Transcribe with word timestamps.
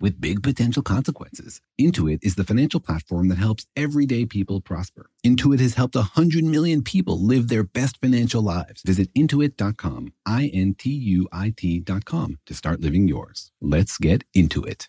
with 0.00 0.20
big 0.20 0.42
potential 0.42 0.82
consequences. 0.82 1.60
Intuit 1.80 2.18
is 2.22 2.34
the 2.34 2.44
financial 2.44 2.80
platform 2.80 3.28
that 3.28 3.38
helps 3.38 3.66
everyday 3.76 4.26
people 4.26 4.60
prosper. 4.60 5.10
Intuit 5.24 5.60
has 5.60 5.74
helped 5.74 5.94
100 5.96 6.44
million 6.44 6.82
people 6.82 7.20
live 7.20 7.48
their 7.48 7.64
best 7.64 8.00
financial 8.00 8.42
lives. 8.42 8.82
Visit 8.82 9.12
intuit.com, 9.14 10.12
I 10.26 10.50
N 10.52 10.74
T 10.74 10.90
U 10.90 11.28
I 11.32 11.52
T.com 11.56 12.38
to 12.46 12.54
start 12.54 12.80
living 12.80 13.08
yours. 13.08 13.50
Let's 13.60 13.98
get 13.98 14.24
into 14.34 14.62
it. 14.62 14.88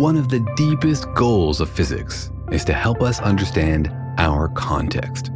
One 0.00 0.16
of 0.16 0.30
the 0.30 0.40
deepest 0.56 1.12
goals 1.12 1.60
of 1.60 1.68
physics 1.68 2.30
is 2.50 2.64
to 2.64 2.72
help 2.72 3.02
us 3.02 3.20
understand 3.20 3.92
our 4.16 4.48
context. 4.48 5.30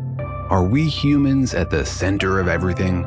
Are 0.48 0.64
we 0.64 0.88
humans 0.88 1.52
at 1.52 1.68
the 1.68 1.84
center 1.84 2.40
of 2.40 2.48
everything, 2.48 3.04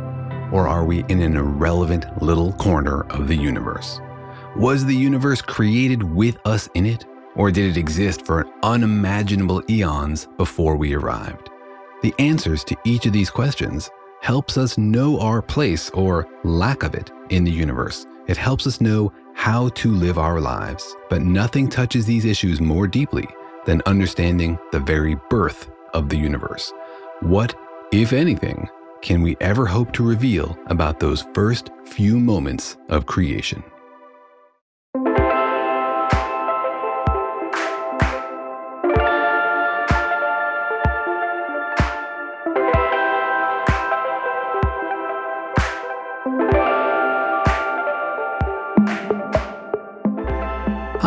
or 0.52 0.68
are 0.68 0.86
we 0.86 1.04
in 1.10 1.20
an 1.20 1.36
irrelevant 1.36 2.22
little 2.22 2.54
corner 2.54 3.08
of 3.10 3.28
the 3.28 3.36
universe? 3.36 4.00
Was 4.56 4.86
the 4.86 4.96
universe 4.96 5.42
created 5.42 6.04
with 6.04 6.38
us 6.46 6.70
in 6.76 6.86
it, 6.86 7.08
or 7.36 7.50
did 7.50 7.72
it 7.72 7.78
exist 7.80 8.24
for 8.24 8.46
unimaginable 8.62 9.64
eons 9.68 10.28
before 10.38 10.76
we 10.76 10.94
arrived? 10.94 11.50
The 12.04 12.14
answers 12.20 12.64
to 12.66 12.78
each 12.86 13.08
of 13.08 13.14
these 13.14 13.32
questions 13.32 13.90
helps 14.22 14.60
us 14.60 14.78
know 14.78 15.20
our 15.20 15.42
place 15.42 15.90
or 15.90 16.28
lack 16.44 16.84
of 16.84 16.94
it 16.94 17.10
in 17.30 17.46
the 17.46 17.52
universe. 17.52 18.06
It 18.28 18.38
helps 18.38 18.68
us 18.68 18.80
know 18.80 19.12
how 19.38 19.70
to 19.70 19.92
live 19.94 20.18
our 20.18 20.42
lives. 20.42 20.98
But 21.10 21.22
nothing 21.22 21.70
touches 21.70 22.06
these 22.08 22.26
issues 22.26 22.60
more 22.60 22.88
deeply 22.88 23.28
than 23.66 23.84
understanding 23.86 24.58
the 24.72 24.80
very 24.80 25.16
birth 25.30 25.70
of 25.94 26.10
the 26.10 26.18
universe. 26.18 26.74
What, 27.22 27.56
if 27.92 28.14
anything, 28.14 28.68
can 29.04 29.22
we 29.22 29.38
ever 29.40 29.68
hope 29.68 29.94
to 29.94 30.04
reveal 30.04 30.58
about 30.66 31.00
those 31.00 31.26
first 31.36 31.70
few 31.86 32.20
moments 32.20 32.78
of 32.90 33.06
creation? 33.06 33.64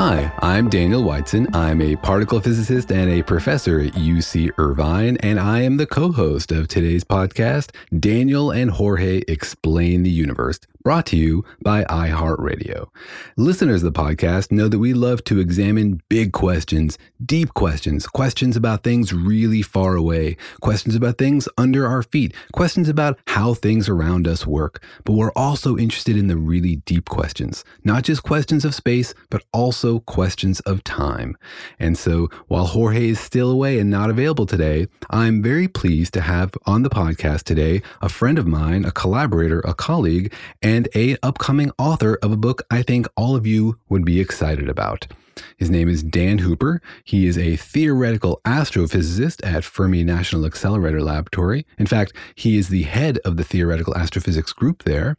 Hi, 0.03 0.33
I'm 0.39 0.71
Daniel 0.71 1.05
Whiteson. 1.05 1.55
I'm 1.55 1.83
a 1.83 1.95
particle 1.95 2.41
physicist 2.41 2.91
and 2.91 3.11
a 3.11 3.23
professor 3.23 3.81
at 3.81 3.93
UC 3.93 4.51
Irvine, 4.57 5.19
and 5.19 5.39
I 5.39 5.61
am 5.61 5.77
the 5.77 5.85
co 5.87 6.11
host 6.11 6.53
of 6.53 6.69
today's 6.69 7.05
podcast, 7.05 7.73
Daniel 8.01 8.51
and 8.51 8.71
Jorge 8.71 9.21
Explain 9.29 10.03
the 10.03 10.09
Universe, 10.09 10.59
brought 10.83 11.07
to 11.07 11.17
you 11.17 11.45
by 11.63 11.85
iHeartRadio. 11.85 12.89
Listeners 13.37 13.83
of 13.83 13.93
the 13.93 14.01
podcast 14.01 14.51
know 14.51 14.69
that 14.69 14.79
we 14.79 14.95
love 14.95 15.23
to 15.25 15.39
examine 15.39 16.01
big 16.09 16.33
questions, 16.33 16.97
deep 17.25 17.53
questions, 17.55 18.07
questions 18.07 18.57
about 18.57 18.83
things 18.83 19.13
really 19.13 19.63
far 19.63 19.95
away, 19.95 20.37
questions 20.61 20.95
about 20.95 21.19
things 21.19 21.49
under 21.59 21.87
our 21.87 22.03
feet, 22.03 22.35
questions 22.53 22.89
about 22.89 23.19
how 23.27 23.53
things 23.53 23.89
around 23.89 24.27
us 24.27 24.47
work. 24.47 24.83
But 25.05 25.13
we're 25.13 25.33
also 25.33 25.77
interested 25.77 26.17
in 26.17 26.29
the 26.29 26.37
really 26.37 26.77
deep 26.77 27.09
questions, 27.09 27.65
not 27.85 28.05
just 28.05 28.23
questions 28.23 28.65
of 28.65 28.75
space, 28.75 29.13
but 29.29 29.45
also 29.53 30.01
questions 30.01 30.61
of 30.61 30.83
time. 30.85 31.37
And 31.79 31.99
so 31.99 32.29
while 32.49 32.67
Jorge 32.67 33.09
is 33.09 33.21
still 33.21 33.51
away 33.51 33.79
and 33.79 33.91
not 33.91 34.09
available 34.09 34.47
today, 34.47 34.89
I'm 35.11 35.43
very 35.43 35.69
pleased 35.69 36.15
to 36.15 36.23
have 36.23 36.53
on 36.65 36.83
the 36.83 36.91
podcast 36.91 37.43
today 37.43 37.83
a 38.01 38.09
friend 38.09 38.39
of 38.39 38.47
mine, 38.47 38.85
a 38.85 38.91
collaborator, 38.91 39.61
a 39.61 39.75
colleague, 39.75 40.33
and 40.63 40.70
a 40.95 41.17
upcoming 41.23 41.73
author 41.79 42.17
of 42.23 42.31
a 42.31 42.37
book 42.37 42.63
I 42.71 42.83
think 42.83 43.09
all 43.17 43.35
of 43.35 43.45
you 43.45 43.79
would 43.89 44.05
be 44.05 44.21
excited 44.21 44.69
about. 44.69 45.09
His 45.57 45.69
name 45.69 45.89
is 45.89 46.05
Dan 46.05 46.39
Hooper. 46.39 46.81
He 47.03 47.27
is 47.27 47.37
a 47.37 47.57
theoretical 47.57 48.41
astrophysicist 48.45 49.45
at 49.45 49.65
Fermi 49.65 50.05
National 50.05 50.47
Accelerator 50.47 51.03
Laboratory. 51.03 51.67
In 51.77 51.87
fact, 51.87 52.13
he 52.37 52.57
is 52.57 52.69
the 52.69 52.85
head 52.85 53.19
of 53.25 53.37
the 53.37 53.43
theoretical 53.43 53.97
astrophysics 53.97 54.53
group 54.53 54.85
there. 54.85 55.17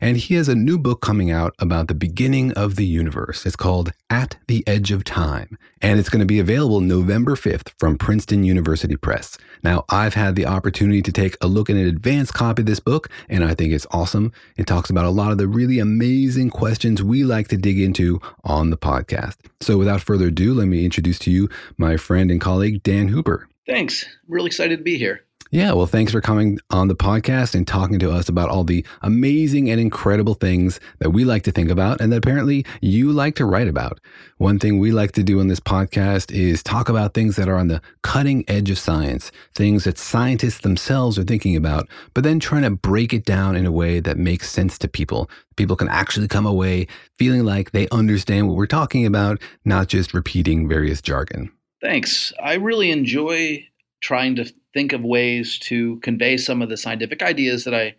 And 0.00 0.16
he 0.16 0.34
has 0.34 0.48
a 0.48 0.54
new 0.54 0.78
book 0.78 1.00
coming 1.00 1.30
out 1.30 1.54
about 1.58 1.88
the 1.88 1.94
beginning 1.94 2.52
of 2.52 2.76
the 2.76 2.86
universe. 2.86 3.46
It's 3.46 3.56
called 3.56 3.92
At 4.10 4.36
the 4.48 4.62
Edge 4.66 4.90
of 4.90 5.04
Time, 5.04 5.58
and 5.80 5.98
it's 5.98 6.08
going 6.08 6.20
to 6.20 6.26
be 6.26 6.38
available 6.38 6.80
November 6.80 7.34
5th 7.34 7.70
from 7.78 7.98
Princeton 7.98 8.44
University 8.44 8.96
Press. 8.96 9.38
Now, 9.62 9.84
I've 9.88 10.14
had 10.14 10.34
the 10.34 10.46
opportunity 10.46 11.02
to 11.02 11.12
take 11.12 11.36
a 11.40 11.46
look 11.46 11.70
at 11.70 11.76
an 11.76 11.86
advanced 11.86 12.34
copy 12.34 12.62
of 12.62 12.66
this 12.66 12.80
book, 12.80 13.08
and 13.28 13.44
I 13.44 13.54
think 13.54 13.72
it's 13.72 13.86
awesome. 13.90 14.32
It 14.56 14.66
talks 14.66 14.90
about 14.90 15.04
a 15.04 15.10
lot 15.10 15.32
of 15.32 15.38
the 15.38 15.48
really 15.48 15.78
amazing 15.78 16.50
questions 16.50 17.02
we 17.02 17.24
like 17.24 17.48
to 17.48 17.56
dig 17.56 17.80
into 17.80 18.20
on 18.44 18.70
the 18.70 18.76
podcast. 18.76 19.36
So, 19.60 19.78
without 19.78 20.00
further 20.00 20.28
ado, 20.28 20.54
let 20.54 20.66
me 20.66 20.84
introduce 20.84 21.18
to 21.20 21.30
you 21.30 21.48
my 21.76 21.96
friend 21.96 22.30
and 22.30 22.40
colleague, 22.40 22.82
Dan 22.82 23.08
Hooper. 23.08 23.48
Thanks. 23.66 24.04
Really 24.26 24.48
excited 24.48 24.78
to 24.78 24.82
be 24.82 24.98
here. 24.98 25.24
Yeah, 25.54 25.72
well, 25.74 25.84
thanks 25.84 26.12
for 26.12 26.22
coming 26.22 26.58
on 26.70 26.88
the 26.88 26.96
podcast 26.96 27.54
and 27.54 27.68
talking 27.68 27.98
to 27.98 28.10
us 28.10 28.26
about 28.26 28.48
all 28.48 28.64
the 28.64 28.86
amazing 29.02 29.68
and 29.68 29.78
incredible 29.78 30.32
things 30.32 30.80
that 30.98 31.10
we 31.10 31.26
like 31.26 31.42
to 31.42 31.52
think 31.52 31.68
about 31.68 32.00
and 32.00 32.10
that 32.10 32.16
apparently 32.16 32.64
you 32.80 33.12
like 33.12 33.34
to 33.34 33.44
write 33.44 33.68
about. 33.68 34.00
One 34.38 34.58
thing 34.58 34.78
we 34.78 34.92
like 34.92 35.12
to 35.12 35.22
do 35.22 35.40
on 35.40 35.48
this 35.48 35.60
podcast 35.60 36.32
is 36.32 36.62
talk 36.62 36.88
about 36.88 37.12
things 37.12 37.36
that 37.36 37.50
are 37.50 37.58
on 37.58 37.68
the 37.68 37.82
cutting 38.00 38.46
edge 38.48 38.70
of 38.70 38.78
science, 38.78 39.30
things 39.54 39.84
that 39.84 39.98
scientists 39.98 40.60
themselves 40.60 41.18
are 41.18 41.22
thinking 41.22 41.54
about, 41.54 41.86
but 42.14 42.24
then 42.24 42.40
trying 42.40 42.62
to 42.62 42.70
break 42.70 43.12
it 43.12 43.26
down 43.26 43.54
in 43.54 43.66
a 43.66 43.72
way 43.72 44.00
that 44.00 44.16
makes 44.16 44.50
sense 44.50 44.78
to 44.78 44.88
people. 44.88 45.28
People 45.56 45.76
can 45.76 45.90
actually 45.90 46.28
come 46.28 46.46
away 46.46 46.86
feeling 47.18 47.44
like 47.44 47.72
they 47.72 47.90
understand 47.90 48.48
what 48.48 48.56
we're 48.56 48.64
talking 48.64 49.04
about, 49.04 49.38
not 49.66 49.88
just 49.88 50.14
repeating 50.14 50.66
various 50.66 51.02
jargon. 51.02 51.52
Thanks. 51.82 52.32
I 52.42 52.54
really 52.54 52.90
enjoy 52.90 53.68
trying 54.00 54.36
to 54.36 54.50
think 54.72 54.92
of 54.92 55.02
ways 55.02 55.58
to 55.58 55.96
convey 56.00 56.36
some 56.36 56.62
of 56.62 56.68
the 56.68 56.76
scientific 56.76 57.22
ideas 57.22 57.64
that 57.64 57.74
I 57.74 57.94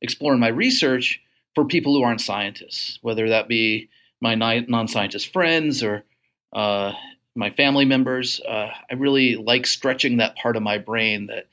explore 0.00 0.34
in 0.34 0.40
my 0.40 0.48
research 0.48 1.20
for 1.54 1.64
people 1.64 1.94
who 1.94 2.02
aren't 2.02 2.20
scientists, 2.20 2.98
whether 3.02 3.28
that 3.28 3.48
be 3.48 3.88
my 4.20 4.34
non 4.34 4.88
scientist 4.88 5.32
friends 5.32 5.82
or 5.82 6.04
uh, 6.52 6.92
my 7.34 7.50
family 7.50 7.84
members. 7.84 8.40
Uh, 8.40 8.70
I 8.90 8.94
really 8.94 9.36
like 9.36 9.66
stretching 9.66 10.18
that 10.18 10.36
part 10.36 10.56
of 10.56 10.62
my 10.62 10.78
brain 10.78 11.26
that 11.26 11.46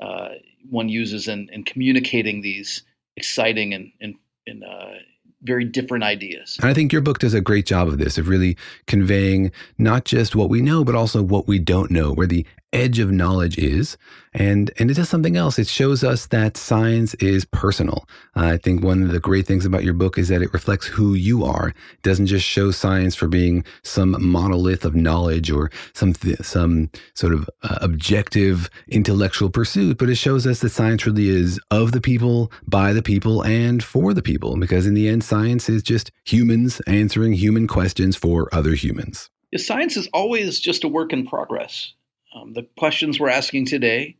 uh, 0.00 0.34
one 0.70 0.88
uses 0.88 1.28
in, 1.28 1.48
in, 1.52 1.64
communicating 1.64 2.40
these 2.40 2.82
exciting 3.16 3.74
and, 3.74 3.92
and, 4.00 4.14
and 4.46 4.64
uh, 4.64 4.94
very 5.42 5.64
different 5.64 6.04
ideas. 6.04 6.56
And 6.60 6.70
I 6.70 6.74
think 6.74 6.92
your 6.92 7.02
book 7.02 7.18
does 7.18 7.34
a 7.34 7.40
great 7.40 7.66
job 7.66 7.88
of 7.88 7.98
this, 7.98 8.18
of 8.18 8.28
really 8.28 8.56
conveying 8.86 9.52
not 9.78 10.04
just 10.04 10.34
what 10.34 10.48
we 10.48 10.60
know, 10.60 10.84
but 10.84 10.94
also 10.94 11.22
what 11.22 11.46
we 11.46 11.58
don't 11.58 11.90
know, 11.90 12.12
where 12.12 12.26
the 12.26 12.46
edge 12.72 12.98
of 12.98 13.10
knowledge 13.10 13.58
is. 13.58 13.96
And, 14.34 14.70
and 14.78 14.90
it 14.90 14.94
does 14.94 15.10
something 15.10 15.36
else. 15.36 15.58
It 15.58 15.68
shows 15.68 16.02
us 16.02 16.26
that 16.26 16.56
science 16.56 17.12
is 17.14 17.44
personal. 17.44 18.08
I 18.34 18.56
think 18.56 18.82
one 18.82 19.02
of 19.02 19.12
the 19.12 19.20
great 19.20 19.46
things 19.46 19.66
about 19.66 19.84
your 19.84 19.92
book 19.92 20.16
is 20.16 20.28
that 20.28 20.40
it 20.40 20.52
reflects 20.54 20.86
who 20.86 21.12
you 21.12 21.44
are. 21.44 21.68
It 21.68 22.02
doesn't 22.02 22.26
just 22.26 22.46
show 22.46 22.70
science 22.70 23.14
for 23.14 23.28
being 23.28 23.64
some 23.82 24.16
monolith 24.18 24.86
of 24.86 24.94
knowledge 24.94 25.50
or 25.50 25.70
some, 25.92 26.14
some 26.40 26.90
sort 27.14 27.34
of 27.34 27.48
uh, 27.62 27.78
objective 27.82 28.70
intellectual 28.88 29.50
pursuit, 29.50 29.98
but 29.98 30.08
it 30.08 30.14
shows 30.14 30.46
us 30.46 30.60
that 30.60 30.70
science 30.70 31.04
really 31.04 31.28
is 31.28 31.60
of 31.70 31.92
the 31.92 32.00
people, 32.00 32.50
by 32.66 32.94
the 32.94 33.02
people, 33.02 33.44
and 33.44 33.84
for 33.84 34.14
the 34.14 34.22
people. 34.22 34.56
Because 34.56 34.86
in 34.86 34.94
the 34.94 35.08
end, 35.08 35.24
science 35.24 35.68
is 35.68 35.82
just 35.82 36.10
humans 36.24 36.80
answering 36.86 37.34
human 37.34 37.66
questions 37.66 38.16
for 38.16 38.48
other 38.54 38.74
humans. 38.74 39.28
Science 39.56 39.98
is 39.98 40.08
always 40.14 40.58
just 40.58 40.84
a 40.84 40.88
work 40.88 41.12
in 41.12 41.26
progress. 41.26 41.92
Um, 42.34 42.52
the 42.52 42.66
questions 42.78 43.20
we're 43.20 43.28
asking 43.28 43.66
today 43.66 44.16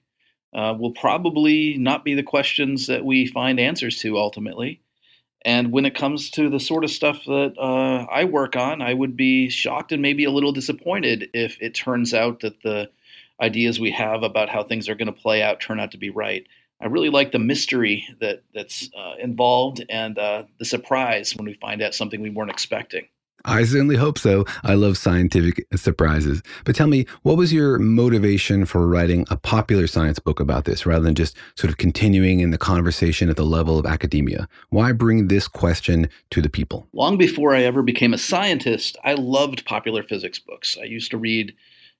uh, 0.55 0.75
will 0.79 0.93
probably 0.93 1.77
not 1.79 2.05
be 2.05 2.15
the 2.15 2.23
questions 2.23 2.89
that 2.89 3.05
we 3.05 3.27
find 3.27 3.59
answers 3.59 3.99
to 4.01 4.19
ultimately. 4.19 4.81
And 5.45 5.73
when 5.73 5.87
it 5.87 5.95
comes 5.95 6.31
to 6.33 6.51
the 6.51 6.61
sort 6.61 6.85
of 6.85 6.91
stuff 6.91 7.25
that 7.27 7.55
uh, 7.59 8.07
I 8.11 8.25
work 8.25 8.55
on, 8.55 8.81
I 8.81 8.95
would 8.95 9.17
be 9.17 9.49
shocked 9.49 9.91
and 9.93 10.01
maybe 10.01 10.25
a 10.25 10.31
little 10.31 10.53
disappointed 10.53 11.31
if 11.35 11.57
it 11.61 11.75
turns 11.75 12.15
out 12.15 12.41
that 12.41 12.63
the 12.63 12.91
ideas 13.41 13.81
we 13.81 13.91
have 13.91 14.23
about 14.23 14.51
how 14.51 14.63
things 14.63 14.89
are 14.89 14.95
going 14.95 15.13
to 15.13 15.21
play 15.21 15.43
out 15.43 15.61
turn 15.61 15.81
out 15.81 15.93
to 15.93 15.99
be 15.99 16.11
right. 16.11 16.47
I 16.81 16.87
really 16.87 17.11
like 17.11 17.33
the 17.33 17.39
mystery 17.39 18.07
that 18.21 18.43
that's 18.55 18.89
uh, 18.97 19.15
involved 19.19 19.85
and 19.89 20.19
uh, 20.19 20.45
the 20.59 20.65
surprise 20.65 21.35
when 21.35 21.47
we 21.47 21.55
find 21.55 21.83
out 21.83 21.95
something 21.95 22.21
we 22.21 22.31
weren't 22.31 22.51
expecting. 22.51 23.09
I 23.45 23.65
certainly 23.65 23.97
hope 23.97 24.19
so. 24.19 24.45
I 24.63 24.75
love 24.75 24.97
scientific 24.97 25.67
surprises. 25.77 26.43
But 26.65 26.77
tell 26.77 26.87
me, 26.87 27.07
what 27.23 27.37
was 27.37 27.53
your 27.53 27.79
motivation 27.79 28.65
for 28.65 28.87
writing 28.87 29.27
a 29.31 29.37
popular 29.37 29.87
science 29.87 30.19
book 30.19 30.41
about 30.41 30.65
this 30.65 30.87
rather 30.87 31.05
than 31.05 31.15
just 31.15 31.37
sort 31.57 31.71
of 31.71 31.79
continuing 31.79 32.41
in 32.41 32.51
the 32.51 32.59
conversation 32.59 33.29
at 33.29 33.37
the 33.37 33.45
level 33.45 33.79
of 33.79 33.87
academia? 33.87 34.49
Why 34.71 34.93
bring 34.93 35.29
this 35.29 35.49
question 35.49 36.09
to 36.31 36.41
the 36.41 36.51
people? 36.51 36.87
Long 36.93 37.17
before 37.17 37.55
I 37.55 37.63
ever 37.63 37.83
became 37.83 38.15
a 38.15 38.19
scientist, 38.19 38.97
I 39.05 39.15
loved 39.15 39.65
popular 39.65 40.03
physics 40.03 40.39
books. 40.39 40.77
I 40.81 40.85
used 40.85 41.11
to 41.11 41.19
read 41.19 41.55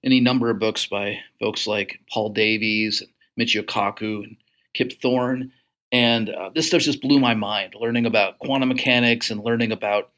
any 0.05 0.21
number 0.21 0.51
of 0.51 0.59
books 0.59 0.87
by 0.87 1.19
folks 1.41 1.67
like 1.67 2.01
Paul 2.11 2.31
Davies 2.31 3.03
and 3.03 3.11
Michio 3.39 3.63
Kaku 3.63 4.25
and 4.25 4.37
Kip 4.75 4.93
Thorne. 5.01 5.53
And 5.91 6.31
uh, 6.31 6.51
this 6.55 6.69
stuff 6.69 6.83
just 6.83 7.03
blew 7.03 7.21
my 7.21 7.35
mind, 7.35 7.75
learning 7.79 8.07
about 8.07 8.39
quantum 8.39 8.71
mechanics 8.71 9.31
and 9.31 9.45
learning 9.45 9.73
about 9.73 10.11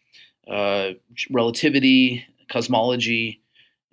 uh, 0.48 0.90
relativity, 1.30 2.26
cosmology, 2.48 3.40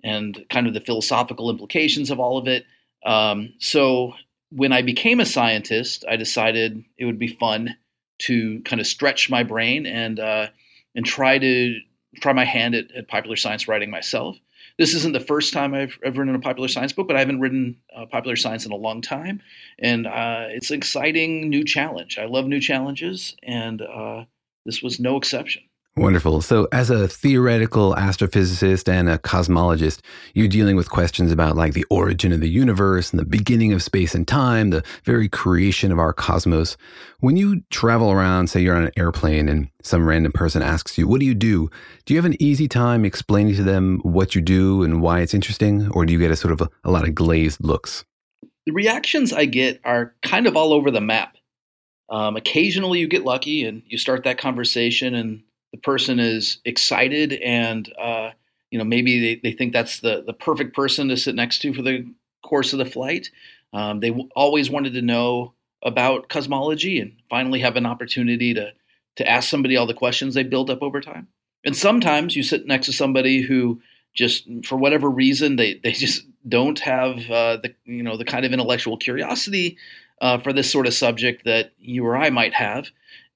and 0.04 0.44
kind 0.50 0.66
of 0.66 0.74
the 0.74 0.80
philosophical 0.80 1.50
implications 1.50 2.10
of 2.10 2.20
all 2.20 2.38
of 2.38 2.48
it. 2.48 2.64
Um, 3.04 3.54
so 3.58 4.14
when 4.50 4.72
I 4.72 4.82
became 4.82 5.20
a 5.20 5.26
scientist, 5.26 6.04
I 6.08 6.16
decided 6.16 6.84
it 6.98 7.04
would 7.04 7.18
be 7.18 7.28
fun 7.28 7.76
to 8.20 8.60
kind 8.62 8.80
of 8.80 8.86
stretch 8.86 9.30
my 9.30 9.42
brain 9.42 9.86
and 9.86 10.20
uh, 10.20 10.48
and 10.94 11.04
try 11.04 11.38
to 11.38 11.80
try 12.20 12.32
my 12.32 12.44
hand 12.44 12.74
at, 12.74 12.92
at, 12.92 13.08
popular 13.08 13.36
science 13.36 13.66
writing 13.66 13.90
myself. 13.90 14.38
This 14.78 14.94
isn't 14.94 15.12
the 15.12 15.20
first 15.20 15.52
time 15.52 15.74
I've 15.74 15.98
ever 16.04 16.20
written 16.20 16.34
a 16.34 16.40
popular 16.40 16.68
science 16.68 16.92
book, 16.92 17.06
but 17.06 17.16
I 17.16 17.20
haven't 17.20 17.40
written 17.40 17.78
uh, 17.94 18.06
popular 18.06 18.36
science 18.36 18.66
in 18.66 18.72
a 18.72 18.76
long 18.76 19.00
time, 19.00 19.42
and 19.78 20.06
uh, 20.06 20.46
it's 20.48 20.70
an 20.70 20.76
exciting 20.76 21.48
new 21.48 21.64
challenge. 21.64 22.18
I 22.18 22.26
love 22.26 22.46
new 22.46 22.60
challenges, 22.60 23.34
and 23.42 23.82
uh, 23.82 24.24
this 24.64 24.82
was 24.82 25.00
no 25.00 25.16
exception. 25.16 25.62
Wonderful. 25.94 26.40
So, 26.40 26.68
as 26.72 26.88
a 26.88 27.06
theoretical 27.06 27.94
astrophysicist 27.94 28.90
and 28.90 29.10
a 29.10 29.18
cosmologist, 29.18 30.00
you're 30.32 30.48
dealing 30.48 30.74
with 30.74 30.88
questions 30.88 31.30
about 31.30 31.54
like 31.54 31.74
the 31.74 31.84
origin 31.90 32.32
of 32.32 32.40
the 32.40 32.48
universe 32.48 33.10
and 33.10 33.20
the 33.20 33.26
beginning 33.26 33.74
of 33.74 33.82
space 33.82 34.14
and 34.14 34.26
time, 34.26 34.70
the 34.70 34.82
very 35.04 35.28
creation 35.28 35.92
of 35.92 35.98
our 35.98 36.14
cosmos. 36.14 36.78
When 37.20 37.36
you 37.36 37.62
travel 37.68 38.10
around, 38.10 38.48
say 38.48 38.62
you're 38.62 38.74
on 38.74 38.84
an 38.84 38.92
airplane 38.96 39.50
and 39.50 39.68
some 39.82 40.08
random 40.08 40.32
person 40.32 40.62
asks 40.62 40.96
you, 40.96 41.06
What 41.06 41.20
do 41.20 41.26
you 41.26 41.34
do? 41.34 41.70
Do 42.06 42.14
you 42.14 42.18
have 42.18 42.24
an 42.24 42.42
easy 42.42 42.68
time 42.68 43.04
explaining 43.04 43.56
to 43.56 43.62
them 43.62 44.00
what 44.02 44.34
you 44.34 44.40
do 44.40 44.82
and 44.82 45.02
why 45.02 45.20
it's 45.20 45.34
interesting? 45.34 45.90
Or 45.90 46.06
do 46.06 46.14
you 46.14 46.18
get 46.18 46.30
a 46.30 46.36
sort 46.36 46.52
of 46.52 46.62
a, 46.62 46.70
a 46.84 46.90
lot 46.90 47.06
of 47.06 47.14
glazed 47.14 47.62
looks? 47.62 48.02
The 48.64 48.72
reactions 48.72 49.30
I 49.30 49.44
get 49.44 49.78
are 49.84 50.14
kind 50.22 50.46
of 50.46 50.56
all 50.56 50.72
over 50.72 50.90
the 50.90 51.02
map. 51.02 51.36
Um, 52.08 52.34
occasionally 52.36 52.98
you 52.98 53.08
get 53.08 53.24
lucky 53.24 53.64
and 53.64 53.82
you 53.86 53.98
start 53.98 54.24
that 54.24 54.38
conversation 54.38 55.14
and 55.14 55.42
the 55.72 55.78
person 55.78 56.20
is 56.20 56.58
excited 56.64 57.32
and 57.32 57.92
uh, 58.00 58.30
you 58.70 58.78
know 58.78 58.84
maybe 58.84 59.20
they, 59.20 59.40
they 59.42 59.56
think 59.56 59.72
that's 59.72 60.00
the, 60.00 60.22
the 60.26 60.32
perfect 60.32 60.74
person 60.74 61.08
to 61.08 61.16
sit 61.16 61.34
next 61.34 61.60
to 61.62 61.74
for 61.74 61.82
the 61.82 62.06
course 62.42 62.72
of 62.72 62.78
the 62.78 62.84
flight. 62.84 63.30
Um, 63.72 64.00
they 64.00 64.10
w- 64.10 64.28
always 64.36 64.70
wanted 64.70 64.92
to 64.94 65.02
know 65.02 65.54
about 65.82 66.28
cosmology 66.28 67.00
and 67.00 67.16
finally 67.28 67.60
have 67.60 67.76
an 67.76 67.86
opportunity 67.86 68.54
to 68.54 68.72
to 69.16 69.28
ask 69.28 69.48
somebody 69.48 69.76
all 69.76 69.86
the 69.86 69.94
questions 69.94 70.34
they 70.34 70.42
build 70.42 70.70
up 70.70 70.82
over 70.82 71.00
time. 71.00 71.28
And 71.64 71.76
sometimes 71.76 72.34
you 72.34 72.42
sit 72.42 72.66
next 72.66 72.86
to 72.86 72.92
somebody 72.92 73.42
who 73.42 73.80
just 74.14 74.46
for 74.64 74.76
whatever 74.76 75.08
reason 75.08 75.56
they, 75.56 75.80
they 75.82 75.92
just 75.92 76.26
don't 76.48 76.78
have 76.80 77.30
uh, 77.30 77.56
the 77.58 77.74
you 77.84 78.02
know 78.02 78.16
the 78.16 78.24
kind 78.24 78.44
of 78.44 78.52
intellectual 78.52 78.96
curiosity 78.96 79.78
uh, 80.22 80.38
for 80.38 80.54
this 80.54 80.72
sort 80.72 80.86
of 80.86 80.94
subject 80.94 81.44
that 81.44 81.72
you 81.78 82.06
or 82.06 82.16
I 82.16 82.30
might 82.30 82.54
have 82.54 82.86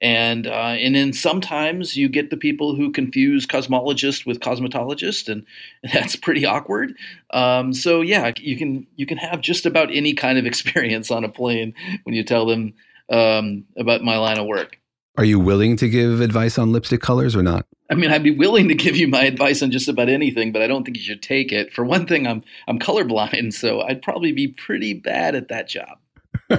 and 0.00 0.46
uh, 0.46 0.50
and 0.50 0.94
then 0.94 1.12
sometimes 1.12 1.96
you 1.96 2.08
get 2.08 2.28
the 2.30 2.36
people 2.36 2.76
who 2.76 2.92
confuse 2.92 3.46
cosmologist 3.46 4.26
with 4.26 4.40
cosmetologist, 4.40 5.28
and 5.28 5.46
that's 5.92 6.16
pretty 6.16 6.44
awkward. 6.44 6.94
Um, 7.30 7.72
so 7.72 8.02
yeah, 8.02 8.32
you 8.38 8.56
can 8.58 8.86
you 8.96 9.06
can 9.06 9.18
have 9.18 9.40
just 9.40 9.64
about 9.64 9.90
any 9.90 10.12
kind 10.12 10.38
of 10.38 10.46
experience 10.46 11.10
on 11.10 11.24
a 11.24 11.28
plane 11.28 11.74
when 12.04 12.14
you 12.14 12.24
tell 12.24 12.46
them 12.46 12.74
um, 13.10 13.64
about 13.76 14.02
my 14.02 14.18
line 14.18 14.38
of 14.38 14.46
work. 14.46 14.78
Are 15.18 15.24
you 15.24 15.40
willing 15.40 15.78
to 15.78 15.88
give 15.88 16.20
advice 16.20 16.58
on 16.58 16.72
lipstick 16.72 17.00
colors 17.00 17.34
or 17.34 17.42
not? 17.42 17.64
I 17.88 17.94
mean, 17.94 18.10
I'd 18.10 18.22
be 18.22 18.36
willing 18.36 18.68
to 18.68 18.74
give 18.74 18.96
you 18.96 19.08
my 19.08 19.22
advice 19.22 19.62
on 19.62 19.70
just 19.70 19.88
about 19.88 20.10
anything, 20.10 20.52
but 20.52 20.60
I 20.60 20.66
don't 20.66 20.84
think 20.84 20.98
you 20.98 21.02
should 21.02 21.22
take 21.22 21.52
it. 21.52 21.72
For 21.72 21.86
one 21.86 22.06
thing, 22.06 22.26
I'm 22.26 22.44
I'm 22.68 22.78
colorblind, 22.78 23.54
so 23.54 23.80
I'd 23.80 24.02
probably 24.02 24.32
be 24.32 24.48
pretty 24.48 24.92
bad 24.92 25.34
at 25.34 25.48
that 25.48 25.68
job. 25.68 25.96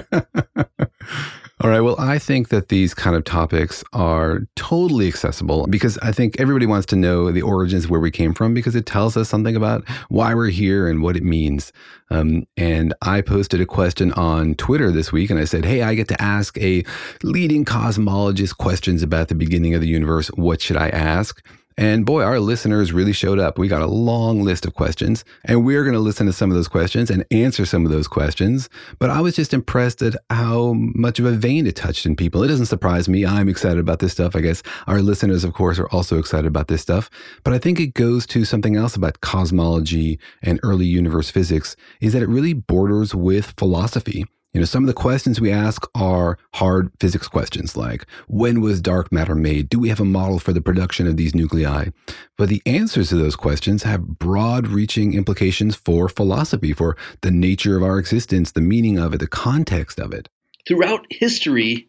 All 1.60 1.70
right. 1.70 1.80
Well, 1.80 1.96
I 1.98 2.20
think 2.20 2.50
that 2.50 2.68
these 2.68 2.94
kind 2.94 3.16
of 3.16 3.24
topics 3.24 3.82
are 3.92 4.42
totally 4.54 5.08
accessible 5.08 5.66
because 5.66 5.98
I 5.98 6.12
think 6.12 6.38
everybody 6.38 6.66
wants 6.66 6.86
to 6.86 6.96
know 6.96 7.32
the 7.32 7.42
origins 7.42 7.88
where 7.88 7.98
we 7.98 8.12
came 8.12 8.32
from 8.32 8.54
because 8.54 8.76
it 8.76 8.86
tells 8.86 9.16
us 9.16 9.28
something 9.28 9.56
about 9.56 9.82
why 10.08 10.34
we're 10.34 10.50
here 10.50 10.88
and 10.88 11.02
what 11.02 11.16
it 11.16 11.24
means. 11.24 11.72
Um, 12.10 12.46
and 12.56 12.94
I 13.02 13.22
posted 13.22 13.60
a 13.60 13.66
question 13.66 14.12
on 14.12 14.54
Twitter 14.54 14.92
this 14.92 15.10
week 15.10 15.30
and 15.30 15.40
I 15.40 15.46
said, 15.46 15.64
Hey, 15.64 15.82
I 15.82 15.96
get 15.96 16.06
to 16.08 16.22
ask 16.22 16.56
a 16.58 16.84
leading 17.24 17.64
cosmologist 17.64 18.56
questions 18.58 19.02
about 19.02 19.26
the 19.26 19.34
beginning 19.34 19.74
of 19.74 19.80
the 19.80 19.88
universe. 19.88 20.28
What 20.28 20.60
should 20.60 20.76
I 20.76 20.90
ask? 20.90 21.44
And 21.78 22.04
boy, 22.04 22.24
our 22.24 22.40
listeners 22.40 22.92
really 22.92 23.12
showed 23.12 23.38
up. 23.38 23.56
We 23.56 23.68
got 23.68 23.82
a 23.82 23.86
long 23.86 24.42
list 24.42 24.66
of 24.66 24.74
questions, 24.74 25.24
and 25.44 25.64
we're 25.64 25.84
going 25.84 25.94
to 25.94 26.00
listen 26.00 26.26
to 26.26 26.32
some 26.32 26.50
of 26.50 26.56
those 26.56 26.66
questions 26.66 27.08
and 27.08 27.24
answer 27.30 27.64
some 27.64 27.86
of 27.86 27.92
those 27.92 28.08
questions. 28.08 28.68
But 28.98 29.10
I 29.10 29.20
was 29.20 29.36
just 29.36 29.54
impressed 29.54 30.02
at 30.02 30.16
how 30.28 30.72
much 30.74 31.20
of 31.20 31.24
a 31.24 31.30
vein 31.30 31.68
it 31.68 31.76
touched 31.76 32.04
in 32.04 32.16
people. 32.16 32.42
It 32.42 32.48
doesn't 32.48 32.66
surprise 32.66 33.08
me. 33.08 33.24
I'm 33.24 33.48
excited 33.48 33.78
about 33.78 34.00
this 34.00 34.10
stuff. 34.10 34.34
I 34.34 34.40
guess 34.40 34.60
our 34.88 35.00
listeners, 35.00 35.44
of 35.44 35.54
course, 35.54 35.78
are 35.78 35.88
also 35.90 36.18
excited 36.18 36.48
about 36.48 36.66
this 36.66 36.82
stuff. 36.82 37.10
But 37.44 37.54
I 37.54 37.58
think 37.58 37.78
it 37.78 37.94
goes 37.94 38.26
to 38.26 38.44
something 38.44 38.74
else 38.74 38.96
about 38.96 39.20
cosmology 39.20 40.18
and 40.42 40.58
early 40.64 40.86
universe 40.86 41.30
physics 41.30 41.76
is 42.00 42.12
that 42.12 42.22
it 42.22 42.28
really 42.28 42.54
borders 42.54 43.14
with 43.14 43.54
philosophy. 43.56 44.24
You 44.58 44.62
know, 44.62 44.66
some 44.66 44.82
of 44.82 44.88
the 44.88 44.92
questions 44.92 45.40
we 45.40 45.52
ask 45.52 45.86
are 45.94 46.36
hard 46.54 46.90
physics 46.98 47.28
questions 47.28 47.76
like 47.76 48.04
when 48.26 48.60
was 48.60 48.80
dark 48.80 49.12
matter 49.12 49.36
made? 49.36 49.68
Do 49.68 49.78
we 49.78 49.88
have 49.88 50.00
a 50.00 50.04
model 50.04 50.40
for 50.40 50.52
the 50.52 50.60
production 50.60 51.06
of 51.06 51.16
these 51.16 51.32
nuclei? 51.32 51.90
But 52.36 52.48
the 52.48 52.60
answers 52.66 53.10
to 53.10 53.14
those 53.14 53.36
questions 53.36 53.84
have 53.84 54.18
broad 54.18 54.66
reaching 54.66 55.14
implications 55.14 55.76
for 55.76 56.08
philosophy, 56.08 56.72
for 56.72 56.96
the 57.20 57.30
nature 57.30 57.76
of 57.76 57.84
our 57.84 58.00
existence, 58.00 58.50
the 58.50 58.60
meaning 58.60 58.98
of 58.98 59.14
it, 59.14 59.18
the 59.18 59.28
context 59.28 60.00
of 60.00 60.12
it. 60.12 60.28
Throughout 60.66 61.06
history, 61.08 61.86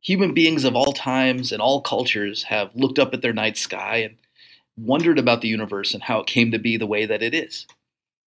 human 0.00 0.32
beings 0.32 0.64
of 0.64 0.74
all 0.74 0.94
times 0.94 1.52
and 1.52 1.60
all 1.60 1.82
cultures 1.82 2.44
have 2.44 2.70
looked 2.74 2.98
up 2.98 3.12
at 3.12 3.20
their 3.20 3.34
night 3.34 3.58
sky 3.58 3.96
and 3.96 4.16
wondered 4.78 5.18
about 5.18 5.42
the 5.42 5.48
universe 5.48 5.92
and 5.92 6.02
how 6.02 6.20
it 6.20 6.26
came 6.26 6.50
to 6.52 6.58
be 6.58 6.78
the 6.78 6.86
way 6.86 7.04
that 7.04 7.20
it 7.20 7.34
is. 7.34 7.66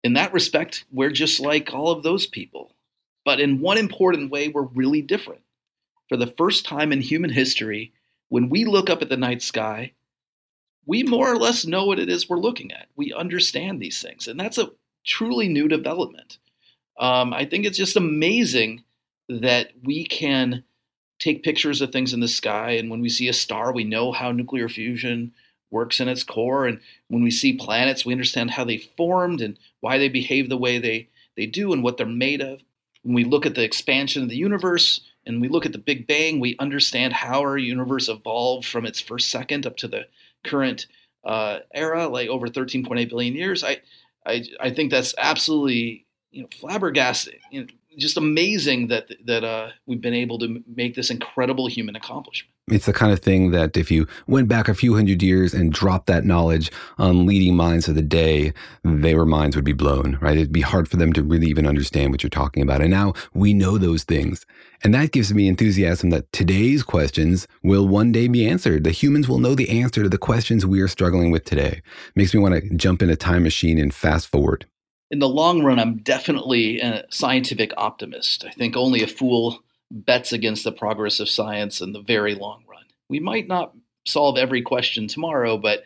In 0.04 0.12
that 0.16 0.34
respect, 0.34 0.84
we're 0.92 1.10
just 1.10 1.40
like 1.40 1.74
all 1.74 1.90
of 1.90 2.04
those 2.04 2.28
people 2.28 2.76
but 3.26 3.40
in 3.40 3.60
one 3.60 3.78
important 3.78 4.32
way, 4.32 4.48
we're 4.48 4.64
really 4.64 5.02
different. 5.02 5.42
For 6.10 6.18
the 6.18 6.34
first 6.38 6.66
time 6.66 6.92
in 6.92 7.02
human 7.02 7.32
history, 7.32 7.94
when 8.30 8.50
we 8.50 8.66
look 8.66 8.90
up 8.90 9.02
at 9.02 9.10
the 9.10 9.18
night 9.18 9.42
sky, 9.42 9.94
we 10.86 11.04
more 11.04 11.32
or 11.32 11.38
less 11.38 11.66
know 11.66 11.86
what 11.86 12.00
it 12.00 12.10
is 12.10 12.28
we're 12.28 12.38
looking 12.38 12.72
at. 12.72 12.88
We 12.96 13.14
understand 13.14 13.80
these 13.80 14.02
things. 14.02 14.28
And 14.28 14.40
that's 14.40 14.58
a 14.58 14.72
truly 15.06 15.48
new 15.48 15.68
development. 15.68 16.38
Um, 17.00 17.34
I 17.34 17.46
think 17.46 17.66
it's 17.66 17.78
just 17.78 17.96
amazing 17.96 18.84
that 19.30 19.72
we 19.84 20.04
can 20.04 20.64
take 21.20 21.44
pictures 21.44 21.82
of 21.82 21.92
things 21.92 22.14
in 22.14 22.20
the 22.20 22.28
sky. 22.28 22.72
And 22.72 22.90
when 22.90 23.00
we 23.00 23.10
see 23.10 23.28
a 23.28 23.34
star, 23.34 23.72
we 23.72 23.84
know 23.84 24.12
how 24.12 24.32
nuclear 24.32 24.68
fusion 24.68 25.34
works 25.70 26.00
in 26.00 26.08
its 26.08 26.24
core. 26.24 26.66
And 26.66 26.80
when 27.08 27.24
we 27.24 27.32
see 27.32 27.54
planets, 27.54 28.06
we 28.06 28.14
understand 28.14 28.52
how 28.52 28.66
they 28.66 28.78
formed 28.78 29.40
and 29.40 29.58
why 29.80 29.98
they 29.98 30.10
behave 30.10 30.50
the 30.50 30.58
way 30.58 30.78
they 30.78 31.10
they 31.38 31.46
do 31.46 31.72
and 31.72 31.82
what 31.82 31.96
they're 31.96 32.06
made 32.06 32.42
of. 32.42 32.62
When 33.04 33.16
we 33.16 33.24
look 33.24 33.46
at 33.46 33.56
the 33.56 33.64
expansion 33.64 34.24
of 34.24 34.30
the 34.30 34.36
universe 34.38 35.02
and 35.26 35.42
we 35.42 35.48
look 35.48 35.66
at 35.66 35.72
the 35.72 35.78
Big 35.78 36.08
Bang, 36.08 36.40
we 36.40 36.56
understand 36.60 37.14
how 37.14 37.42
our 37.42 37.58
universe 37.58 38.08
evolved 38.10 38.68
from 38.68 38.86
its 38.86 39.00
first 39.00 39.30
second 39.30 39.66
up 39.66 39.78
to 39.78 39.88
the 39.88 40.08
current 40.44 40.88
uh, 41.24 41.60
era, 41.74 42.08
like 42.08 42.30
over 42.30 42.48
13.8 42.48 43.10
billion 43.10 43.34
years. 43.34 43.64
I, 43.64 43.82
I, 44.26 44.44
I 44.60 44.70
think 44.72 44.92
that's 44.92 45.16
absolutely 45.18 46.06
you 46.32 46.44
know 46.44 46.48
flabbergasting. 46.48 47.40
You 47.52 47.62
know, 47.62 47.68
just 47.98 48.18
amazing 48.18 48.88
that 48.88 49.10
that 49.26 49.44
uh, 49.44 49.70
we've 49.86 50.02
been 50.02 50.14
able 50.14 50.40
to 50.40 50.64
make 50.68 50.96
this 50.96 51.10
incredible 51.10 51.68
human 51.68 51.96
accomplishment. 51.96 52.54
It's 52.72 52.86
the 52.86 52.94
kind 52.94 53.12
of 53.12 53.20
thing 53.20 53.52
that 53.52 53.76
if 53.76 53.92
you 53.92 54.08
went 54.28 54.48
back 54.48 54.70
a 54.70 54.74
few 54.74 54.96
hundred 54.96 55.22
years 55.22 55.54
and 55.54 55.74
dropped 55.74 56.08
that 56.08 56.24
knowledge 56.24 56.72
on 56.98 57.26
leading 57.26 57.56
minds 57.56 57.90
of 57.90 57.96
the 57.96 58.02
day, 58.02 58.54
their 58.84 59.26
minds 59.26 59.58
would 59.58 59.66
be 59.66 59.74
blown, 59.74 60.18
right? 60.22 60.38
It'd 60.38 60.54
be 60.54 60.62
hard 60.62 60.88
for 60.88 60.96
them 60.96 61.12
to 61.14 61.22
really 61.22 61.48
even 61.48 61.68
understand 61.68 62.12
what 62.12 62.24
you're 62.24 62.30
talking 62.30 62.64
about. 62.64 62.80
And 62.80 62.90
now 62.90 63.14
we 63.34 63.54
know 63.54 63.78
those 63.78 64.06
things. 64.06 64.46
And 64.84 64.94
that 64.96 65.12
gives 65.12 65.34
me 65.34 65.50
enthusiasm 65.50 66.12
that 66.12 66.32
today's 66.32 66.82
questions 66.82 67.46
will 67.62 67.88
one 67.88 68.14
day 68.14 68.30
be 68.30 68.48
answered. 68.48 68.86
The 68.86 68.92
humans 68.92 69.28
will 69.28 69.40
know 69.40 69.54
the 69.54 69.82
answer 69.82 70.02
to 70.02 70.10
the 70.10 70.18
questions 70.18 70.66
we 70.66 70.80
are 70.80 70.88
struggling 70.88 71.30
with 71.30 71.44
today. 71.44 71.82
Makes 72.16 72.34
me 72.34 72.40
want 72.40 72.56
to 72.56 72.76
jump 72.78 73.02
in 73.02 73.10
a 73.10 73.18
time 73.18 73.44
machine 73.44 73.78
and 73.78 73.94
fast 73.94 74.28
forward 74.28 74.66
in 75.12 75.20
the 75.20 75.28
long 75.28 75.62
run, 75.62 75.78
I'm 75.78 75.98
definitely 75.98 76.80
a 76.80 77.04
scientific 77.10 77.74
optimist. 77.76 78.46
I 78.46 78.52
think 78.52 78.78
only 78.78 79.04
a 79.04 79.08
fool 79.08 79.62
bets 79.92 80.32
against 80.32 80.64
the 80.64 80.72
progress 80.72 81.20
of 81.20 81.30
science 81.30 81.82
in 81.82 81.94
the 81.94 82.02
very 82.02 82.36
long 82.36 82.64
run. 82.68 82.84
We 83.10 83.20
might 83.20 83.48
not 83.48 83.76
solve 84.06 84.38
every 84.38 84.62
question 84.62 85.08
tomorrow, 85.08 85.58
but 85.58 85.84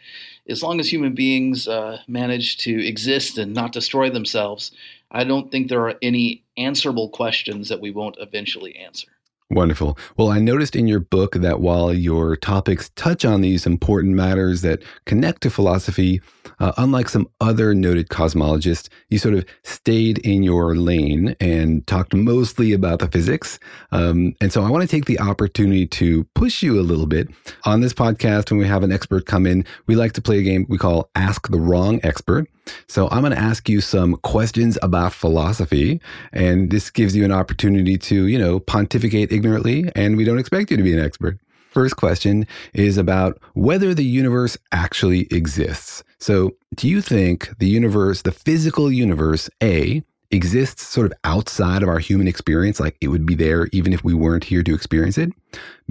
as 0.48 0.64
long 0.64 0.80
as 0.80 0.92
human 0.92 1.14
beings 1.14 1.68
uh, 1.68 2.00
manage 2.08 2.58
to 2.60 2.86
exist 2.86 3.38
and 3.38 3.54
not 3.54 3.72
destroy 3.72 4.10
themselves, 4.10 4.72
I 5.12 5.24
don't 5.24 5.52
think 5.52 5.68
there 5.68 5.88
are 5.88 5.96
any 6.02 6.44
answerable 6.58 7.10
questions 7.10 7.70
that 7.70 7.82
we 7.82 7.92
won't 7.92 8.18
eventually 8.20 8.76
answer. 8.76 9.08
Wonderful. 9.52 9.96
Well, 10.18 10.30
I 10.30 10.40
noticed 10.40 10.76
in 10.76 10.88
your 10.88 11.00
book 11.00 11.36
that 11.36 11.60
while 11.60 11.94
your 11.94 12.36
topics 12.36 12.90
touch 12.96 13.24
on 13.24 13.42
these 13.42 13.68
important 13.68 14.16
matters 14.16 14.64
that 14.64 14.82
connect 15.06 15.42
to 15.42 15.52
philosophy, 15.52 16.20
uh, 16.60 16.72
unlike 16.78 17.10
some 17.10 17.30
other 17.40 17.76
noted 17.76 18.10
cosmologists, 18.10 18.90
you 19.10 19.20
sort 19.20 19.36
of 19.36 19.46
stayed 19.64 20.18
in 20.20 20.42
your 20.42 20.76
lane 20.76 21.36
and 21.40 21.86
talked 21.86 22.16
mostly 22.16 22.74
about 22.74 22.98
the 22.98 23.08
physics. 23.08 23.60
Um, 23.92 24.34
and 24.42 24.52
so 24.52 24.64
I 24.64 24.70
want 24.72 24.82
to 24.82 24.88
take 24.88 25.06
the 25.06 25.20
opportunity 25.20 25.86
to 25.88 26.24
push 26.34 26.64
you 26.64 26.80
a 26.80 26.82
little 26.82 27.06
bit. 27.06 27.30
On 27.66 27.82
this 27.82 27.94
podcast, 27.94 28.50
when 28.50 28.60
we 28.60 28.66
have 28.66 28.82
an 28.82 28.92
expert 28.92 29.28
come 29.28 29.46
in, 29.46 29.64
we 29.86 29.96
like 29.96 30.14
to 30.14 30.24
play 30.24 30.40
a 30.40 30.44
game 30.44 30.66
we 30.70 30.80
call 30.80 31.12
Ask 31.14 31.50
the 31.50 31.60
Wrong 31.60 32.00
Expert. 32.02 32.50
So 32.88 33.08
I'm 33.10 33.22
going 33.22 33.34
to 33.34 33.40
ask 33.40 33.70
you 33.70 33.82
some 33.82 34.16
questions 34.18 34.78
about 34.82 35.14
philosophy, 35.14 36.02
and 36.32 36.72
this 36.72 36.90
gives 36.90 37.16
you 37.16 37.26
an 37.26 37.32
opportunity 37.32 37.98
to, 37.98 38.28
you 38.28 38.40
know, 38.40 38.60
pontificate 38.60 39.32
ignorantly, 39.32 39.90
and 39.96 40.18
we 40.18 40.24
don't 40.24 40.40
expect 40.40 40.72
you 40.72 40.78
to 40.78 40.84
be 40.84 40.94
an 40.94 41.04
expert. 41.04 41.40
First 41.72 41.98
question 41.98 42.48
is 42.74 42.98
about 42.98 43.38
whether 43.54 43.94
the 43.94 44.06
universe 44.06 44.58
actually 44.72 45.28
exists. 45.30 46.04
So, 46.20 46.56
do 46.76 46.88
you 46.88 47.02
think 47.02 47.50
the 47.60 47.68
universe, 47.68 48.22
the 48.22 48.32
physical 48.32 48.90
universe, 48.92 49.50
A, 49.62 50.02
exists 50.32 50.88
sort 50.88 51.06
of 51.06 51.14
outside 51.24 51.84
of 51.84 51.90
our 51.90 52.00
human 52.00 52.28
experience, 52.28 52.80
like 52.80 52.98
it 53.02 53.10
would 53.10 53.26
be 53.26 53.36
there 53.36 53.68
even 53.74 53.94
if 53.94 54.04
we 54.04 54.14
weren't 54.14 54.46
here 54.46 54.64
to 54.64 54.74
experience 54.74 55.18
it? 55.18 55.32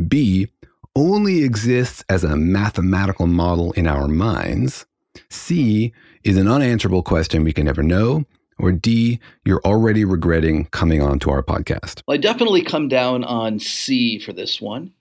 B, 0.09 0.49
only 0.97 1.43
exists 1.43 2.05
as 2.09 2.25
a 2.25 2.37
mathematical 2.37 3.27
model 3.27 3.73
in 3.73 3.87
our 3.87 4.09
minds? 4.09 4.87
C, 5.31 5.93
is 6.23 6.37
an 6.37 6.49
unanswerable 6.49 7.03
question 7.03 7.45
we 7.45 7.53
can 7.53 7.67
never 7.67 7.83
know? 7.83 8.25
Or 8.59 8.73
D, 8.73 9.19
you're 9.45 9.63
already 9.65 10.05
regretting 10.05 10.67
coming 10.67 11.03
on 11.03 11.19
to 11.21 11.31
our 11.31 11.43
podcast? 11.43 12.03
Well, 12.07 12.15
I 12.15 12.19
definitely 12.19 12.63
come 12.63 12.89
down 12.89 13.25
on 13.25 13.59
C 13.59 14.19
for 14.19 14.33
this 14.33 14.61
one. 14.61 14.93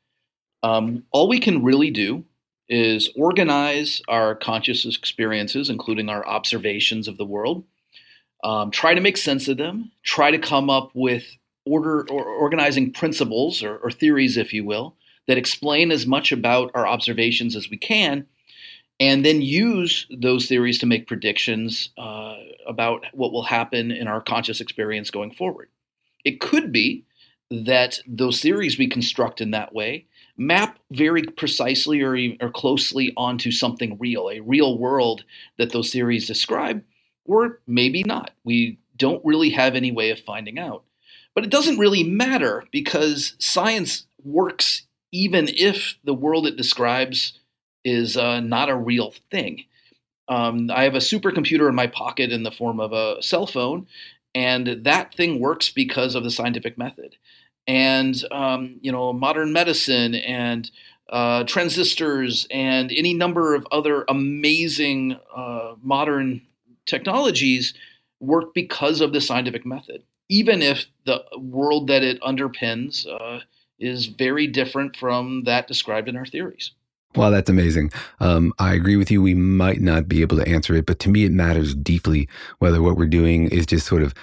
Um, 0.64 1.04
all 1.12 1.28
we 1.28 1.40
can 1.40 1.64
really 1.64 1.92
do 1.92 2.26
is 2.68 3.10
organize 3.16 4.02
our 4.08 4.34
conscious 4.34 4.86
experiences, 4.86 5.70
including 5.70 6.10
our 6.10 6.26
observations 6.26 7.08
of 7.08 7.18
the 7.18 7.26
world, 7.26 7.66
um, 8.44 8.72
try 8.72 8.94
to 8.94 9.02
make 9.02 9.18
sense 9.18 9.48
of 9.48 9.58
them, 9.58 9.92
try 10.04 10.32
to 10.32 10.38
come 10.38 10.70
up 10.70 10.92
with 10.94 11.26
order 11.66 12.06
or 12.10 12.26
organizing 12.26 12.92
principles 12.92 13.64
or, 13.64 13.78
or 13.78 13.92
theories, 13.92 14.38
if 14.38 14.54
you 14.54 14.66
will, 14.66 14.96
that 15.28 15.38
explain 15.38 15.92
as 15.92 16.06
much 16.06 16.32
about 16.32 16.72
our 16.74 16.88
observations 16.88 17.56
as 17.56 17.70
we 17.70 17.78
can, 17.78 18.26
and 19.00 19.26
then 19.26 19.42
use 19.42 20.08
those 20.16 20.48
theories 20.48 20.80
to 20.80 20.86
make 20.86 21.08
predictions 21.08 21.90
uh, 21.98 22.36
about 22.68 23.06
what 23.14 23.32
will 23.32 23.44
happen 23.44 23.92
in 23.92 24.08
our 24.08 24.22
conscious 24.22 24.62
experience 24.62 25.12
going 25.12 25.32
forward. 25.32 25.70
It 26.24 26.40
could 26.40 26.72
be 26.72 27.06
that 27.50 28.00
those 28.08 28.42
theories 28.42 28.78
we 28.78 28.88
construct 28.88 29.42
in 29.42 29.52
that 29.52 29.74
way 29.74 30.08
map 30.38 30.80
very 30.92 31.24
precisely 31.24 32.02
or, 32.02 32.18
or 32.42 32.50
closely 32.50 33.14
onto 33.16 33.52
something 33.52 33.98
real, 34.00 34.30
a 34.30 34.40
real 34.40 34.78
world 34.78 35.24
that 35.58 35.72
those 35.72 35.92
theories 35.92 36.28
describe, 36.28 36.84
or 37.26 37.60
maybe 37.68 38.04
not. 38.04 38.32
We 38.44 38.80
don't 38.98 39.24
really 39.26 39.52
have 39.52 39.76
any 39.76 39.92
way 39.92 40.10
of 40.10 40.20
finding 40.20 40.58
out. 40.58 40.84
But 41.36 41.44
it 41.44 41.50
doesn't 41.50 41.80
really 41.80 42.04
matter 42.04 42.64
because 42.72 43.36
science 43.40 44.06
works 44.24 44.84
even 45.12 45.48
if 45.50 45.96
the 46.04 46.14
world 46.14 46.48
it 46.48 46.58
describes 46.58 47.40
is 47.84 48.18
uh, 48.18 48.40
not 48.40 48.70
a 48.70 48.76
real 48.76 49.14
thing. 49.32 49.66
Um, 50.28 50.72
I 50.72 50.84
have 50.84 50.96
a 50.96 51.00
supercomputer 51.00 51.68
in 51.68 51.76
my 51.76 51.88
pocket 51.88 52.32
in 52.32 52.44
the 52.44 52.52
form 52.52 52.80
of 52.80 52.94
a 52.94 53.22
cell 53.22 53.46
phone, 53.46 53.88
and 54.34 54.84
that 54.84 55.14
thing 55.14 55.40
works 55.40 55.70
because 55.70 56.16
of 56.16 56.24
the 56.24 56.32
scientific 56.32 56.78
method. 56.78 57.16
And 57.68 58.16
um, 58.32 58.80
you 58.82 58.92
know, 58.92 59.14
modern 59.14 59.54
medicine 59.54 60.16
and 60.16 60.70
uh, 61.10 61.44
transistors 61.44 62.48
and 62.50 62.92
any 62.92 63.14
number 63.14 63.56
of 63.56 63.68
other 63.72 64.06
amazing 64.08 65.20
uh, 65.36 65.76
modern 65.82 66.42
technologies 66.86 67.74
work 68.20 68.54
because 68.54 69.02
of 69.02 69.14
the 69.14 69.22
scientific 69.22 69.66
method, 69.66 70.04
even 70.30 70.62
if 70.62 70.86
the 71.06 71.24
world 71.38 71.88
that 71.88 72.04
it 72.04 72.22
underpins 72.22 73.06
uh, 73.06 73.42
is 73.80 74.08
very 74.08 74.48
different 74.48 74.96
from 74.96 75.44
that 75.44 75.68
described 75.68 76.08
in 76.08 76.16
our 76.16 76.26
theories. 76.26 76.72
Well, 77.16 77.32
that's 77.32 77.50
amazing. 77.50 77.92
Um, 78.20 78.54
I 78.60 78.74
agree 78.74 78.96
with 78.96 79.12
you. 79.12 79.22
We 79.22 79.36
might 79.36 79.82
not 79.82 80.08
be 80.08 80.22
able 80.22 80.38
to 80.38 80.48
answer 80.48 80.76
it, 80.76 80.86
but 80.86 81.00
to 81.00 81.10
me, 81.10 81.26
it 81.26 81.32
matters 81.32 81.76
deeply 81.76 82.28
whether 82.60 82.82
what 82.82 82.98
we're 82.98 83.06
doing 83.06 83.50
is 83.50 83.66
just 83.66 83.86
sort 83.86 84.02
of 84.02 84.14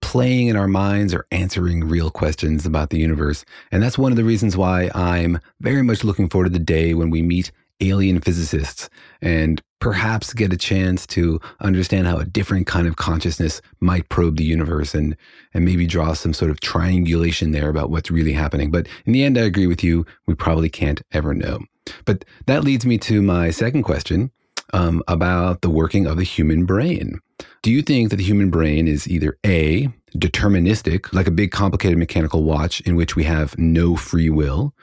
playing 0.00 0.46
in 0.46 0.56
our 0.56 0.68
minds 0.68 1.12
or 1.12 1.26
answering 1.32 1.84
real 1.88 2.10
questions 2.10 2.64
about 2.64 2.90
the 2.90 2.98
universe. 2.98 3.44
And 3.72 3.82
that's 3.82 3.98
one 3.98 4.12
of 4.12 4.16
the 4.16 4.24
reasons 4.24 4.56
why 4.56 4.90
I'm 4.94 5.40
very 5.60 5.82
much 5.82 6.04
looking 6.04 6.28
forward 6.28 6.52
to 6.52 6.58
the 6.58 6.64
day 6.64 6.94
when 6.94 7.10
we 7.10 7.22
meet 7.22 7.50
alien 7.80 8.20
physicists 8.20 8.88
and 9.22 9.62
perhaps 9.80 10.32
get 10.32 10.52
a 10.52 10.56
chance 10.56 11.06
to 11.06 11.40
understand 11.60 12.06
how 12.06 12.16
a 12.16 12.24
different 12.24 12.66
kind 12.66 12.86
of 12.88 12.96
consciousness 12.96 13.60
might 13.80 14.08
probe 14.08 14.36
the 14.36 14.44
universe 14.44 14.94
and 14.94 15.16
and 15.54 15.64
maybe 15.64 15.86
draw 15.86 16.12
some 16.12 16.32
sort 16.32 16.50
of 16.50 16.60
triangulation 16.60 17.52
there 17.52 17.68
about 17.68 17.90
what's 17.90 18.10
really 18.10 18.32
happening. 18.32 18.70
But 18.70 18.88
in 19.06 19.12
the 19.12 19.24
end 19.24 19.38
I 19.38 19.42
agree 19.42 19.66
with 19.66 19.84
you, 19.84 20.04
we 20.26 20.34
probably 20.34 20.68
can't 20.68 21.00
ever 21.12 21.34
know. 21.34 21.60
But 22.04 22.24
that 22.46 22.64
leads 22.64 22.86
me 22.86 22.98
to 22.98 23.22
my 23.22 23.50
second 23.50 23.82
question 23.82 24.30
um, 24.72 25.02
about 25.08 25.62
the 25.62 25.70
working 25.70 26.06
of 26.06 26.16
the 26.16 26.24
human 26.24 26.64
brain. 26.64 27.20
Do 27.62 27.70
you 27.70 27.82
think 27.82 28.10
that 28.10 28.16
the 28.16 28.24
human 28.24 28.50
brain 28.50 28.88
is 28.88 29.08
either 29.08 29.38
A, 29.44 29.88
deterministic, 30.16 31.12
like 31.12 31.26
a 31.26 31.32
big 31.32 31.50
complicated 31.50 31.98
mechanical 31.98 32.44
watch 32.44 32.80
in 32.82 32.96
which 32.96 33.16
we 33.16 33.24
have 33.24 33.56
no 33.58 33.96
free 33.96 34.30
will, 34.30 34.74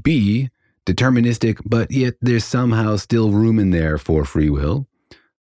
B, 0.00 0.50
deterministic, 0.86 1.60
but 1.64 1.90
yet 1.90 2.14
there's 2.20 2.44
somehow 2.44 2.96
still 2.96 3.30
room 3.30 3.58
in 3.58 3.70
there 3.70 3.98
for 3.98 4.24
free 4.24 4.50
will, 4.50 4.86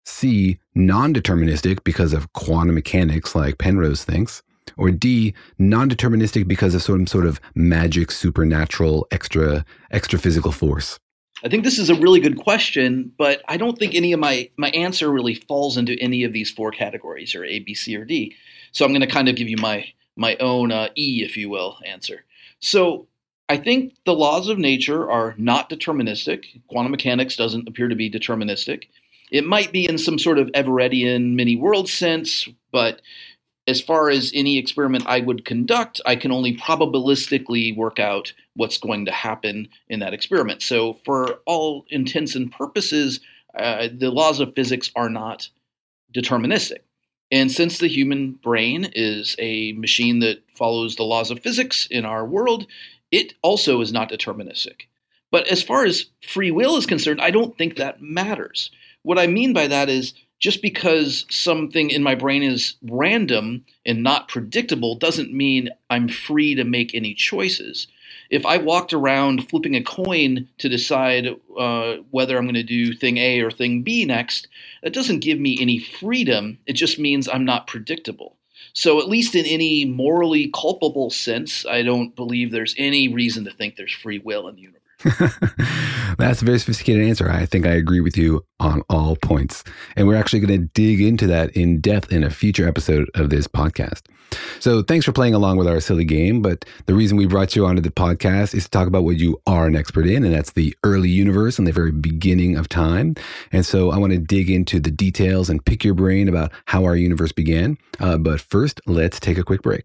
C, 0.05 0.59
non 0.75 1.13
deterministic 1.13 1.85
because 1.85 2.13
of 2.13 2.33
quantum 2.33 2.75
mechanics 2.75 3.35
like 3.35 3.59
Penrose 3.59 4.05
thinks, 4.05 4.43
or 4.77 4.91
D, 4.91 5.35
non-deterministic 5.59 6.49
because 6.49 6.75
of 6.75 6.83
some 6.83 7.07
sort 7.07 7.27
of 7.27 7.41
magic, 7.55 8.11
supernatural, 8.11 9.07
extra 9.11 9.65
extra 9.91 10.19
physical 10.19 10.53
force? 10.53 10.99
I 11.47 11.49
think 11.49 11.63
this 11.63 11.79
is 11.79 11.91
a 11.91 11.95
really 11.95 12.19
good 12.19 12.39
question, 12.39 13.13
but 13.17 13.41
I 13.47 13.57
don't 13.57 13.79
think 13.79 13.95
any 13.95 14.13
of 14.13 14.19
my 14.19 14.51
my 14.57 14.71
answer 14.71 15.09
really 15.09 15.37
falls 15.37 15.77
into 15.77 15.97
any 16.01 16.25
of 16.25 16.33
these 16.33 16.51
four 16.51 16.73
categories 16.73 17.37
or 17.37 17.45
A, 17.45 17.61
B, 17.61 17.73
C, 17.73 17.97
or 17.97 18.05
D. 18.05 18.35
So 18.73 18.85
I'm 18.85 18.91
going 18.91 19.01
to 19.03 19.07
kind 19.07 19.29
of 19.29 19.37
give 19.37 19.49
you 19.49 19.57
my 19.57 19.87
my 20.17 20.35
own 20.41 20.73
uh, 20.73 20.89
E, 20.97 21.23
if 21.25 21.37
you 21.37 21.49
will, 21.49 21.79
answer. 21.87 22.25
So 22.59 23.07
I 23.49 23.59
think 23.59 23.95
the 24.05 24.13
laws 24.13 24.49
of 24.49 24.59
nature 24.59 25.09
are 25.09 25.37
not 25.39 25.71
deterministic. 25.71 26.61
Quantum 26.67 26.91
mechanics 26.91 27.37
doesn't 27.37 27.69
appear 27.69 27.87
to 27.87 27.95
be 27.95 28.11
deterministic. 28.11 28.89
It 29.31 29.47
might 29.47 29.71
be 29.71 29.89
in 29.89 29.99
some 29.99 30.19
sort 30.19 30.41
of 30.41 30.49
Everettian 30.49 31.37
many 31.37 31.55
world 31.55 31.89
sense, 31.89 32.49
but 32.73 33.03
as 33.67 33.81
far 33.81 34.09
as 34.09 34.31
any 34.35 34.59
experiment 34.59 35.05
I 35.07 35.21
would 35.21 35.45
conduct, 35.45 36.01
I 36.07 36.17
can 36.17 36.31
only 36.31 36.57
probabilistically 36.57 37.77
work 37.77 37.99
out 37.99 38.33
what's 38.55 38.79
going 38.79 39.05
to 39.07 39.13
happen 39.13 39.69
in 39.89 40.01
that 40.01 40.15
experiment. 40.15 40.63
So, 40.63 40.95
for 41.05 41.41
all 41.47 41.85
intents 41.89 42.35
and 42.35 42.53
purposes, 42.53 43.21
uh, 43.59 43.89
the 43.93 44.11
laws 44.11 44.41
of 44.41 44.55
physics 44.55 44.91
are 44.95 45.11
not 45.11 45.49
deterministic. 46.15 46.81
And 47.33 47.51
since 47.51 47.79
the 47.79 47.89
human 47.89 48.33
brain 48.33 48.91
is 48.95 49.35
a 49.39 49.73
machine 49.73 50.21
that 50.21 50.43
follows 50.55 50.95
the 50.95 51.03
laws 51.03 51.31
of 51.31 51.41
physics 51.41 51.87
in 51.91 52.05
our 52.05 52.25
world, 52.25 52.67
it 53.11 53.35
also 53.43 53.81
is 53.81 53.93
not 53.93 54.11
deterministic. 54.11 54.83
But 55.33 55.49
as 55.49 55.63
far 55.63 55.85
as 55.85 56.07
free 56.23 56.53
will 56.53 56.77
is 56.77 56.87
concerned, 56.87 57.21
I 57.21 57.33
don't 57.33 57.59
think 57.59 57.77
that 57.77 58.01
matters. 58.01 58.71
What 59.03 59.19
I 59.19 59.27
mean 59.27 59.53
by 59.53 59.67
that 59.67 59.89
is 59.89 60.15
just 60.39 60.63
because 60.63 61.27
something 61.31 61.91
in 61.91 62.03
my 62.03 62.15
brain 62.15 62.43
is 62.43 62.77
random 62.83 63.65
and 63.85 64.03
not 64.03 64.29
predictable 64.29 64.95
doesn't 64.95 65.33
mean 65.33 65.71
I'm 65.89 66.09
free 66.09 66.55
to 66.55 66.65
make 66.65 66.95
any 66.95 67.15
choices. 67.15 67.87
If 68.29 68.45
I 68.45 68.59
walked 68.59 68.93
around 68.93 69.49
flipping 69.49 69.77
a 69.77 69.83
coin 69.83 70.49
to 70.59 70.69
decide 70.69 71.29
uh, 71.59 71.97
whether 72.11 72.37
I'm 72.37 72.45
going 72.45 72.55
to 72.55 72.63
do 72.63 72.93
thing 72.93 73.19
A 73.19 73.41
or 73.41 73.51
thing 73.51 73.83
B 73.83 74.05
next, 74.05 74.49
that 74.83 74.93
doesn't 74.93 75.21
give 75.21 75.39
me 75.39 75.59
any 75.61 75.79
freedom. 75.79 76.59
It 76.67 76.75
just 76.75 76.99
means 76.99 77.29
I'm 77.29 77.45
not 77.45 77.67
predictable. 77.67 78.37
So, 78.73 79.01
at 79.01 79.09
least 79.09 79.35
in 79.35 79.47
any 79.47 79.85
morally 79.85 80.51
culpable 80.53 81.11
sense, 81.11 81.65
I 81.65 81.83
don't 81.83 82.15
believe 82.15 82.51
there's 82.51 82.75
any 82.77 83.09
reason 83.09 83.45
to 83.45 83.51
think 83.51 83.77
there's 83.77 83.93
free 83.93 84.19
will 84.19 84.49
in 84.49 84.57
the 84.57 84.63
universe. 84.63 84.83
That's 86.19 86.41
a 86.41 86.45
very 86.45 86.59
sophisticated 86.59 87.07
answer. 87.07 87.31
I 87.31 87.45
think 87.45 87.67
I 87.67 87.73
agree 87.73 88.01
with 88.01 88.17
you 88.17 88.45
on 88.59 88.83
all 88.89 89.17
points. 89.17 89.63
And 89.95 90.07
we're 90.07 90.17
actually 90.17 90.41
going 90.41 90.61
to 90.61 90.67
dig 90.69 91.01
into 91.01 91.27
that 91.27 91.51
in 91.51 91.81
depth 91.81 92.11
in 92.11 92.25
a 92.25 92.31
future 92.31 92.67
episode 92.67 93.11
of 93.15 93.29
this 93.29 93.47
podcast. 93.47 94.03
So 94.59 94.83
thanks 94.83 95.05
for 95.05 95.13
playing 95.13 95.35
along 95.35 95.59
with 95.59 95.69
our 95.69 95.81
silly 95.81 96.05
game. 96.05 96.41
But 96.41 96.65
the 96.87 96.95
reason 96.95 97.17
we 97.17 97.27
brought 97.27 97.55
you 97.55 97.67
onto 97.67 97.83
the 97.83 97.91
podcast 97.91 98.55
is 98.55 98.65
to 98.65 98.71
talk 98.71 98.89
about 98.89 99.05
what 99.05 99.19
you 99.19 99.41
are 99.47 99.67
an 99.67 99.77
expert 99.77 100.07
in, 100.07 100.25
and 100.25 100.35
that's 100.35 100.53
the 100.53 100.75
early 100.83 101.11
universe 101.11 101.59
and 101.59 101.67
the 101.67 101.73
very 101.73 101.93
beginning 101.93 102.57
of 102.57 102.69
time. 102.69 103.15
And 103.53 103.65
so 103.65 103.91
I 103.91 103.99
want 103.99 104.13
to 104.13 104.19
dig 104.19 104.51
into 104.51 104.81
the 104.81 104.91
details 104.91 105.51
and 105.51 105.65
pick 105.65 105.85
your 105.85 105.95
brain 105.95 106.29
about 106.29 106.53
how 106.65 106.85
our 106.85 106.97
universe 106.97 107.33
began. 107.33 107.77
Uh, 108.01 108.17
but 108.17 108.41
first, 108.41 108.81
let's 108.87 109.21
take 109.21 109.39
a 109.39 109.45
quick 109.45 109.63
break. 109.63 109.85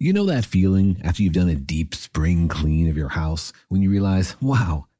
You 0.00 0.12
know 0.12 0.26
that 0.26 0.44
feeling 0.44 1.00
after 1.04 1.22
you've 1.22 1.34
done 1.34 1.48
a 1.48 1.54
deep 1.54 1.94
spring 1.94 2.48
clean 2.48 2.90
of 2.90 2.96
your 2.96 3.10
house 3.10 3.52
when 3.68 3.80
you 3.80 3.90
realize, 3.90 4.34
wow, 4.40 4.86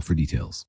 for 0.00 0.14
details. 0.14 0.66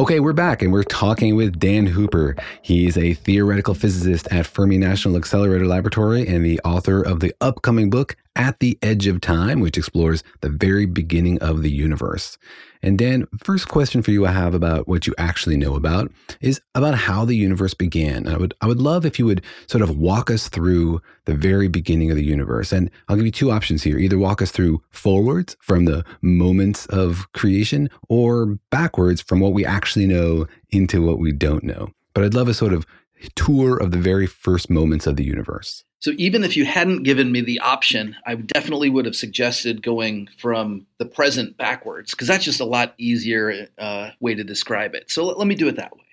Okay, 0.00 0.18
we're 0.18 0.32
back 0.32 0.62
and 0.62 0.72
we're 0.72 0.82
talking 0.82 1.36
with 1.36 1.58
Dan 1.58 1.84
Hooper. 1.84 2.34
He's 2.62 2.96
a 2.96 3.12
theoretical 3.12 3.74
physicist 3.74 4.26
at 4.32 4.46
Fermi 4.46 4.78
National 4.78 5.16
Accelerator 5.16 5.66
Laboratory 5.66 6.26
and 6.26 6.42
the 6.42 6.58
author 6.64 7.02
of 7.02 7.20
the 7.20 7.34
upcoming 7.42 7.90
book, 7.90 8.16
At 8.34 8.60
the 8.60 8.78
Edge 8.80 9.06
of 9.06 9.20
Time, 9.20 9.60
which 9.60 9.76
explores 9.76 10.22
the 10.40 10.48
very 10.48 10.86
beginning 10.86 11.38
of 11.42 11.62
the 11.62 11.70
universe. 11.70 12.38
And 12.82 12.98
Dan, 12.98 13.26
first 13.42 13.68
question 13.68 14.02
for 14.02 14.10
you 14.10 14.26
I 14.26 14.32
have 14.32 14.54
about 14.54 14.88
what 14.88 15.06
you 15.06 15.14
actually 15.18 15.56
know 15.56 15.74
about 15.74 16.10
is 16.40 16.60
about 16.74 16.94
how 16.94 17.24
the 17.24 17.36
universe 17.36 17.74
began. 17.74 18.26
I 18.26 18.36
would 18.36 18.54
I 18.60 18.66
would 18.66 18.80
love 18.80 19.04
if 19.04 19.18
you 19.18 19.26
would 19.26 19.42
sort 19.66 19.82
of 19.82 19.98
walk 19.98 20.30
us 20.30 20.48
through 20.48 21.02
the 21.26 21.34
very 21.34 21.68
beginning 21.68 22.10
of 22.10 22.16
the 22.16 22.24
universe. 22.24 22.72
And 22.72 22.90
I'll 23.08 23.16
give 23.16 23.26
you 23.26 23.32
two 23.32 23.50
options 23.50 23.82
here. 23.82 23.98
Either 23.98 24.18
walk 24.18 24.40
us 24.40 24.50
through 24.50 24.82
forwards 24.90 25.56
from 25.60 25.84
the 25.84 26.04
moments 26.22 26.86
of 26.86 27.30
creation 27.32 27.90
or 28.08 28.58
backwards 28.70 29.20
from 29.20 29.40
what 29.40 29.52
we 29.52 29.64
actually 29.64 30.06
know 30.06 30.46
into 30.70 31.04
what 31.04 31.18
we 31.18 31.32
don't 31.32 31.64
know. 31.64 31.90
But 32.14 32.24
I'd 32.24 32.34
love 32.34 32.48
a 32.48 32.54
sort 32.54 32.72
of 32.72 32.86
tour 33.34 33.76
of 33.76 33.90
the 33.90 33.98
very 33.98 34.26
first 34.26 34.70
moments 34.70 35.06
of 35.06 35.16
the 35.16 35.24
universe. 35.24 35.84
So 36.00 36.12
even 36.16 36.44
if 36.44 36.56
you 36.56 36.64
hadn't 36.64 37.02
given 37.02 37.30
me 37.30 37.42
the 37.42 37.60
option, 37.60 38.16
I 38.24 38.36
definitely 38.36 38.88
would 38.88 39.04
have 39.04 39.16
suggested 39.16 39.82
going 39.82 40.28
from 40.38 40.86
the 40.98 41.04
present 41.04 41.58
backwards 41.58 42.12
because 42.12 42.26
that's 42.26 42.44
just 42.44 42.60
a 42.60 42.64
lot 42.64 42.94
easier 42.96 43.68
uh, 43.78 44.10
way 44.18 44.34
to 44.34 44.42
describe 44.42 44.94
it. 44.94 45.10
So 45.10 45.26
let, 45.26 45.38
let 45.38 45.46
me 45.46 45.54
do 45.54 45.68
it 45.68 45.76
that 45.76 45.94
way. 45.94 46.04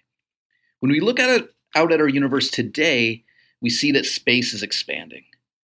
When 0.81 0.91
we 0.91 0.99
look 0.99 1.19
at 1.19 1.29
it 1.29 1.49
out 1.73 1.93
at 1.93 2.01
our 2.01 2.07
universe 2.07 2.49
today, 2.49 3.23
we 3.61 3.69
see 3.69 3.93
that 3.93 4.05
space 4.05 4.53
is 4.53 4.61
expanding. 4.61 5.23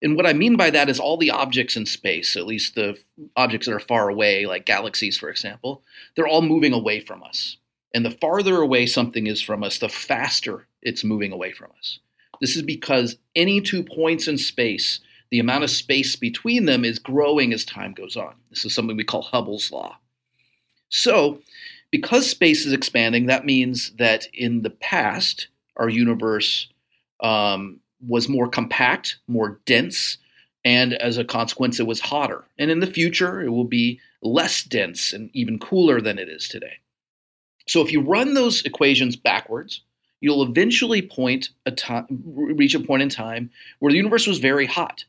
And 0.03 0.17
what 0.17 0.27
I 0.27 0.33
mean 0.33 0.57
by 0.57 0.69
that 0.71 0.89
is 0.89 1.01
all 1.01 1.17
the 1.17 1.31
objects 1.31 1.77
in 1.77 1.87
space, 1.87 2.37
at 2.37 2.47
least 2.47 2.75
the 2.75 2.99
objects 3.37 3.67
that 3.67 3.75
are 3.75 3.81
far 3.81 4.09
away, 4.09 4.47
like 4.47 4.67
galaxies, 4.67 5.17
for 5.17 5.31
example, 5.31 5.85
they're 6.17 6.27
all 6.27 6.43
moving 6.43 6.73
away 6.73 7.01
from 7.01 7.23
us. 7.23 7.57
And 7.95 8.05
the 8.05 8.11
farther 8.11 8.57
away 8.57 8.87
something 8.87 9.27
is 9.27 9.43
from 9.43 9.63
us, 9.63 9.79
the 9.79 9.89
faster 9.89 10.67
it's 10.83 11.05
moving 11.05 11.33
away 11.33 11.53
from 11.53 11.71
us. 11.79 12.01
This 12.41 12.57
is 12.57 12.63
because 12.63 13.17
any 13.37 13.61
two 13.61 13.83
points 13.83 14.27
in 14.27 14.39
space, 14.39 15.01
the 15.31 15.39
amount 15.39 15.65
of 15.65 15.71
space 15.71 16.17
between 16.17 16.65
them 16.65 16.85
is 16.85 16.99
growing 16.99 17.53
as 17.53 17.65
time 17.65 17.93
goes 17.93 18.17
on. 18.17 18.35
This 18.51 18.65
is 18.65 18.75
something 18.75 18.97
we 18.97 19.05
call 19.05 19.23
Hubble's 19.23 19.71
law. 19.71 19.99
So, 20.89 21.41
because 21.91 22.29
space 22.29 22.67
is 22.67 22.73
expanding, 22.73 23.27
that 23.27 23.47
means 23.47 23.91
that 23.93 24.27
in 24.33 24.63
the 24.63 24.71
past, 24.71 25.49
our 25.77 25.89
universe 25.89 26.69
um, 27.21 27.81
was 28.07 28.29
more 28.29 28.49
compact, 28.49 29.19
more 29.29 29.61
dense, 29.65 30.19
and 30.65 30.95
as 30.95 31.19
a 31.19 31.25
consequence, 31.25 31.81
it 31.81 31.87
was 31.87 32.01
hotter. 32.01 32.45
And 32.59 32.71
in 32.71 32.81
the 32.81 32.87
future, 32.87 33.41
it 33.43 33.51
will 33.51 33.65
be 33.65 34.01
less 34.23 34.63
dense 34.63 35.13
and 35.13 35.31
even 35.33 35.59
cooler 35.59 36.01
than 36.01 36.19
it 36.19 36.29
is 36.29 36.49
today. 36.49 36.79
So 37.67 37.83
if 37.83 37.93
you 37.93 38.01
run 38.03 38.35
those 38.35 38.63
equations 38.65 39.17
backwards, 39.17 39.83
you'll 40.21 40.43
eventually 40.43 41.03
point 41.03 41.51
a 41.67 41.71
time, 41.71 42.07
reach 42.11 42.75
a 42.75 42.81
point 42.81 43.03
in 43.03 43.09
time 43.09 43.51
where 43.79 43.93
the 43.93 43.99
universe 43.99 44.27
was 44.27 44.39
very 44.39 44.67
hot. 44.67 45.05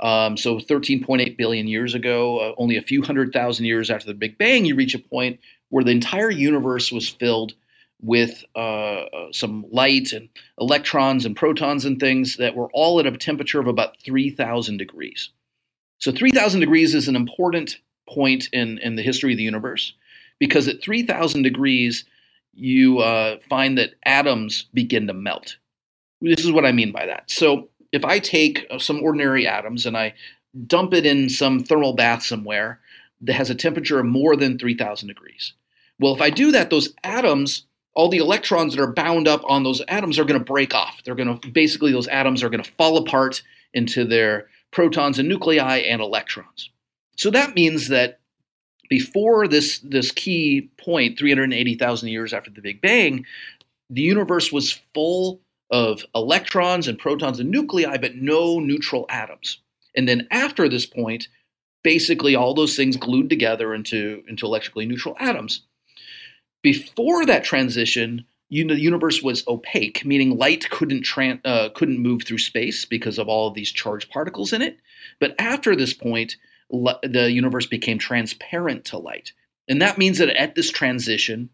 Um, 0.00 0.36
so 0.36 0.58
13.8 0.58 1.36
billion 1.36 1.68
years 1.68 1.94
ago, 1.94 2.38
uh, 2.40 2.54
only 2.58 2.76
a 2.76 2.82
few 2.82 3.02
hundred 3.02 3.32
thousand 3.32 3.66
years 3.66 3.90
after 3.90 4.06
the 4.06 4.14
Big 4.14 4.38
Bang, 4.38 4.64
you 4.64 4.74
reach 4.74 4.94
a 4.94 4.98
point 4.98 5.40
where 5.70 5.84
the 5.84 5.92
entire 5.92 6.30
universe 6.30 6.92
was 6.92 7.08
filled 7.08 7.54
with 8.02 8.44
uh, 8.56 8.58
uh, 8.58 9.32
some 9.32 9.64
light 9.70 10.12
and 10.12 10.28
electrons 10.60 11.24
and 11.24 11.36
protons 11.36 11.84
and 11.84 12.00
things 12.00 12.36
that 12.36 12.56
were 12.56 12.68
all 12.74 13.00
at 13.00 13.06
a 13.06 13.16
temperature 13.16 13.60
of 13.60 13.68
about 13.68 14.00
3,000 14.04 14.76
degrees. 14.76 15.30
So 15.98 16.12
3,000 16.12 16.60
degrees 16.60 16.94
is 16.94 17.08
an 17.08 17.16
important 17.16 17.78
point 18.08 18.48
in, 18.52 18.78
in 18.78 18.96
the 18.96 19.02
history 19.02 19.32
of 19.32 19.38
the 19.38 19.44
universe 19.44 19.94
because 20.38 20.68
at 20.68 20.82
3,000 20.82 21.42
degrees, 21.42 22.04
you 22.52 22.98
uh, 22.98 23.38
find 23.48 23.78
that 23.78 23.94
atoms 24.04 24.66
begin 24.74 25.06
to 25.06 25.14
melt. 25.14 25.56
This 26.20 26.44
is 26.44 26.52
what 26.52 26.66
I 26.66 26.72
mean 26.72 26.92
by 26.92 27.06
that. 27.06 27.30
So 27.30 27.68
if 27.92 28.04
I 28.04 28.18
take 28.18 28.66
uh, 28.70 28.78
some 28.78 29.02
ordinary 29.02 29.46
atoms 29.46 29.86
and 29.86 29.96
I 29.96 30.14
dump 30.66 30.94
it 30.94 31.06
in 31.06 31.28
some 31.28 31.64
thermal 31.64 31.94
bath 31.94 32.22
somewhere 32.22 32.80
that 33.22 33.34
has 33.34 33.50
a 33.50 33.54
temperature 33.54 33.98
of 33.98 34.06
more 34.06 34.36
than 34.36 34.58
3,000 34.58 35.08
degrees, 35.08 35.54
well, 35.98 36.14
if 36.14 36.20
I 36.20 36.30
do 36.30 36.52
that, 36.52 36.70
those 36.70 36.92
atoms 37.02 37.66
all 37.94 38.08
the 38.08 38.18
electrons 38.18 38.74
that 38.74 38.82
are 38.82 38.92
bound 38.92 39.28
up 39.28 39.42
on 39.48 39.62
those 39.62 39.80
atoms 39.88 40.18
are 40.18 40.24
going 40.24 40.38
to 40.38 40.44
break 40.44 40.74
off. 40.74 41.02
They're 41.04 41.14
going 41.14 41.38
to 41.38 41.50
basically 41.50 41.92
those 41.92 42.08
atoms 42.08 42.42
are 42.42 42.50
going 42.50 42.62
to 42.62 42.70
fall 42.72 42.96
apart 42.96 43.42
into 43.72 44.04
their 44.04 44.48
protons 44.70 45.18
and 45.18 45.28
nuclei 45.28 45.78
and 45.78 46.02
electrons. 46.02 46.70
So 47.16 47.30
that 47.30 47.54
means 47.54 47.88
that 47.88 48.18
before 48.88 49.48
this 49.48 49.78
this 49.80 50.10
key 50.10 50.70
point 50.78 51.18
380,000 51.18 52.08
years 52.08 52.32
after 52.32 52.50
the 52.50 52.60
Big 52.60 52.80
Bang, 52.80 53.24
the 53.90 54.02
universe 54.02 54.52
was 54.52 54.80
full 54.92 55.40
of 55.70 56.04
electrons 56.14 56.88
and 56.88 56.98
protons 56.98 57.40
and 57.40 57.50
nuclei 57.50 57.96
but 57.96 58.16
no 58.16 58.60
neutral 58.60 59.06
atoms. 59.08 59.58
And 59.96 60.08
then 60.08 60.26
after 60.30 60.68
this 60.68 60.86
point, 60.86 61.28
basically 61.82 62.34
all 62.34 62.54
those 62.54 62.76
things 62.76 62.96
glued 62.96 63.30
together 63.30 63.74
into 63.74 64.22
into 64.28 64.46
electrically 64.46 64.86
neutral 64.86 65.16
atoms. 65.18 65.62
Before 66.62 67.26
that 67.26 67.44
transition, 67.44 68.24
the 68.50 68.80
universe 68.80 69.22
was 69.22 69.46
opaque, 69.48 70.04
meaning 70.04 70.36
light 70.36 70.68
couldn't 70.70 71.06
uh, 71.44 71.70
couldn't 71.74 71.98
move 71.98 72.22
through 72.24 72.38
space 72.38 72.84
because 72.84 73.18
of 73.18 73.28
all 73.28 73.48
of 73.48 73.54
these 73.54 73.70
charged 73.70 74.10
particles 74.10 74.52
in 74.52 74.62
it. 74.62 74.78
But 75.20 75.34
after 75.38 75.76
this 75.76 75.92
point, 75.92 76.36
the 76.70 77.30
universe 77.30 77.66
became 77.66 77.98
transparent 77.98 78.86
to 78.86 78.98
light, 78.98 79.32
and 79.68 79.82
that 79.82 79.98
means 79.98 80.18
that 80.18 80.30
at 80.30 80.54
this 80.54 80.70
transition, 80.70 81.50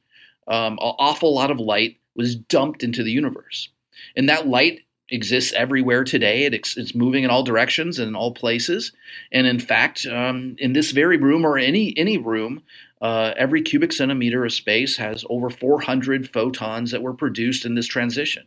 um, 0.48 0.74
an 0.74 0.78
awful 0.98 1.34
lot 1.34 1.50
of 1.50 1.60
light 1.60 1.98
was 2.16 2.36
dumped 2.36 2.82
into 2.82 3.02
the 3.02 3.12
universe, 3.12 3.68
and 4.16 4.28
that 4.28 4.46
light 4.46 4.80
exists 5.10 5.52
everywhere 5.52 6.04
today. 6.04 6.44
It 6.44 6.54
ex- 6.54 6.76
it's 6.76 6.94
moving 6.94 7.24
in 7.24 7.30
all 7.30 7.42
directions 7.42 7.98
and 7.98 8.08
in 8.08 8.14
all 8.14 8.32
places. 8.32 8.92
And 9.32 9.46
in 9.46 9.58
fact, 9.58 10.06
um, 10.06 10.56
in 10.58 10.72
this 10.72 10.92
very 10.92 11.16
room 11.16 11.44
or 11.44 11.58
any 11.58 11.92
any 11.96 12.18
room, 12.18 12.62
uh, 13.00 13.32
every 13.36 13.62
cubic 13.62 13.92
centimeter 13.92 14.44
of 14.44 14.52
space 14.52 14.96
has 14.96 15.24
over 15.28 15.50
400 15.50 16.30
photons 16.32 16.90
that 16.90 17.02
were 17.02 17.14
produced 17.14 17.64
in 17.64 17.74
this 17.74 17.86
transition. 17.86 18.46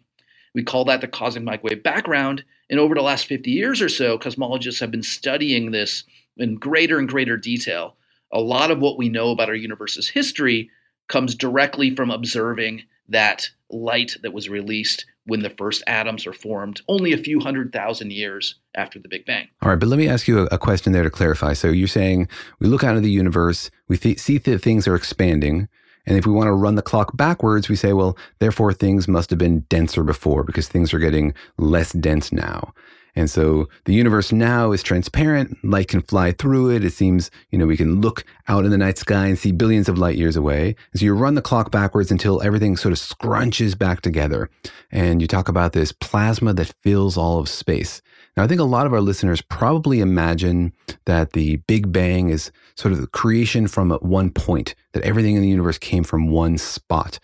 We 0.54 0.64
call 0.64 0.86
that 0.86 1.02
the 1.02 1.08
cosmic 1.08 1.44
microwave 1.44 1.84
background. 1.84 2.44
And 2.70 2.80
over 2.80 2.96
the 2.96 3.02
last 3.02 3.26
50 3.26 3.52
years 3.52 3.82
or 3.82 3.90
so, 3.90 4.18
cosmologists 4.18 4.80
have 4.80 4.92
been 4.92 5.04
studying 5.04 5.72
this 5.72 6.04
in 6.38 6.56
greater 6.56 7.00
and 7.00 7.08
greater 7.08 7.38
detail. 7.38 7.96
A 8.32 8.40
lot 8.40 8.72
of 8.72 8.80
what 8.80 8.98
we 8.98 9.10
know 9.10 9.32
about 9.32 9.50
our 9.50 9.56
universe's 9.56 10.10
history 10.10 10.70
comes 11.08 11.36
directly 11.36 11.96
from 11.96 12.10
observing 12.10 12.84
that 13.10 13.50
light 13.70 14.16
that 14.24 14.34
was 14.34 14.50
released 14.50 15.06
when 15.26 15.42
the 15.42 15.50
first 15.50 15.84
atoms 15.88 16.28
are 16.28 16.34
formed, 16.34 16.82
only 16.88 17.14
a 17.14 17.18
few 17.18 17.40
hundred 17.40 17.72
thousand 17.72 18.12
years 18.12 18.56
after 18.76 19.00
the 19.00 19.08
Big 19.08 19.26
Bang. 19.26 19.48
All 19.62 19.70
right, 19.70 19.80
but 19.80 19.88
let 19.88 20.00
me 20.00 20.08
ask 20.08 20.28
you 20.28 20.48
a, 20.52 20.58
question 20.58 20.92
there 20.92 21.04
to 21.04 21.10
clarify. 21.10 21.54
So 21.54 21.70
you're 21.70 21.88
saying 21.88 22.28
we 22.60 22.68
look 22.68 22.84
out 22.84 22.92
into 22.92 23.02
the 23.02 23.12
universe, 23.12 23.72
we 23.88 23.98
th- 23.98 24.20
see 24.20 24.38
that 24.38 24.62
things 24.62 24.88
are 24.88 24.96
expanding. 24.96 25.70
And 26.06 26.18
if 26.18 26.26
we 26.26 26.34
want 26.34 26.48
to 26.48 26.54
run 26.54 26.76
the 26.76 26.82
clock 26.82 27.16
backwards, 27.16 27.70
we 27.70 27.78
say, 27.78 27.94
well, 27.94 28.18
therefore 28.40 28.74
things 28.74 29.08
must 29.08 29.30
have 29.30 29.40
been 29.40 29.62
denser 29.70 30.04
before 30.04 30.44
because 30.44 30.68
things 30.68 30.94
are 30.94 31.00
getting 31.00 31.34
less 31.58 31.94
dense 31.94 32.34
now. 32.34 32.74
And 33.16 33.30
so 33.30 33.70
the 33.86 33.94
universe 33.94 34.32
now 34.32 34.72
is 34.72 34.82
transparent. 34.82 35.64
Light 35.64 35.90
can 35.90 36.02
fly 36.02 36.32
through 36.32 36.72
it. 36.72 36.84
It 36.84 36.94
seems, 36.94 37.30
you 37.52 37.60
know, 37.60 37.68
we 37.68 37.78
can 37.78 38.02
look 38.02 38.26
out 38.48 38.66
in 38.66 38.72
the 38.72 38.78
night 38.78 38.98
sky 38.98 39.28
and 39.28 39.38
see 39.38 39.52
billions 39.52 39.88
of 39.88 39.98
light 39.98 40.18
years 40.18 40.36
away. 40.36 40.76
And 40.92 41.00
so 41.00 41.06
you 41.06 41.14
run 41.14 41.36
the 41.36 41.42
clock 41.42 41.70
backwards 41.70 42.12
until 42.12 42.42
everything 42.42 42.76
sort 42.76 42.92
of 42.92 42.98
scrunches 42.98 43.78
back 43.78 44.02
together. 44.02 44.50
And 44.92 45.22
you 45.22 45.28
talk 45.28 45.48
about 45.48 45.74
this 45.74 45.92
plasma 45.92 46.54
that 46.54 46.74
fills 46.82 47.18
all 47.18 47.40
of 47.40 47.50
space. 47.50 48.02
Now, 48.36 48.44
I 48.44 48.48
think 48.48 48.60
a 48.60 48.66
lot 48.66 48.88
of 48.88 48.94
our 48.94 49.02
listeners 49.02 49.42
probably 49.42 50.00
imagine 50.00 50.74
that 51.06 51.34
the 51.34 51.58
Big 51.68 51.92
Bang 51.92 52.30
is 52.30 52.52
sort 52.76 52.92
of 52.92 53.00
the 53.00 53.08
creation 53.08 53.68
from 53.68 53.92
at 53.92 54.02
one 54.02 54.32
point, 54.32 54.74
that 54.94 55.04
everything 55.04 55.36
in 55.36 55.44
the 55.44 55.48
universe 55.48 55.78
came 55.78 56.04
from 56.04 56.30
one 56.30 56.58
spot. 56.58 57.20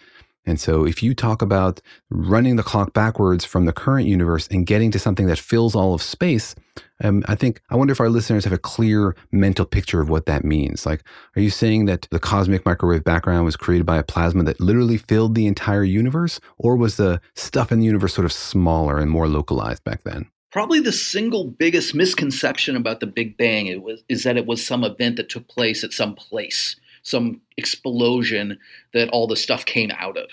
And 0.49 0.59
so, 0.59 0.83
if 0.83 1.03
you 1.03 1.13
talk 1.13 1.43
about 1.43 1.79
running 2.09 2.55
the 2.55 2.63
clock 2.63 2.91
backwards 2.91 3.45
from 3.45 3.65
the 3.65 3.71
current 3.71 4.07
universe 4.07 4.47
and 4.47 4.65
getting 4.65 4.89
to 4.89 4.97
something 4.97 5.27
that 5.27 5.37
fills 5.37 5.75
all 5.75 5.93
of 5.93 6.01
space, 6.01 6.55
um, 7.03 7.23
I 7.27 7.35
think, 7.35 7.61
I 7.69 7.75
wonder 7.75 7.91
if 7.91 7.99
our 7.99 8.09
listeners 8.09 8.45
have 8.45 8.53
a 8.53 8.57
clear 8.57 9.15
mental 9.31 9.65
picture 9.65 10.01
of 10.01 10.09
what 10.09 10.25
that 10.25 10.43
means. 10.43 10.87
Like, 10.87 11.03
are 11.35 11.41
you 11.41 11.51
saying 11.51 11.85
that 11.85 12.07
the 12.09 12.19
cosmic 12.19 12.65
microwave 12.65 13.03
background 13.03 13.45
was 13.45 13.55
created 13.55 13.85
by 13.85 13.97
a 13.97 14.03
plasma 14.03 14.41
that 14.45 14.59
literally 14.59 14.97
filled 14.97 15.35
the 15.35 15.45
entire 15.45 15.83
universe? 15.83 16.39
Or 16.57 16.75
was 16.75 16.97
the 16.97 17.21
stuff 17.35 17.71
in 17.71 17.79
the 17.79 17.85
universe 17.85 18.15
sort 18.15 18.25
of 18.25 18.33
smaller 18.33 18.97
and 18.97 19.11
more 19.11 19.27
localized 19.27 19.83
back 19.83 20.03
then? 20.03 20.31
Probably 20.51 20.79
the 20.79 20.91
single 20.91 21.45
biggest 21.45 21.93
misconception 21.93 22.75
about 22.75 23.01
the 23.01 23.07
Big 23.07 23.37
Bang 23.37 23.83
was, 23.83 24.03
is 24.09 24.23
that 24.23 24.35
it 24.35 24.47
was 24.47 24.65
some 24.65 24.83
event 24.83 25.17
that 25.17 25.29
took 25.29 25.47
place 25.47 25.83
at 25.83 25.93
some 25.93 26.15
place 26.15 26.75
some 27.03 27.41
explosion 27.57 28.59
that 28.93 29.09
all 29.09 29.27
the 29.27 29.35
stuff 29.35 29.65
came 29.65 29.91
out 29.91 30.17
of. 30.17 30.29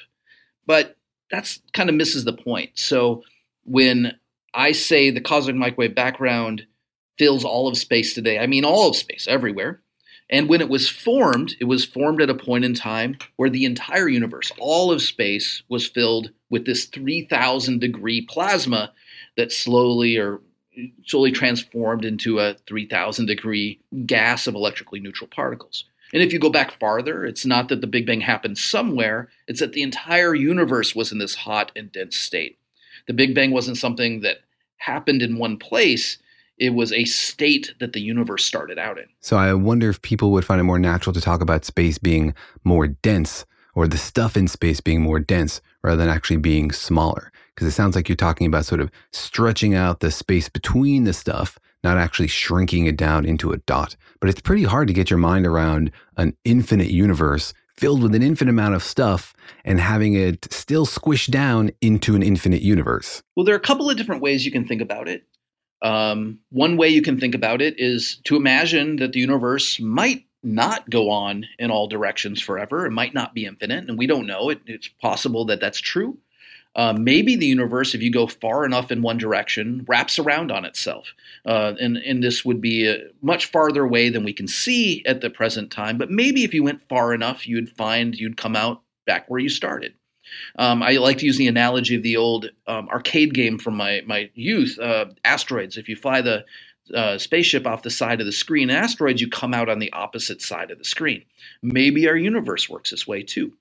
But 0.67 0.97
that's 1.31 1.61
kind 1.73 1.89
of 1.89 1.97
misses 1.97 2.25
the 2.25 2.33
point. 2.33 2.71
So 2.75 3.23
when 3.65 4.17
I 4.55 4.73
say 4.73 5.11
the 5.11 5.21
cosmic 5.21 5.57
microwave 5.57 5.95
background 5.95 6.67
fills 7.19 7.45
all 7.45 7.69
of 7.69 7.77
space 7.77 8.15
today, 8.15 8.39
I 8.39 8.47
mean 8.47 8.65
all 8.65 8.89
of 8.89 8.97
space, 8.97 9.27
everywhere. 9.29 9.81
And 10.29 10.49
when 10.49 10.61
it 10.61 10.69
was 10.69 10.89
formed, 10.89 11.55
it 11.61 11.67
was 11.67 11.85
formed 11.85 12.21
at 12.21 12.31
a 12.31 12.35
point 12.35 12.65
in 12.65 12.75
time 12.75 13.17
where 13.37 13.51
the 13.51 13.65
entire 13.65 14.09
universe, 14.09 14.51
all 14.59 14.91
of 14.91 15.01
space, 15.01 15.63
was 15.69 15.87
filled 15.87 16.31
with 16.51 16.67
this 16.67 16.87
3,000 16.87 17.81
degree 17.81 18.23
plasma 18.23 18.93
that 19.37 19.53
slowly 19.53 20.17
or 20.17 20.41
slowly 21.05 21.31
transformed 21.31 22.05
into 22.05 22.39
a 22.41 22.55
3,000 22.67 23.27
degree 23.27 23.81
gas 24.05 24.47
of 24.47 24.55
electrically 24.55 25.01
neutral 25.01 25.29
particles. 25.29 25.85
And 26.17 26.23
if 26.23 26.33
you 26.33 26.39
go 26.39 26.49
back 26.49 26.71
farther, 26.81 27.27
it's 27.27 27.45
not 27.45 27.69
that 27.69 27.83
the 27.83 27.87
Big 27.87 28.07
Bang 28.07 28.23
happened 28.23 28.57
somewhere, 28.57 29.29
it's 29.47 29.61
that 29.61 29.75
the 29.75 29.83
entire 29.83 30.35
universe 30.35 30.95
was 30.95 31.13
in 31.13 31.19
this 31.19 31.35
hot 31.35 31.71
and 31.77 31.93
dense 31.93 32.17
state. 32.17 32.59
The 33.07 33.13
Big 33.13 33.35
Bang 33.35 33.51
wasn't 33.51 33.77
something 33.77 34.23
that 34.23 34.39
happened 34.79 35.21
in 35.21 35.37
one 35.37 35.59
place, 35.59 36.17
it 36.57 36.71
was 36.71 36.91
a 36.91 37.05
state 37.05 37.75
that 37.81 37.93
the 37.93 38.01
universe 38.01 38.47
started 38.47 38.79
out 38.79 38.97
in. 38.97 39.05
So 39.21 39.37
I 39.37 39.53
wonder 39.53 39.91
if 39.91 40.01
people 40.01 40.33
would 40.33 40.47
find 40.47 40.59
it 40.59 40.65
more 40.65 40.79
natural 40.79 41.13
to 41.13 41.21
talk 41.21 41.43
about 41.43 41.67
space 41.67 41.99
being 41.99 42.35
more 42.65 42.87
dense 42.87 43.45
or 43.75 43.87
the 43.87 43.99
stuff 43.99 44.39
in 44.39 44.49
space 44.49 44.81
being 44.81 45.03
more 45.03 45.21
dense 45.21 45.61
rather 45.83 45.99
than 45.99 46.09
actually 46.09 46.39
being 46.39 46.73
smaller. 46.73 47.31
Because 47.55 47.69
it 47.69 47.73
sounds 47.73 47.95
like 47.95 48.09
you're 48.09 48.17
talking 48.17 48.47
about 48.47 48.65
sort 48.65 48.81
of 48.81 48.91
stretching 49.13 49.75
out 49.75 50.01
the 50.01 50.11
space 50.11 50.49
between 50.49 51.05
the 51.05 51.13
stuff 51.13 51.59
not 51.85 51.99
actually 51.99 52.29
shrinking 52.29 52.87
it 52.87 52.97
down 52.97 53.25
into 53.25 53.53
a 53.53 53.59
dot. 53.59 53.97
But 54.21 54.31
it's 54.31 54.41
pretty 54.41 54.65
hard 54.65 54.89
to 54.89 54.95
get 54.95 55.11
your 55.11 55.19
mind 55.19 55.47
around 55.47 55.93
an 56.17 56.37
infinite 56.45 56.91
universe 56.91 57.53
filled 57.77 58.03
with 58.03 58.15
an 58.15 58.23
infinite 58.23 58.51
amount 58.51 58.75
of 58.75 58.83
stuff 58.83 59.35
and 59.65 59.81
having 59.81 60.15
it 60.15 60.51
still 60.53 60.87
squished 60.87 61.31
down 61.31 61.71
into 61.81 62.17
an 62.17 62.23
infinite 62.23 62.63
universe? 62.63 63.23
Well, 63.37 63.45
there 63.45 63.55
are 63.55 63.59
a 63.59 63.61
couple 63.61 63.91
of 63.91 63.97
different 63.97 64.23
ways 64.23 64.45
you 64.45 64.53
can 64.53 64.67
think 64.67 64.81
about 64.81 65.09
it. 65.09 65.25
Um, 65.83 66.41
one 66.51 66.77
way 66.77 66.89
you 66.89 67.03
can 67.03 67.21
think 67.21 67.35
about 67.35 67.61
it 67.61 67.75
is 67.79 68.21
to 68.25 68.37
imagine 68.37 68.97
that 68.97 69.13
the 69.13 69.21
universe 69.21 69.79
might 69.79 70.25
not 70.43 70.89
go 70.89 71.11
on 71.11 71.45
in 71.59 71.71
all 71.71 71.87
directions 71.87 72.41
forever. 72.41 72.87
It 72.87 72.93
might 72.93 73.13
not 73.13 73.35
be 73.35 73.45
infinite, 73.45 73.89
and 73.89 73.99
we 73.99 74.07
don't 74.07 74.27
know. 74.27 74.51
It, 74.51 74.61
it's 74.67 74.89
possible 74.89 75.45
that 75.47 75.61
that's 75.61 75.81
true. 75.81 76.19
Uh, 76.77 76.93
maybe 76.93 77.37
the 77.37 77.47
universe, 77.47 77.95
if 77.95 78.03
you 78.03 78.13
go 78.13 78.27
far 78.27 78.67
enough 78.67 78.93
in 78.93 79.01
one 79.01 79.17
direction, 79.17 79.83
wraps 79.89 80.19
around 80.19 80.53
on 80.53 80.67
itself. 80.67 81.15
Uh, 81.47 81.73
and, 81.81 81.97
and 81.97 82.23
this 82.23 82.45
would 82.45 82.61
be 82.61 82.87
a 82.87 82.99
much 83.23 83.47
farther 83.47 83.85
away 83.85 84.11
than 84.11 84.25
we 84.25 84.35
can 84.35 84.47
see 84.47 85.03
at 85.07 85.23
the 85.23 85.31
present 85.31 85.71
time. 85.73 85.97
But 85.97 86.11
maybe 86.11 86.45
if 86.45 86.53
you 86.53 86.63
went 86.63 86.87
far 86.87 87.15
enough, 87.15 87.49
you'd 87.49 87.71
find 87.71 88.15
you'd 88.15 88.37
come 88.37 88.55
out 88.55 88.83
back 89.07 89.31
where 89.31 89.41
you 89.41 89.49
started. 89.49 89.95
Um, 90.59 90.83
I 90.83 90.93
like 90.99 91.19
to 91.19 91.27
use 91.27 91.39
the 91.39 91.47
analogy 91.47 91.95
of 91.97 92.03
the 92.03 92.19
old 92.19 92.51
um, 92.67 92.89
arcade 92.89 93.33
game 93.33 93.59
from 93.59 93.77
my, 93.77 94.03
my 94.07 94.31
youth, 94.35 94.79
uh, 94.79 95.07
Asteroids. 95.25 95.79
If 95.79 95.89
you 95.89 95.97
fly 95.97 96.21
the 96.21 96.45
uh, 96.95 97.17
spaceship 97.17 97.67
off 97.67 97.83
the 97.83 97.91
side 97.91 98.21
of 98.21 98.27
the 98.27 98.33
screen, 98.33 98.69
asteroids, 98.69 99.21
you 99.21 99.31
come 99.31 99.55
out 99.55 99.71
on 99.71 99.79
the 99.79 99.93
opposite 99.93 100.43
side 100.43 100.71
of 100.71 100.79
the 100.79 100.85
screen. 100.85 101.25
Maybe 101.63 102.07
our 102.09 102.17
universe 102.17 102.69
works 102.69 102.91
this 102.91 103.07
way 103.07 103.23
too. 103.23 103.55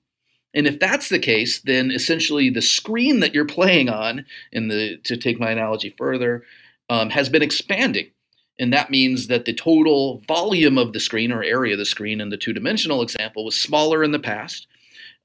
And 0.56 0.66
if 0.66 0.80
that's 0.80 1.10
the 1.10 1.18
case, 1.18 1.60
then 1.60 1.90
essentially 1.90 2.48
the 2.48 2.62
screen 2.62 3.20
that 3.20 3.34
you're 3.34 3.44
playing 3.44 3.90
on, 3.90 4.24
in 4.50 4.68
the 4.68 4.96
to 5.04 5.16
take 5.16 5.38
my 5.38 5.50
analogy 5.50 5.94
further, 5.96 6.44
um, 6.88 7.10
has 7.10 7.28
been 7.28 7.42
expanding. 7.42 8.10
And 8.58 8.72
that 8.72 8.90
means 8.90 9.26
that 9.26 9.44
the 9.44 9.52
total 9.52 10.22
volume 10.26 10.78
of 10.78 10.94
the 10.94 11.00
screen 11.00 11.30
or 11.30 11.42
area 11.44 11.74
of 11.74 11.78
the 11.78 11.84
screen 11.84 12.22
in 12.22 12.30
the 12.30 12.38
two 12.38 12.54
dimensional 12.54 13.02
example 13.02 13.44
was 13.44 13.58
smaller 13.58 14.02
in 14.02 14.12
the 14.12 14.18
past, 14.18 14.66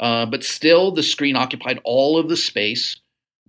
uh, 0.01 0.25
but 0.25 0.43
still 0.43 0.91
the 0.91 1.01
screen 1.01 1.37
occupied 1.37 1.79
all 1.85 2.17
of 2.17 2.27
the 2.27 2.35
space 2.35 2.99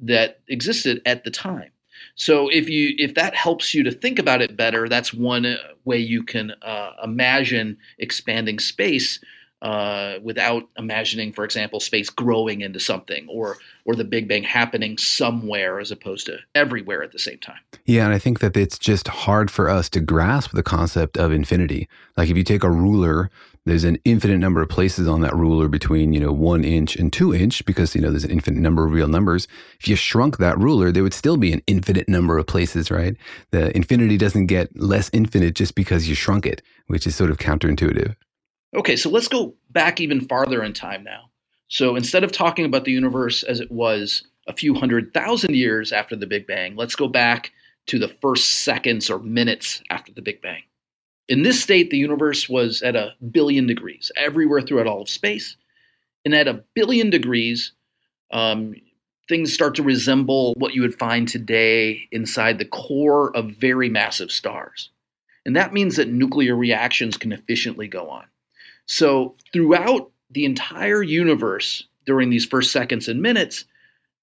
that 0.01 0.39
existed 0.47 1.03
at 1.05 1.25
the 1.25 1.31
time. 1.33 1.73
So 2.15 2.49
if 2.49 2.69
you 2.69 2.95
if 2.99 3.15
that 3.15 3.35
helps 3.35 3.75
you 3.75 3.83
to 3.83 3.91
think 3.91 4.21
about 4.21 4.41
it 4.41 4.57
better, 4.57 4.89
that's 4.89 5.13
one 5.13 5.57
way 5.85 5.99
you 5.99 6.23
can 6.23 6.53
uh, 6.63 6.93
imagine 7.03 7.79
expanding 7.99 8.61
space 8.61 9.19
uh, 9.63 10.19
without 10.23 10.65
imagining, 10.77 11.33
for 11.33 11.45
example, 11.45 11.79
space 11.79 12.11
growing 12.11 12.61
into 12.61 12.81
something 12.81 13.29
or 13.29 13.59
or 13.85 13.95
the 13.95 14.05
Big 14.05 14.29
Bang 14.29 14.43
happening 14.43 14.99
somewhere 14.99 15.81
as 15.81 15.91
opposed 15.91 16.27
to 16.27 16.39
everywhere 16.55 17.03
at 17.03 17.13
the 17.13 17.19
same 17.19 17.39
time. 17.39 17.59
Yeah, 17.85 18.05
and 18.05 18.15
I 18.15 18.19
think 18.19 18.41
that 18.41 18.57
it's 18.57 18.79
just 18.79 19.09
hard 19.09 19.51
for 19.51 19.69
us 19.69 19.89
to 19.91 20.01
grasp 20.01 20.53
the 20.53 20.63
concept 20.63 21.17
of 21.17 21.33
infinity. 21.33 21.89
Like 22.17 22.29
if 22.29 22.37
you 22.37 22.43
take 22.43 22.65
a 22.65 22.71
ruler, 22.71 23.31
there's 23.65 23.85
an 23.85 23.99
infinite 24.05 24.39
number 24.39 24.63
of 24.63 24.69
places 24.69 25.07
on 25.07 25.21
that 25.21 25.35
ruler 25.35 25.69
between 25.69 26.13
you 26.13 26.19
know 26.19 26.33
one 26.33 26.65
inch 26.65 26.97
and 26.97 27.13
two 27.13 27.33
inch 27.33 27.65
because 27.65 27.95
you 27.95 28.01
know 28.01 28.11
there's 28.11 28.25
an 28.25 28.33
infinite 28.33 28.61
number 28.61 28.85
of 28.85 28.91
real 28.91 29.09
numbers. 29.09 29.47
If 29.79 29.87
you 29.87 29.95
shrunk 29.95 30.39
that 30.39 30.59
ruler, 30.59 30.91
there 30.91 31.05
would 31.05 31.15
still 31.15 31.37
be 31.37 31.53
an 31.53 31.63
infinite 31.69 32.09
number 32.09 32.37
of 32.37 32.49
places, 32.49 32.91
right? 32.91 33.17
The 33.53 33.75
infinity 33.77 34.17
doesn't 34.17 34.47
get 34.47 34.77
less 34.77 35.09
infinite 35.13 35.55
just 35.55 35.77
because 35.77 36.09
you 36.09 36.17
shrunk 36.17 36.47
it, 36.47 36.63
which 36.89 37.07
is 37.07 37.15
sort 37.15 37.31
of 37.31 37.39
counterintuitive. 37.39 38.17
Okay, 38.75 38.97
so 38.97 39.11
let's 39.11 39.29
go 39.29 39.55
back 39.71 40.01
even 40.01 40.27
farther 40.27 40.63
in 40.63 40.73
time 40.73 41.05
now. 41.05 41.31
So 41.69 41.97
instead 41.97 42.25
of 42.25 42.33
talking 42.33 42.65
about 42.65 42.85
the 42.85 42.93
universe 42.93 43.43
as 43.43 43.61
it 43.61 43.71
was 43.71 44.25
a 44.49 44.53
few 44.53 44.75
hundred 44.75 45.13
thousand 45.15 45.55
years 45.55 45.93
after 45.93 46.17
the 46.17 46.27
Big 46.27 46.47
Bang, 46.47 46.77
let's 46.77 46.97
go 46.97 47.09
back 47.09 47.53
to 47.87 47.99
the 47.99 48.09
first 48.09 48.65
seconds 48.65 49.11
or 49.11 49.19
minutes 49.19 49.83
after 49.91 50.13
the 50.13 50.23
Big 50.23 50.41
Bang. 50.41 50.63
In 51.29 51.43
this 51.43 51.63
state, 51.63 51.91
the 51.91 51.99
universe 51.99 52.49
was 52.49 52.83
at 52.83 52.97
a 52.97 53.15
billion 53.31 53.67
degrees 53.67 54.11
everywhere 54.17 54.61
throughout 54.61 54.87
all 54.87 55.03
of 55.03 55.09
space. 55.09 55.57
And 56.25 56.35
at 56.35 56.49
a 56.49 56.65
billion 56.75 57.11
degrees, 57.11 57.73
um, 58.33 58.75
things 59.29 59.53
start 59.53 59.75
to 59.77 59.83
resemble 59.83 60.55
what 60.57 60.75
you 60.75 60.83
would 60.83 60.99
find 60.99 61.29
today 61.29 62.09
inside 62.11 62.59
the 62.59 62.65
core 62.65 63.35
of 63.37 63.53
very 63.53 63.89
massive 63.89 64.31
stars. 64.31 64.91
And 65.45 65.57
that 65.57 65.73
means 65.73 65.97
that 65.97 66.09
nuclear 66.09 66.55
reactions 66.55 67.17
can 67.17 67.33
efficiently 67.33 67.89
go 67.89 68.09
on. 68.09 68.27
So, 68.87 69.37
throughout 69.53 70.11
the 70.31 70.45
entire 70.45 71.03
universe 71.03 71.85
during 72.07 72.31
these 72.31 72.45
first 72.45 72.73
seconds 72.73 73.09
and 73.09 73.23
minutes, 73.23 73.65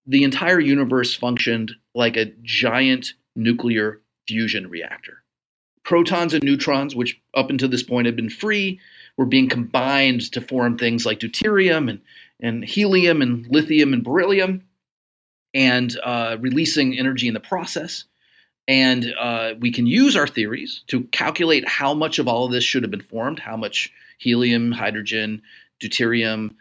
the 0.06 0.24
entire 0.24 0.60
universe 0.60 1.16
functioned 1.16 1.74
like 1.94 2.18
a 2.18 2.34
giant 2.42 3.14
nuclear 3.36 4.02
fusion 4.28 4.70
reactor. 4.70 5.24
Protons 5.84 6.34
and 6.34 6.44
neutrons, 6.44 6.96
which 6.96 7.20
up 7.34 7.50
until 7.50 7.70
this 7.70 7.84
point 7.84 8.06
had 8.06 8.16
been 8.16 8.30
free, 8.30 8.80
were 9.18 9.26
being 9.26 9.50
combined 9.50 10.32
to 10.32 10.42
form 10.42 10.78
things 10.78 11.06
like 11.06 11.20
deuterium 11.20 11.90
and, 11.90 12.02
and 12.40 12.64
helium 12.64 13.22
and 13.22 13.48
lithium 13.50 13.94
and 13.94 14.04
beryllium, 14.04 14.64
and 15.54 15.98
uh, 16.04 16.38
releasing 16.40 16.98
energy 16.98 17.28
in 17.28 17.34
the 17.34 17.40
process. 17.40 18.06
And 18.68 19.14
uh, 19.20 19.56
we 19.60 19.72
can 19.72 19.88
use 19.88 20.16
our 20.16 20.28
theories 20.28 20.84
to 20.88 21.04
calculate 21.06 21.68
how 21.68 21.96
much 21.96 22.20
of 22.20 22.28
all 22.28 22.46
of 22.46 22.52
this 22.52 22.64
should 22.64 22.84
have 22.84 22.92
been 22.92 23.02
formed, 23.02 23.40
how 23.40 23.58
much 23.58 23.92
helium, 24.20 24.72
hydrogen, 24.72 25.42
deuterium, 25.82 26.56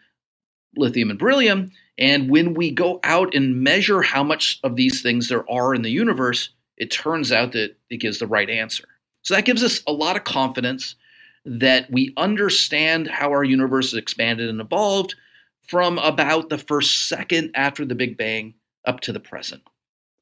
lithium, 0.75 1.11
and 1.11 1.19
beryllium. 1.19 1.71
And 1.97 2.29
when 2.29 2.53
we 2.53 2.71
go 2.71 2.99
out 3.03 3.35
and 3.35 3.61
measure 3.61 4.01
how 4.01 4.23
much 4.23 4.59
of 4.63 4.75
these 4.75 5.01
things 5.01 5.27
there 5.27 5.49
are 5.51 5.75
in 5.75 5.83
the 5.83 5.91
universe, 5.91 6.49
it 6.77 6.91
turns 6.91 7.31
out 7.31 7.51
that 7.51 7.75
it 7.89 7.97
gives 7.97 8.19
the 8.19 8.27
right 8.27 8.49
answer. 8.49 8.85
So 9.21 9.35
that 9.35 9.45
gives 9.45 9.63
us 9.63 9.81
a 9.85 9.91
lot 9.91 10.15
of 10.15 10.23
confidence 10.23 10.95
that 11.45 11.91
we 11.91 12.13
understand 12.17 13.07
how 13.07 13.29
our 13.29 13.43
universe 13.43 13.87
is 13.87 13.95
expanded 13.95 14.49
and 14.49 14.61
evolved 14.61 15.15
from 15.67 15.97
about 15.99 16.49
the 16.49 16.57
first 16.57 17.07
second 17.07 17.51
after 17.53 17.85
the 17.85 17.95
Big 17.95 18.17
Bang 18.17 18.55
up 18.85 19.01
to 19.01 19.13
the 19.13 19.19
present. 19.19 19.61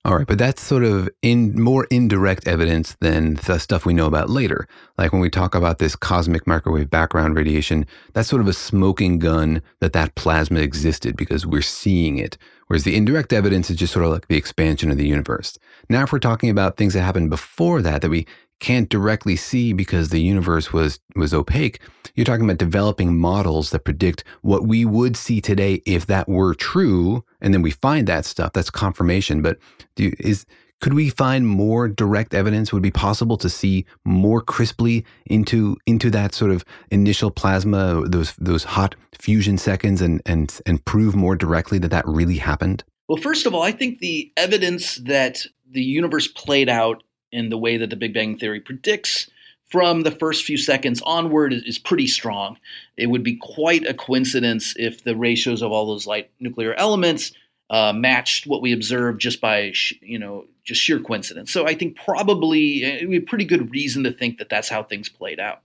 All 0.08 0.16
right, 0.16 0.26
but 0.26 0.38
that's 0.38 0.62
sort 0.62 0.86
of 0.86 1.10
in 1.22 1.62
more 1.62 1.86
indirect 1.92 2.48
evidence 2.48 2.96
than 3.02 3.34
the 3.46 3.60
stuff 3.60 3.86
we 3.86 3.94
know 3.94 4.06
about 4.06 4.30
later. 4.30 4.66
Like 4.98 5.12
when 5.12 5.20
we 5.20 5.30
talk 5.30 5.54
about 5.54 5.80
this 5.80 5.98
cosmic 5.98 6.48
microwave 6.48 6.90
background 6.90 7.36
radiation, 7.36 7.86
that's 8.14 8.30
sort 8.30 8.42
of 8.42 8.48
a 8.48 8.54
smoking 8.54 9.20
gun 9.20 9.62
that 9.82 9.92
that 9.92 10.16
plasma 10.16 10.62
existed 10.62 11.18
because 11.18 11.46
we're 11.46 11.62
seeing 11.62 12.20
it. 12.20 12.38
Whereas 12.68 12.86
the 12.86 12.96
indirect 12.96 13.34
evidence 13.34 13.70
is 13.70 13.76
just 13.76 13.92
sort 13.92 14.06
of 14.06 14.14
like 14.14 14.30
the 14.30 14.38
expansion 14.38 14.92
of 14.92 14.98
the 14.98 15.06
universe. 15.06 15.60
Now, 15.90 16.04
if 16.04 16.14
we're 16.14 16.20
talking 16.20 16.50
about 16.50 16.78
things 16.78 16.94
that 16.94 17.02
happened 17.02 17.30
before 17.30 17.82
that 17.82 18.02
that 18.02 18.10
we 18.10 18.26
can't 18.60 18.90
directly 18.90 19.36
see 19.36 19.74
because 19.74 20.10
the 20.10 20.22
universe 20.22 20.74
was 20.74 21.00
was 21.16 21.34
opaque 21.34 21.80
you're 22.18 22.26
talking 22.26 22.46
about 22.46 22.58
developing 22.58 23.18
models 23.18 23.70
that 23.70 23.86
predict 23.86 24.24
what 24.42 24.66
we 24.66 24.84
would 24.84 25.16
see 25.16 25.40
today 25.40 25.84
if 25.86 26.08
that 26.08 26.28
were 26.28 26.56
true 26.56 27.24
and 27.40 27.54
then 27.54 27.62
we 27.62 27.70
find 27.72 28.08
that 28.08 28.26
stuff. 28.26 28.54
That's 28.54 28.72
confirmation. 28.72 29.44
But 29.44 29.60
do, 29.96 30.12
is 30.20 30.46
could 30.82 30.96
we 30.96 31.10
find 31.10 31.48
more 31.48 31.88
direct 31.88 32.34
evidence? 32.34 32.74
Would 32.74 32.80
it 32.80 32.82
be 32.82 32.92
possible 32.92 33.38
to 33.38 33.50
see 33.50 33.86
more 34.04 34.42
crisply 34.42 35.06
into 35.28 35.78
into 35.86 36.10
that 36.10 36.34
sort 36.34 36.52
of 36.52 36.66
initial 36.90 37.30
plasma 37.30 38.02
those 38.08 38.36
those 38.38 38.64
hot 38.64 38.96
fusion 39.20 39.60
seconds 39.60 40.02
and 40.02 40.22
and 40.26 40.60
and 40.66 40.84
prove 40.86 41.16
more 41.16 41.36
directly 41.36 41.78
that 41.80 41.90
that 41.90 42.08
really 42.08 42.38
happened? 42.38 42.84
Well 43.08 43.22
first 43.22 43.46
of 43.46 43.54
all 43.54 43.62
i 43.62 43.72
think 43.72 44.00
the 44.00 44.32
evidence 44.36 44.98
that 44.98 45.46
the 45.70 45.84
universe 45.84 46.28
played 46.28 46.70
out 46.70 47.04
in 47.32 47.50
the 47.50 47.58
way 47.58 47.78
that 47.78 47.90
the 47.90 47.96
Big 47.96 48.14
Bang 48.14 48.38
Theory 48.38 48.60
predicts 48.60 49.30
from 49.70 50.02
the 50.02 50.12
first 50.12 50.46
few 50.46 50.58
seconds 50.58 51.02
onward 51.06 51.54
is, 51.54 51.78
pretty 51.78 52.08
strong. 52.08 52.58
It 52.96 53.08
would 53.08 53.24
be 53.24 53.36
quite 53.36 53.86
a 53.86 53.94
coincidence 53.94 54.74
if 54.78 55.04
the 55.04 55.16
ratios 55.16 55.62
of 55.62 55.72
all 55.72 55.88
those 55.88 56.08
light 56.08 56.32
nuclear 56.40 56.74
elements 56.74 57.34
uh, 57.70 57.92
matched 57.94 58.48
what 58.48 58.62
we 58.62 58.72
observed 58.72 59.20
just 59.20 59.42
by 59.42 59.72
sh- 59.74 59.96
you 60.02 60.18
know 60.18 60.46
just 60.64 60.82
sheer 60.82 61.00
coincidence. 61.00 61.52
So 61.52 61.68
I 61.68 61.76
think 61.76 61.98
probably 61.98 62.86
uh, 62.86 62.96
it 62.96 63.02
would 63.02 63.12
be 63.12 63.20
pretty 63.20 63.46
good 63.46 63.72
reason 63.72 64.04
to 64.06 64.12
think 64.12 64.38
that 64.38 64.50
that's 64.50 64.70
how 64.70 64.84
things 64.84 65.10
played 65.10 65.40
out. 65.40 65.62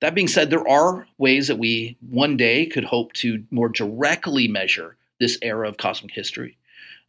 That 0.00 0.14
being 0.14 0.28
said, 0.28 0.50
there 0.50 0.68
are 0.68 1.06
ways 1.16 1.48
that 1.48 1.58
we 1.58 1.96
one 2.08 2.36
day 2.36 2.66
could 2.66 2.84
hope 2.84 3.12
to 3.14 3.44
more 3.50 3.68
directly 3.68 4.48
measure 4.48 4.96
this 5.20 5.38
era 5.42 5.68
of 5.68 5.76
cosmic 5.76 6.12
history. 6.12 6.56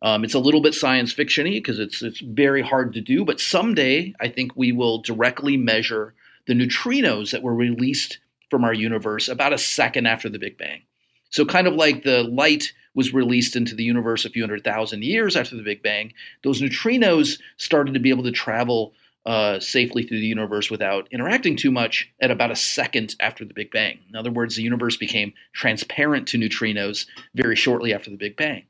Um, 0.02 0.24
it's 0.24 0.34
a 0.34 0.40
little 0.40 0.62
bit 0.62 0.74
science 0.74 1.14
fictiony 1.14 1.56
because 1.56 1.80
it's 1.80 2.02
it's 2.02 2.22
very 2.22 2.62
hard 2.62 2.94
to 2.94 3.02
do, 3.02 3.26
but 3.26 3.40
someday 3.40 4.14
I 4.20 4.30
think 4.30 4.56
we 4.56 4.72
will 4.72 5.02
directly 5.02 5.58
measure 5.58 6.14
the 6.48 6.54
neutrinos 6.54 7.32
that 7.32 7.44
were 7.44 7.54
released 7.54 8.20
from 8.50 8.64
our 8.64 8.74
universe 8.74 9.28
about 9.28 9.54
a 9.54 9.58
second 9.58 10.08
after 10.08 10.30
the 10.30 10.40
Big 10.40 10.58
Bang. 10.58 10.82
So 11.30 11.46
kind 11.46 11.68
of 11.68 11.76
like 11.76 12.04
the 12.04 12.24
light 12.24 12.74
was 12.96 13.14
released 13.14 13.56
into 13.56 13.76
the 13.76 13.84
universe 13.84 14.26
a 14.26 14.30
few 14.30 14.42
hundred 14.42 14.64
thousand 14.64 15.04
years 15.04 15.36
after 15.36 15.56
the 15.56 15.64
Big 15.64 15.84
Bang, 15.84 16.14
those 16.44 16.62
neutrinos 16.62 17.40
started 17.58 17.94
to 17.94 18.00
be 18.00 18.10
able 18.10 18.24
to 18.24 18.32
travel 18.32 18.94
uh, 19.26 19.60
safely 19.60 20.04
through 20.04 20.20
the 20.20 20.26
universe 20.26 20.72
without 20.72 21.08
interacting 21.12 21.56
too 21.56 21.72
much 21.72 22.12
at 22.20 22.32
about 22.32 22.52
a 22.52 22.56
second 22.56 23.16
after 23.20 23.46
the 23.46 23.54
Big 23.54 23.70
Bang. 23.70 24.00
In 24.10 24.16
other 24.16 24.32
words, 24.32 24.56
the 24.56 24.64
universe 24.64 24.98
became 24.98 25.34
transparent 25.54 26.28
to 26.30 26.38
neutrinos 26.38 27.06
very 27.36 27.56
shortly 27.56 27.94
after 27.94 28.10
the 28.10 28.18
Big 28.18 28.36
Bang. 28.36 28.64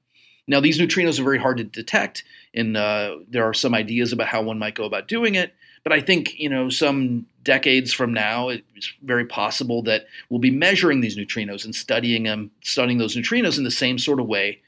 Now, 0.50 0.60
these 0.60 0.80
neutrinos 0.80 1.20
are 1.20 1.24
very 1.24 1.38
hard 1.38 1.58
to 1.58 1.64
detect, 1.64 2.24
and 2.54 2.76
uh, 2.76 3.18
there 3.30 3.46
are 3.46 3.54
some 3.54 3.74
ideas 3.74 4.12
about 4.12 4.28
how 4.28 4.42
one 4.42 4.60
might 4.60 4.76
go 4.76 4.84
about 4.84 5.08
doing 5.08 5.36
it. 5.36 5.54
But 5.84 5.94
I 5.94 6.02
think, 6.02 6.38
you 6.38 6.50
know, 6.50 6.70
some 6.70 7.26
decades 7.44 7.94
from 7.94 8.14
now, 8.14 8.50
it's 8.50 8.92
very 9.02 9.26
possible 9.26 9.84
that 9.84 10.08
we'll 10.30 10.40
be 10.40 10.52
measuring 10.52 11.00
these 11.00 11.16
neutrinos 11.16 11.64
and 11.64 11.74
studying 11.74 12.24
them, 12.24 12.52
studying 12.62 12.98
those 12.98 13.16
neutrinos 13.16 13.58
in 13.58 13.64
the 13.64 13.72
same 13.72 13.98
sort 13.98 14.20
of 14.20 14.28
way 14.28 14.60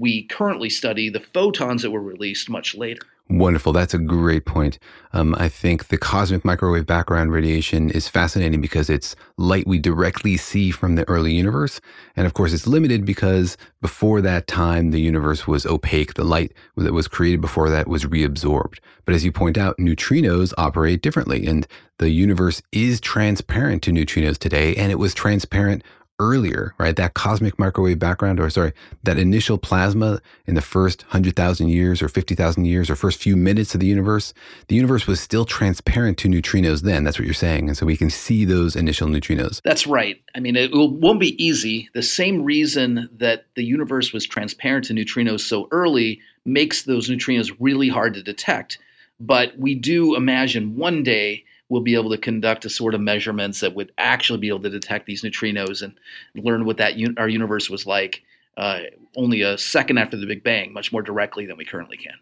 we 0.00 0.22
currently 0.22 0.70
study 0.70 1.10
the 1.10 1.20
photons 1.20 1.82
that 1.82 1.90
were 1.90 2.00
released 2.00 2.48
much 2.48 2.74
later. 2.74 3.02
Wonderful. 3.30 3.72
That's 3.72 3.94
a 3.94 3.98
great 3.98 4.44
point. 4.44 4.80
Um, 5.12 5.36
I 5.38 5.48
think 5.48 5.86
the 5.86 5.96
cosmic 5.96 6.44
microwave 6.44 6.84
background 6.84 7.30
radiation 7.30 7.88
is 7.88 8.08
fascinating 8.08 8.60
because 8.60 8.90
it's 8.90 9.14
light 9.36 9.68
we 9.68 9.78
directly 9.78 10.36
see 10.36 10.72
from 10.72 10.96
the 10.96 11.08
early 11.08 11.32
universe. 11.32 11.80
And 12.16 12.26
of 12.26 12.34
course, 12.34 12.52
it's 12.52 12.66
limited 12.66 13.04
because 13.04 13.56
before 13.80 14.20
that 14.22 14.48
time, 14.48 14.90
the 14.90 15.00
universe 15.00 15.46
was 15.46 15.64
opaque. 15.64 16.14
The 16.14 16.24
light 16.24 16.52
that 16.76 16.92
was 16.92 17.06
created 17.06 17.40
before 17.40 17.70
that 17.70 17.86
was 17.86 18.04
reabsorbed. 18.04 18.78
But 19.04 19.14
as 19.14 19.24
you 19.24 19.30
point 19.30 19.56
out, 19.56 19.78
neutrinos 19.78 20.52
operate 20.58 21.00
differently. 21.00 21.46
And 21.46 21.68
the 21.98 22.10
universe 22.10 22.62
is 22.72 23.00
transparent 23.00 23.84
to 23.84 23.92
neutrinos 23.92 24.38
today. 24.38 24.74
And 24.74 24.90
it 24.90 24.98
was 24.98 25.14
transparent 25.14 25.84
earlier, 26.20 26.74
right? 26.78 26.94
That 26.94 27.14
cosmic 27.14 27.58
microwave 27.58 27.98
background, 27.98 28.38
or 28.38 28.48
sorry, 28.50 28.72
that 29.02 29.18
initial 29.18 29.58
plasma 29.58 30.20
in 30.46 30.54
the 30.54 30.60
first 30.60 31.02
100,000 31.04 31.68
years 31.68 32.02
or 32.02 32.08
50,000 32.08 32.64
years 32.66 32.90
or 32.90 32.94
first 32.94 33.20
few 33.20 33.36
minutes 33.36 33.74
of 33.74 33.80
the 33.80 33.86
universe, 33.86 34.32
the 34.68 34.76
universe 34.76 35.06
was 35.06 35.20
still 35.20 35.44
transparent 35.44 36.18
to 36.18 36.28
neutrinos 36.28 36.82
then. 36.82 37.02
That's 37.02 37.18
what 37.18 37.24
you're 37.24 37.34
saying. 37.34 37.68
And 37.68 37.76
so 37.76 37.86
we 37.86 37.96
can 37.96 38.10
see 38.10 38.44
those 38.44 38.76
initial 38.76 39.08
neutrinos. 39.08 39.60
That's 39.62 39.86
right. 39.86 40.22
I 40.34 40.40
mean, 40.40 40.54
it 40.54 40.70
won't 40.72 41.18
be 41.18 41.42
easy. 41.42 41.88
The 41.94 42.02
same 42.02 42.44
reason 42.44 43.08
that 43.16 43.46
the 43.56 43.64
universe 43.64 44.12
was 44.12 44.26
transparent 44.26 44.84
to 44.86 44.94
neutrinos 44.94 45.40
so 45.40 45.66
early 45.72 46.20
makes 46.44 46.84
those 46.84 47.08
neutrinos 47.08 47.54
really 47.58 47.88
hard 47.88 48.14
to 48.14 48.22
detect. 48.22 48.78
But 49.18 49.58
we 49.58 49.74
do 49.74 50.16
imagine 50.16 50.76
one 50.76 51.02
day 51.02 51.44
we'll 51.70 51.80
be 51.80 51.94
able 51.94 52.10
to 52.10 52.18
conduct 52.18 52.66
a 52.66 52.70
sort 52.70 52.94
of 52.94 53.00
measurements 53.00 53.60
that 53.60 53.74
would 53.74 53.90
actually 53.96 54.38
be 54.38 54.48
able 54.48 54.60
to 54.60 54.68
detect 54.68 55.06
these 55.06 55.22
neutrinos 55.22 55.80
and 55.80 55.94
learn 56.34 56.66
what 56.66 56.76
that 56.76 56.94
un- 56.96 57.14
our 57.16 57.28
universe 57.28 57.70
was 57.70 57.86
like 57.86 58.22
uh, 58.58 58.80
only 59.16 59.40
a 59.40 59.56
second 59.56 59.96
after 59.96 60.18
the 60.18 60.26
Big 60.26 60.44
Bang, 60.44 60.74
much 60.74 60.92
more 60.92 61.00
directly 61.00 61.46
than 61.46 61.56
we 61.56 61.64
currently 61.64 61.96
can. 61.96 62.12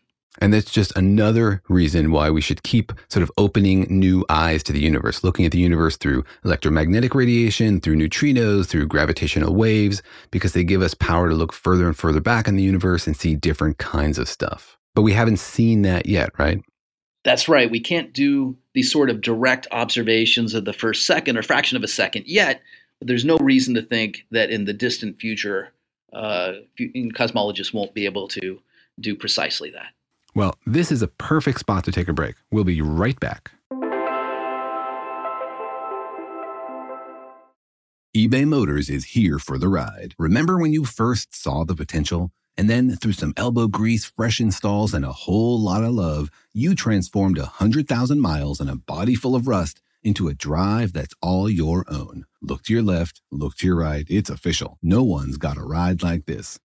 And 0.40 0.54
that's 0.54 0.70
just 0.70 0.96
another 0.96 1.62
reason 1.68 2.12
why 2.12 2.30
we 2.30 2.40
should 2.40 2.62
keep 2.62 2.92
sort 3.08 3.24
of 3.24 3.32
opening 3.38 3.87
new 3.90 4.24
eyes 4.28 4.62
to 4.64 4.72
the 4.72 4.78
universe, 4.78 5.24
looking 5.24 5.44
at 5.44 5.50
the 5.50 5.58
universe 5.58 5.96
through 5.96 6.22
electromagnetic 6.44 7.14
radiation, 7.14 7.80
through 7.80 7.96
neutrinos, 7.96 8.66
through 8.66 8.87
gravitational 8.87 9.56
waves, 9.56 10.00
because 10.30 10.52
they 10.52 10.62
give 10.62 10.82
us 10.82 10.94
power 10.94 11.28
to 11.28 11.34
look 11.34 11.52
further 11.52 11.87
and 11.87 11.96
further 11.96 12.20
back 12.20 12.46
in 12.46 12.54
the 12.54 12.62
universe 12.62 13.06
and 13.06 13.16
see 13.16 13.34
different 13.34 13.78
kinds 13.78 14.18
of 14.18 14.28
stuff. 14.28 14.78
But 14.94 15.02
we 15.02 15.12
haven't 15.12 15.38
seen 15.38 15.82
that 15.82 16.06
yet, 16.06 16.30
right? 16.38 16.62
That's 17.24 17.48
right. 17.48 17.70
We 17.70 17.81
can't 17.81 18.12
do 18.12 18.57
these 18.74 18.90
sort 18.90 19.11
of 19.11 19.20
direct 19.20 19.66
observations 19.70 20.54
of 20.54 20.64
the 20.64 20.72
first 20.72 21.04
second 21.04 21.37
or 21.37 21.42
fraction 21.42 21.76
of 21.76 21.83
a 21.83 21.88
second 21.88 22.24
yet, 22.26 22.62
but 22.98 23.09
there's 23.09 23.24
no 23.24 23.37
reason 23.38 23.74
to 23.74 23.83
think 23.83 24.24
that 24.31 24.50
in 24.50 24.64
the 24.64 24.72
distant 24.72 25.20
future, 25.20 25.72
uh, 26.12 26.52
cosmologists 26.78 27.74
won't 27.74 27.94
be 27.94 28.04
able 28.07 28.28
to 28.28 28.61
do 29.00 29.14
precisely 29.14 29.70
that. 29.70 29.92
Well, 30.35 30.54
this 30.66 30.92
is 30.92 31.02
a 31.02 31.09
perfect 31.09 31.59
spot 31.61 31.85
to 31.85 31.92
take 31.92 32.09
a 32.09 32.12
break. 32.12 32.37
We'll 32.50 32.64
be 32.64 32.81
right 32.81 33.18
back. 33.18 33.50
eBay 38.16 38.46
Motors 38.46 38.88
is 38.88 39.04
here 39.04 39.38
for 39.38 39.59
the 39.59 39.68
ride. 39.68 40.14
Remember 40.18 40.59
when 40.59 40.72
you 40.72 40.85
first 40.85 41.35
saw 41.35 41.64
the 41.64 41.74
potential? 41.74 42.33
And 42.59 42.68
then 42.68 42.97
through 42.97 43.12
some 43.12 43.35
elbow 43.37 43.68
grease, 43.68 44.05
fresh 44.05 44.40
installs, 44.40 44.92
and 44.92 45.05
a 45.05 45.12
whole 45.12 45.61
lot 45.61 45.85
of 45.85 45.92
love, 45.92 46.29
you 46.53 46.75
transformed 46.75 47.38
a 47.38 47.42
100,000 47.42 48.21
miles 48.21 48.59
and 48.59 48.68
a 48.68 48.75
body 48.75 49.14
full 49.14 49.37
of 49.37 49.47
rust 49.47 49.81
into 50.03 50.27
a 50.27 50.35
drive 50.35 50.92
that's 50.92 51.14
all 51.23 51.49
your 51.49 51.85
own. 51.88 52.25
Look 52.42 52.64
to 52.64 52.73
your 52.73 52.83
left, 52.83 53.23
look 53.31 53.57
to 53.59 53.66
your 53.68 53.77
right. 53.77 54.05
It's 54.09 54.29
official. 54.29 54.77
No 54.83 55.05
one's 55.05 55.37
got 55.37 55.57
a 55.57 55.62
ride 55.62 56.03
like 56.03 56.27
this. 56.27 56.59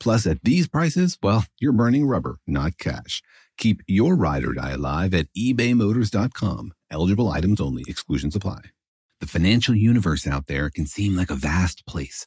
Plus, 0.00 0.26
at 0.26 0.42
these 0.42 0.66
prices, 0.66 1.18
well, 1.22 1.44
you're 1.60 1.72
burning 1.72 2.06
rubber, 2.06 2.38
not 2.46 2.78
cash. 2.78 3.22
Keep 3.58 3.82
your 3.86 4.16
ride 4.16 4.44
or 4.44 4.54
die 4.54 4.70
alive 4.70 5.14
at 5.14 5.28
ebaymotors.com. 5.36 6.72
Eligible 6.90 7.28
items 7.28 7.60
only, 7.60 7.84
exclusions 7.86 8.34
apply. 8.34 8.60
The 9.20 9.26
financial 9.26 9.74
universe 9.74 10.26
out 10.26 10.46
there 10.46 10.70
can 10.70 10.86
seem 10.86 11.14
like 11.14 11.30
a 11.30 11.34
vast 11.34 11.84
place 11.86 12.26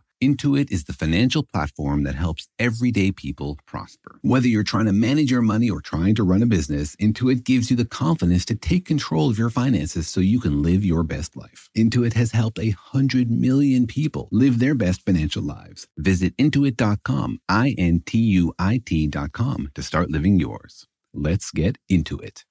Intuit 0.21 0.71
is 0.71 0.83
the 0.83 0.93
financial 0.93 1.41
platform 1.41 2.03
that 2.03 2.13
helps 2.13 2.47
everyday 2.59 3.11
people 3.11 3.57
prosper. 3.65 4.19
Whether 4.21 4.47
you're 4.47 4.61
trying 4.61 4.85
to 4.85 4.93
manage 4.93 5.31
your 5.31 5.41
money 5.41 5.67
or 5.67 5.81
trying 5.81 6.13
to 6.13 6.23
run 6.23 6.43
a 6.43 6.45
business, 6.45 6.95
Intuit 6.97 7.43
gives 7.43 7.71
you 7.71 7.75
the 7.75 7.85
confidence 7.85 8.45
to 8.45 8.55
take 8.55 8.85
control 8.85 9.31
of 9.31 9.39
your 9.39 9.49
finances 9.49 10.07
so 10.07 10.19
you 10.19 10.39
can 10.39 10.61
live 10.61 10.85
your 10.85 11.01
best 11.01 11.35
life. 11.35 11.71
Intuit 11.75 12.13
has 12.13 12.33
helped 12.33 12.59
a 12.59 12.69
hundred 12.69 13.31
million 13.31 13.87
people 13.87 14.29
live 14.31 14.59
their 14.59 14.75
best 14.75 15.01
financial 15.03 15.41
lives. 15.41 15.87
Visit 15.97 16.37
intuit.com, 16.37 17.39
I 17.49 17.73
N 17.79 18.03
T 18.05 18.19
U 18.19 18.53
I 18.59 18.79
T.com 18.85 19.71
to 19.73 19.81
start 19.81 20.11
living 20.11 20.39
yours. 20.39 20.85
Let's 21.15 21.49
get 21.49 21.79
into 21.89 22.19
it. 22.19 22.45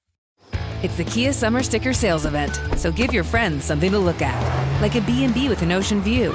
It's 0.83 0.97
the 0.97 1.05
Kia 1.05 1.33
Summer 1.33 1.63
Sticker 1.63 1.93
Sales 1.93 2.27
Event, 2.27 2.61
so 2.77 2.91
give 2.91 3.15
your 3.15 3.23
friends 3.23 3.65
something 3.65 3.93
to 3.93 3.99
look 3.99 4.23
at, 4.23 4.83
like 4.83 4.97
a 4.97 5.01
B&B 5.03 5.49
with 5.49 5.63
an 5.63 5.71
ocean 5.71 6.01
view 6.01 6.35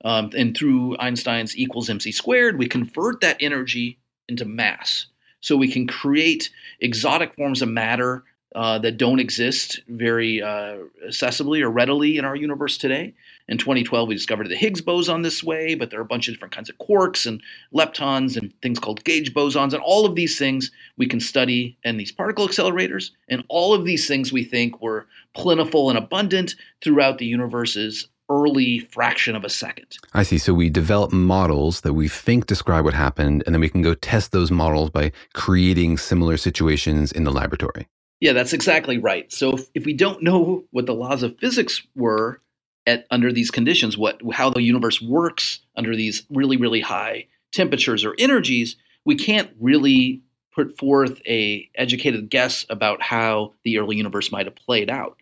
Um, 0.04 0.30
and 0.36 0.56
through 0.56 0.96
Einstein's 0.98 1.56
equals 1.56 1.90
mc 1.90 2.12
squared, 2.12 2.58
we 2.58 2.68
convert 2.68 3.22
that 3.22 3.38
energy 3.40 3.98
into 4.28 4.44
mass. 4.44 5.06
So 5.44 5.58
we 5.58 5.70
can 5.70 5.86
create 5.86 6.48
exotic 6.80 7.34
forms 7.34 7.60
of 7.60 7.68
matter 7.68 8.24
uh, 8.54 8.78
that 8.78 8.96
don't 8.96 9.20
exist 9.20 9.78
very 9.88 10.40
uh, 10.40 10.78
accessibly 11.06 11.60
or 11.60 11.68
readily 11.68 12.16
in 12.16 12.24
our 12.24 12.34
universe 12.34 12.78
today. 12.78 13.12
In 13.46 13.58
2012, 13.58 14.08
we 14.08 14.14
discovered 14.14 14.48
the 14.48 14.56
Higgs 14.56 14.80
boson 14.80 15.20
this 15.20 15.44
way, 15.44 15.74
but 15.74 15.90
there 15.90 15.98
are 15.98 16.02
a 16.02 16.06
bunch 16.06 16.28
of 16.28 16.34
different 16.34 16.54
kinds 16.54 16.70
of 16.70 16.78
quarks 16.78 17.26
and 17.26 17.42
leptons 17.74 18.38
and 18.38 18.58
things 18.62 18.78
called 18.78 19.04
gauge 19.04 19.34
bosons. 19.34 19.74
And 19.74 19.82
all 19.82 20.06
of 20.06 20.14
these 20.14 20.38
things 20.38 20.70
we 20.96 21.06
can 21.06 21.20
study 21.20 21.76
in 21.84 21.98
these 21.98 22.10
particle 22.10 22.48
accelerators. 22.48 23.10
And 23.28 23.44
all 23.50 23.74
of 23.74 23.84
these 23.84 24.08
things 24.08 24.32
we 24.32 24.44
think 24.44 24.80
were 24.80 25.06
plentiful 25.34 25.90
and 25.90 25.98
abundant 25.98 26.54
throughout 26.82 27.18
the 27.18 27.26
universe's 27.26 28.08
early 28.30 28.78
fraction 28.78 29.36
of 29.36 29.44
a 29.44 29.50
second. 29.50 29.98
I 30.12 30.22
see. 30.22 30.38
So 30.38 30.54
we 30.54 30.70
develop 30.70 31.12
models 31.12 31.82
that 31.82 31.94
we 31.94 32.08
think 32.08 32.46
describe 32.46 32.84
what 32.84 32.94
happened, 32.94 33.42
and 33.46 33.54
then 33.54 33.60
we 33.60 33.68
can 33.68 33.82
go 33.82 33.94
test 33.94 34.32
those 34.32 34.50
models 34.50 34.90
by 34.90 35.12
creating 35.34 35.98
similar 35.98 36.36
situations 36.36 37.12
in 37.12 37.24
the 37.24 37.32
laboratory. 37.32 37.86
Yeah, 38.20 38.32
that's 38.32 38.52
exactly 38.52 38.98
right. 38.98 39.30
So 39.32 39.52
if, 39.52 39.66
if 39.74 39.84
we 39.84 39.92
don't 39.92 40.22
know 40.22 40.64
what 40.70 40.86
the 40.86 40.94
laws 40.94 41.22
of 41.22 41.38
physics 41.38 41.82
were 41.94 42.40
at 42.86 43.06
under 43.10 43.32
these 43.32 43.50
conditions, 43.50 43.98
what 43.98 44.20
how 44.32 44.50
the 44.50 44.62
universe 44.62 45.02
works 45.02 45.60
under 45.76 45.94
these 45.96 46.24
really 46.30 46.56
really 46.56 46.80
high 46.80 47.26
temperatures 47.52 48.04
or 48.04 48.14
energies, 48.18 48.76
we 49.04 49.16
can't 49.16 49.50
really 49.60 50.22
put 50.54 50.78
forth 50.78 51.20
a 51.26 51.68
educated 51.74 52.30
guess 52.30 52.64
about 52.70 53.02
how 53.02 53.52
the 53.64 53.78
early 53.78 53.96
universe 53.96 54.30
might 54.30 54.46
have 54.46 54.56
played 54.56 54.88
out. 54.88 55.18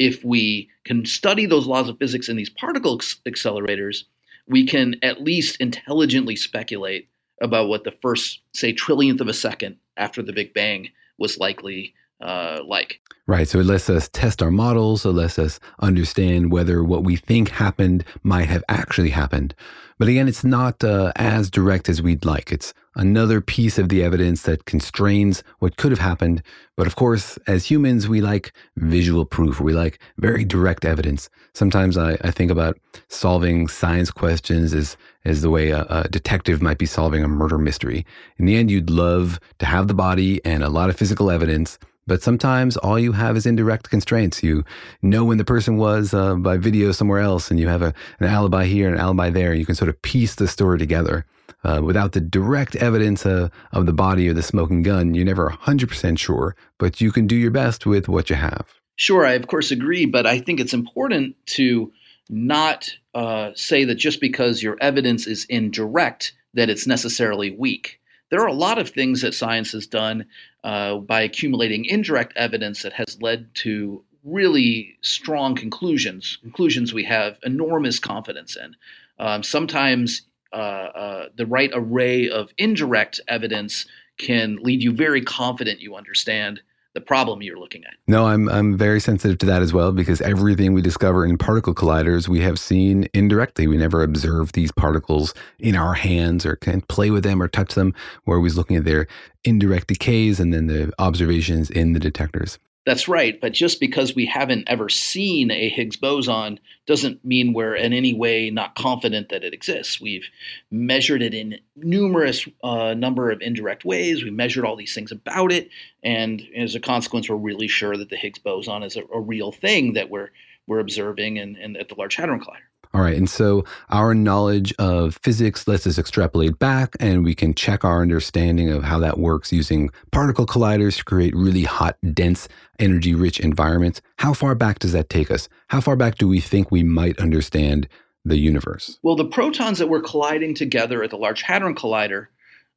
If 0.00 0.24
we 0.24 0.70
can 0.86 1.04
study 1.04 1.44
those 1.44 1.66
laws 1.66 1.90
of 1.90 1.98
physics 1.98 2.30
in 2.30 2.36
these 2.36 2.48
particle 2.48 2.96
accelerators, 3.28 4.04
we 4.48 4.64
can 4.64 4.96
at 5.02 5.20
least 5.20 5.58
intelligently 5.60 6.36
speculate 6.36 7.10
about 7.42 7.68
what 7.68 7.84
the 7.84 7.90
first, 7.90 8.40
say, 8.54 8.72
trillionth 8.72 9.20
of 9.20 9.28
a 9.28 9.34
second 9.34 9.76
after 9.98 10.22
the 10.22 10.32
Big 10.32 10.54
Bang 10.54 10.88
was 11.18 11.36
likely 11.36 11.92
uh, 12.20 12.60
like. 12.66 13.00
Right. 13.26 13.48
So 13.48 13.60
it 13.60 13.66
lets 13.66 13.88
us 13.88 14.08
test 14.08 14.42
our 14.42 14.50
models. 14.50 15.04
It 15.04 15.10
lets 15.10 15.38
us 15.38 15.60
understand 15.78 16.50
whether 16.50 16.82
what 16.82 17.04
we 17.04 17.16
think 17.16 17.50
happened 17.50 18.04
might 18.22 18.48
have 18.48 18.64
actually 18.68 19.10
happened. 19.10 19.54
But 19.98 20.08
again, 20.08 20.28
it's 20.28 20.42
not 20.42 20.82
uh, 20.82 21.12
as 21.16 21.50
direct 21.50 21.88
as 21.88 22.00
we'd 22.00 22.24
like. 22.24 22.50
It's 22.50 22.72
another 22.96 23.40
piece 23.40 23.78
of 23.78 23.90
the 23.90 24.02
evidence 24.02 24.42
that 24.42 24.64
constrains 24.64 25.44
what 25.58 25.76
could 25.76 25.92
have 25.92 26.00
happened. 26.00 26.42
But 26.74 26.86
of 26.86 26.96
course, 26.96 27.38
as 27.46 27.66
humans, 27.66 28.08
we 28.08 28.20
like 28.20 28.52
visual 28.76 29.26
proof. 29.26 29.60
We 29.60 29.74
like 29.74 29.98
very 30.16 30.44
direct 30.44 30.84
evidence. 30.84 31.28
Sometimes 31.52 31.98
I, 31.98 32.12
I 32.22 32.30
think 32.30 32.50
about 32.50 32.78
solving 33.08 33.68
science 33.68 34.10
questions 34.10 34.72
as, 34.72 34.96
as 35.24 35.42
the 35.42 35.50
way 35.50 35.70
a, 35.70 35.84
a 35.90 36.08
detective 36.08 36.62
might 36.62 36.78
be 36.78 36.86
solving 36.86 37.22
a 37.22 37.28
murder 37.28 37.58
mystery. 37.58 38.06
In 38.38 38.46
the 38.46 38.56
end, 38.56 38.70
you'd 38.70 38.90
love 38.90 39.38
to 39.58 39.66
have 39.66 39.86
the 39.86 39.94
body 39.94 40.40
and 40.44 40.62
a 40.62 40.70
lot 40.70 40.88
of 40.88 40.96
physical 40.96 41.30
evidence 41.30 41.78
but 42.10 42.24
sometimes 42.24 42.76
all 42.78 42.98
you 42.98 43.12
have 43.12 43.36
is 43.36 43.46
indirect 43.46 43.88
constraints. 43.88 44.42
You 44.42 44.64
know 45.00 45.24
when 45.24 45.38
the 45.38 45.44
person 45.44 45.76
was 45.76 46.12
uh, 46.12 46.34
by 46.34 46.56
video 46.56 46.90
somewhere 46.90 47.20
else, 47.20 47.52
and 47.52 47.60
you 47.60 47.68
have 47.68 47.82
a, 47.82 47.94
an 48.18 48.26
alibi 48.26 48.64
here 48.64 48.88
and 48.88 48.96
an 48.96 49.00
alibi 49.00 49.30
there. 49.30 49.54
You 49.54 49.64
can 49.64 49.76
sort 49.76 49.90
of 49.90 50.02
piece 50.02 50.34
the 50.34 50.48
story 50.48 50.76
together. 50.76 51.24
Uh, 51.62 51.80
without 51.84 52.10
the 52.10 52.20
direct 52.20 52.74
evidence 52.74 53.24
uh, 53.24 53.48
of 53.70 53.86
the 53.86 53.92
body 53.92 54.28
or 54.28 54.34
the 54.34 54.42
smoking 54.42 54.82
gun, 54.82 55.14
you're 55.14 55.24
never 55.24 55.50
100% 55.50 56.18
sure, 56.18 56.56
but 56.78 57.00
you 57.00 57.12
can 57.12 57.28
do 57.28 57.36
your 57.36 57.52
best 57.52 57.86
with 57.86 58.08
what 58.08 58.28
you 58.28 58.34
have. 58.34 58.66
Sure, 58.96 59.24
I 59.24 59.34
of 59.34 59.46
course 59.46 59.70
agree, 59.70 60.04
but 60.04 60.26
I 60.26 60.40
think 60.40 60.58
it's 60.58 60.74
important 60.74 61.36
to 61.50 61.92
not 62.28 62.90
uh, 63.14 63.52
say 63.54 63.84
that 63.84 63.94
just 63.94 64.20
because 64.20 64.64
your 64.64 64.76
evidence 64.80 65.28
is 65.28 65.46
indirect, 65.48 66.32
that 66.54 66.70
it's 66.70 66.88
necessarily 66.88 67.52
weak. 67.52 67.99
There 68.30 68.40
are 68.40 68.48
a 68.48 68.52
lot 68.52 68.78
of 68.78 68.90
things 68.90 69.22
that 69.22 69.34
science 69.34 69.72
has 69.72 69.86
done 69.86 70.26
uh, 70.64 70.96
by 70.96 71.22
accumulating 71.22 71.84
indirect 71.84 72.32
evidence 72.36 72.82
that 72.82 72.92
has 72.94 73.18
led 73.20 73.52
to 73.56 74.04
really 74.24 74.96
strong 75.02 75.54
conclusions, 75.54 76.38
conclusions 76.42 76.92
we 76.92 77.04
have 77.04 77.38
enormous 77.42 77.98
confidence 77.98 78.56
in. 78.56 78.76
Um, 79.18 79.42
sometimes 79.42 80.22
uh, 80.52 80.56
uh, 80.56 81.28
the 81.36 81.46
right 81.46 81.70
array 81.72 82.28
of 82.28 82.52
indirect 82.58 83.20
evidence 83.28 83.86
can 84.18 84.56
lead 84.62 84.82
you 84.82 84.92
very 84.92 85.22
confident 85.22 85.80
you 85.80 85.96
understand 85.96 86.60
the 87.00 87.06
problem 87.06 87.42
you're 87.42 87.58
looking 87.58 87.84
at. 87.84 87.94
No, 88.06 88.26
I'm 88.26 88.48
I'm 88.48 88.76
very 88.76 89.00
sensitive 89.00 89.38
to 89.38 89.46
that 89.46 89.62
as 89.62 89.72
well 89.72 89.92
because 89.92 90.20
everything 90.20 90.72
we 90.74 90.82
discover 90.82 91.24
in 91.24 91.38
particle 91.38 91.74
colliders 91.74 92.28
we 92.28 92.40
have 92.40 92.58
seen 92.58 93.08
indirectly. 93.14 93.66
We 93.66 93.76
never 93.76 94.02
observe 94.02 94.52
these 94.52 94.70
particles 94.72 95.34
in 95.58 95.76
our 95.76 95.94
hands 95.94 96.44
or 96.44 96.56
can 96.56 96.82
play 96.82 97.10
with 97.10 97.24
them 97.24 97.42
or 97.42 97.48
touch 97.48 97.74
them. 97.74 97.94
We're 98.26 98.36
always 98.36 98.56
looking 98.56 98.76
at 98.76 98.84
their 98.84 99.06
indirect 99.44 99.88
decays 99.88 100.38
and 100.38 100.52
then 100.52 100.66
the 100.66 100.92
observations 100.98 101.70
in 101.70 101.94
the 101.94 102.00
detectors. 102.00 102.58
That's 102.86 103.08
right. 103.08 103.38
But 103.38 103.52
just 103.52 103.78
because 103.78 104.14
we 104.14 104.24
haven't 104.24 104.64
ever 104.66 104.88
seen 104.88 105.50
a 105.50 105.68
Higgs 105.68 105.96
boson 105.96 106.58
doesn't 106.86 107.22
mean 107.24 107.52
we're 107.52 107.76
in 107.76 107.92
any 107.92 108.14
way 108.14 108.48
not 108.48 108.74
confident 108.74 109.28
that 109.28 109.44
it 109.44 109.52
exists. 109.52 110.00
We've 110.00 110.26
measured 110.70 111.20
it 111.20 111.34
in 111.34 111.60
numerous 111.76 112.48
uh, 112.64 112.94
number 112.94 113.30
of 113.30 113.42
indirect 113.42 113.84
ways. 113.84 114.24
We 114.24 114.30
measured 114.30 114.64
all 114.64 114.76
these 114.76 114.94
things 114.94 115.12
about 115.12 115.52
it, 115.52 115.68
and 116.02 116.42
as 116.56 116.74
a 116.74 116.80
consequence, 116.80 117.28
we're 117.28 117.36
really 117.36 117.68
sure 117.68 117.96
that 117.98 118.08
the 118.08 118.16
Higgs 118.16 118.38
boson 118.38 118.82
is 118.82 118.96
a, 118.96 119.02
a 119.12 119.20
real 119.20 119.52
thing 119.52 119.92
that 119.92 120.08
we're 120.08 120.30
we're 120.66 120.80
observing 120.80 121.38
and 121.38 121.76
at 121.76 121.88
the 121.88 121.96
Large 121.96 122.16
Hadron 122.16 122.40
Collider. 122.40 122.69
All 122.92 123.00
right. 123.00 123.16
And 123.16 123.30
so 123.30 123.64
our 123.90 124.14
knowledge 124.14 124.74
of 124.78 125.16
physics 125.22 125.68
lets 125.68 125.86
us 125.86 125.96
extrapolate 125.96 126.58
back 126.58 126.96
and 126.98 127.24
we 127.24 127.36
can 127.36 127.54
check 127.54 127.84
our 127.84 128.02
understanding 128.02 128.68
of 128.68 128.82
how 128.82 128.98
that 128.98 129.18
works 129.18 129.52
using 129.52 129.90
particle 130.10 130.44
colliders 130.44 130.96
to 130.96 131.04
create 131.04 131.34
really 131.36 131.62
hot, 131.62 131.96
dense, 132.12 132.48
energy 132.80 133.14
rich 133.14 133.38
environments. 133.38 134.00
How 134.16 134.32
far 134.32 134.56
back 134.56 134.80
does 134.80 134.90
that 134.92 135.08
take 135.08 135.30
us? 135.30 135.48
How 135.68 135.80
far 135.80 135.94
back 135.94 136.18
do 136.18 136.26
we 136.26 136.40
think 136.40 136.72
we 136.72 136.82
might 136.82 137.18
understand 137.20 137.88
the 138.24 138.38
universe? 138.38 138.98
Well, 139.02 139.16
the 139.16 139.24
protons 139.24 139.78
that 139.78 139.88
we're 139.88 140.02
colliding 140.02 140.56
together 140.56 141.04
at 141.04 141.10
the 141.10 141.16
Large 141.16 141.42
Hadron 141.42 141.76
Collider, 141.76 142.26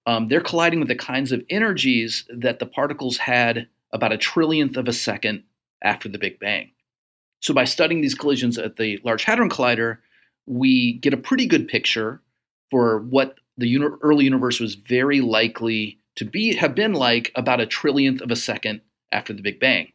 um, 0.05 0.27
they're 0.27 0.41
colliding 0.41 0.79
with 0.79 0.89
the 0.89 0.95
kinds 0.95 1.31
of 1.31 1.41
energies 1.49 2.25
that 2.29 2.59
the 2.59 2.67
particles 2.67 3.17
had 3.17 3.67
about 3.91 4.13
a 4.13 4.17
trillionth 4.17 4.77
of 4.77 4.87
a 4.87 4.93
second 4.93 5.43
after 5.81 6.07
the 6.07 6.19
Big 6.19 6.39
Bang. 6.39 6.72
So 7.43 7.53
by 7.53 7.65
studying 7.65 7.99
these 7.99 8.15
collisions 8.15 8.57
at 8.57 8.77
the 8.77 9.01
Large 9.03 9.25
Hadron 9.25 9.49
Collider, 9.49 9.97
we 10.45 10.93
get 10.93 11.13
a 11.13 11.17
pretty 11.17 11.45
good 11.45 11.67
picture 11.67 12.21
for 12.71 12.99
what 12.99 13.35
the 13.57 13.77
early 14.01 14.23
universe 14.23 14.61
was 14.61 14.75
very 14.75 15.19
likely 15.19 15.99
to 16.15 16.25
be 16.25 16.55
have 16.55 16.73
been 16.73 16.93
like 16.93 17.33
about 17.35 17.59
a 17.59 17.67
trillionth 17.67 18.21
of 18.21 18.31
a 18.31 18.35
second 18.37 18.79
after 19.11 19.33
the 19.33 19.41
Big 19.41 19.59
Bang. 19.59 19.91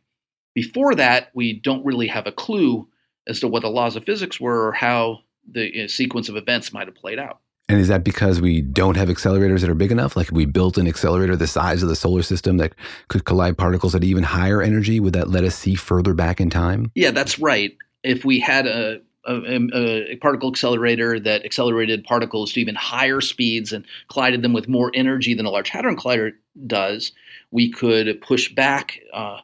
Before 0.55 0.95
that, 0.97 1.31
we 1.35 1.55
don't 1.55 1.87
really 1.87 2.09
have 2.09 2.27
a 2.27 2.33
clue 2.33 2.87
as 3.27 3.41
to 3.41 3.49
what 3.49 3.63
the 3.63 3.71
laws 3.71 3.97
of 3.97 4.05
physics 4.05 4.39
were 4.39 4.69
or 4.69 4.73
how 4.73 5.21
the 5.51 5.73
know, 5.75 5.87
sequence 5.87 6.29
of 6.29 6.37
events 6.37 6.73
might 6.73 6.87
have 6.87 6.97
played 6.97 7.19
out. 7.19 7.41
And 7.69 7.79
is 7.79 7.89
that 7.89 8.03
because 8.03 8.41
we 8.41 8.63
don't 8.63 8.97
have 8.97 9.09
accelerators 9.09 9.61
that 9.61 9.69
are 9.69 9.75
big 9.75 9.93
enough? 9.93 10.17
Like 10.17 10.29
if 10.29 10.33
we 10.33 10.47
built 10.47 10.79
an 10.79 10.89
accelerator 10.89 11.37
the 11.37 11.47
size 11.47 11.83
of 11.83 11.91
the 11.91 11.97
solar 11.97 12.23
system 12.23 12.57
that 12.57 12.75
could 13.09 13.27
collide 13.27 13.59
particles 13.59 13.95
at 13.95 14.03
even 14.03 14.23
higher 14.23 14.63
energy, 14.63 15.01
would 15.01 15.13
that 15.13 15.29
let 15.29 15.45
us 15.45 15.55
see 15.55 15.75
further 15.75 16.15
back 16.15 16.41
in 16.41 16.49
time? 16.49 16.91
Yeah, 16.95 17.11
that's 17.11 17.39
right. 17.39 17.77
If 18.03 18.25
we 18.25 18.41
had 18.41 18.67
a, 18.67 19.03
a, 19.27 20.13
a 20.13 20.17
particle 20.17 20.51
accelerator 20.51 21.21
that 21.21 21.45
accelerated 21.45 22.05
particles 22.05 22.55
to 22.55 22.61
even 22.61 22.75
higher 22.75 23.21
speeds 23.21 23.75
and 23.75 23.85
collided 24.11 24.41
them 24.41 24.55
with 24.55 24.67
more 24.67 24.91
energy 24.95 25.35
than 25.35 25.45
a 25.45 25.51
Large 25.51 25.69
Hadron 25.69 25.97
Collider 25.97 26.33
does, 26.67 27.13
we 27.51 27.71
could 27.71 28.23
push 28.23 28.55
back 28.55 28.99
uh, 29.13 29.41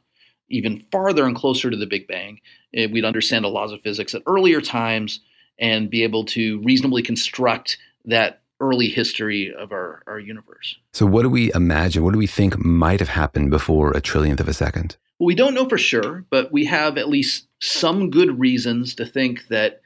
even 0.48 0.86
farther 0.90 1.26
and 1.26 1.36
closer 1.36 1.70
to 1.70 1.76
the 1.76 1.86
Big 1.86 2.08
Bang. 2.08 2.40
We'd 2.72 3.04
understand 3.04 3.44
the 3.44 3.48
laws 3.48 3.72
of 3.72 3.82
physics 3.82 4.14
at 4.14 4.22
earlier 4.26 4.62
times 4.62 5.20
and 5.58 5.90
be 5.90 6.02
able 6.02 6.24
to 6.24 6.60
reasonably 6.62 7.02
construct 7.02 7.76
that 8.05 8.42
early 8.61 8.88
history 8.88 9.52
of 9.52 9.72
our, 9.72 10.02
our 10.07 10.18
universe. 10.18 10.76
So, 10.92 11.07
what 11.07 11.22
do 11.22 11.30
we 11.30 11.52
imagine? 11.52 12.05
What 12.05 12.12
do 12.12 12.18
we 12.18 12.26
think 12.26 12.59
might 12.59 13.00
have 13.00 13.09
happened 13.09 13.50
before 13.50 13.90
a 13.92 14.00
trillionth 14.00 14.40
of 14.40 14.48
a 14.48 14.55
second? 14.55 14.96
Well, 15.18 15.26
we 15.26 15.34
don't 15.34 15.55
know 15.55 15.68
for 15.68 15.78
sure, 15.78 16.24
but 16.30 16.52
we 16.52 16.64
have 16.66 16.98
at 16.98 17.09
least 17.09 17.46
some 17.61 18.11
good 18.11 18.38
reasons 18.38 18.94
to 18.96 19.07
think 19.07 19.48
that 19.48 19.80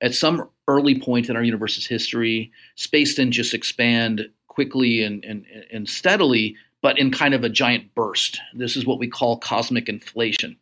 at 0.00 0.14
some 0.14 0.48
early 0.66 1.00
point 1.00 1.28
in 1.28 1.36
our 1.36 1.42
universe's 1.42 1.86
history, 1.86 2.52
space 2.74 3.14
didn't 3.14 3.32
just 3.32 3.54
expand 3.54 4.28
quickly 4.48 5.02
and, 5.02 5.24
and, 5.24 5.46
and 5.72 5.88
steadily, 5.88 6.56
but 6.82 6.98
in 6.98 7.10
kind 7.10 7.34
of 7.34 7.44
a 7.44 7.48
giant 7.48 7.94
burst. 7.94 8.40
This 8.54 8.76
is 8.76 8.84
what 8.84 8.98
we 8.98 9.08
call 9.08 9.38
cosmic 9.38 9.88
inflation. 9.88 10.56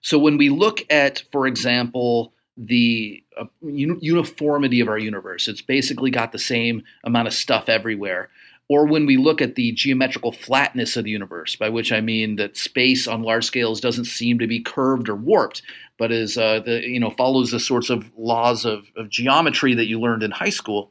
So 0.00 0.18
when 0.18 0.38
we 0.38 0.48
look 0.48 0.84
at, 0.90 1.22
for 1.30 1.46
example, 1.46 2.32
the 2.56 3.22
uh, 3.38 3.44
uniformity 3.62 4.80
of 4.80 4.88
our 4.88 4.98
universe, 4.98 5.48
it's 5.48 5.62
basically 5.62 6.10
got 6.10 6.32
the 6.32 6.38
same 6.38 6.82
amount 7.04 7.28
of 7.28 7.34
stuff 7.34 7.68
everywhere. 7.68 8.30
Or 8.68 8.86
when 8.86 9.06
we 9.06 9.16
look 9.16 9.40
at 9.40 9.54
the 9.54 9.72
geometrical 9.72 10.32
flatness 10.32 10.96
of 10.96 11.04
the 11.04 11.10
universe, 11.10 11.54
by 11.54 11.68
which 11.68 11.92
I 11.92 12.00
mean 12.00 12.36
that 12.36 12.56
space 12.56 13.06
on 13.06 13.22
large 13.22 13.44
scales 13.44 13.80
doesn't 13.80 14.06
seem 14.06 14.40
to 14.40 14.48
be 14.48 14.60
curved 14.60 15.08
or 15.08 15.14
warped, 15.14 15.62
but 15.98 16.10
is 16.10 16.36
uh, 16.36 16.60
the 16.60 16.82
you 16.84 16.98
know 16.98 17.10
follows 17.10 17.52
the 17.52 17.60
sorts 17.60 17.90
of 17.90 18.10
laws 18.16 18.64
of, 18.64 18.90
of 18.96 19.08
geometry 19.08 19.74
that 19.74 19.86
you 19.86 20.00
learned 20.00 20.24
in 20.24 20.32
high 20.32 20.50
school. 20.50 20.90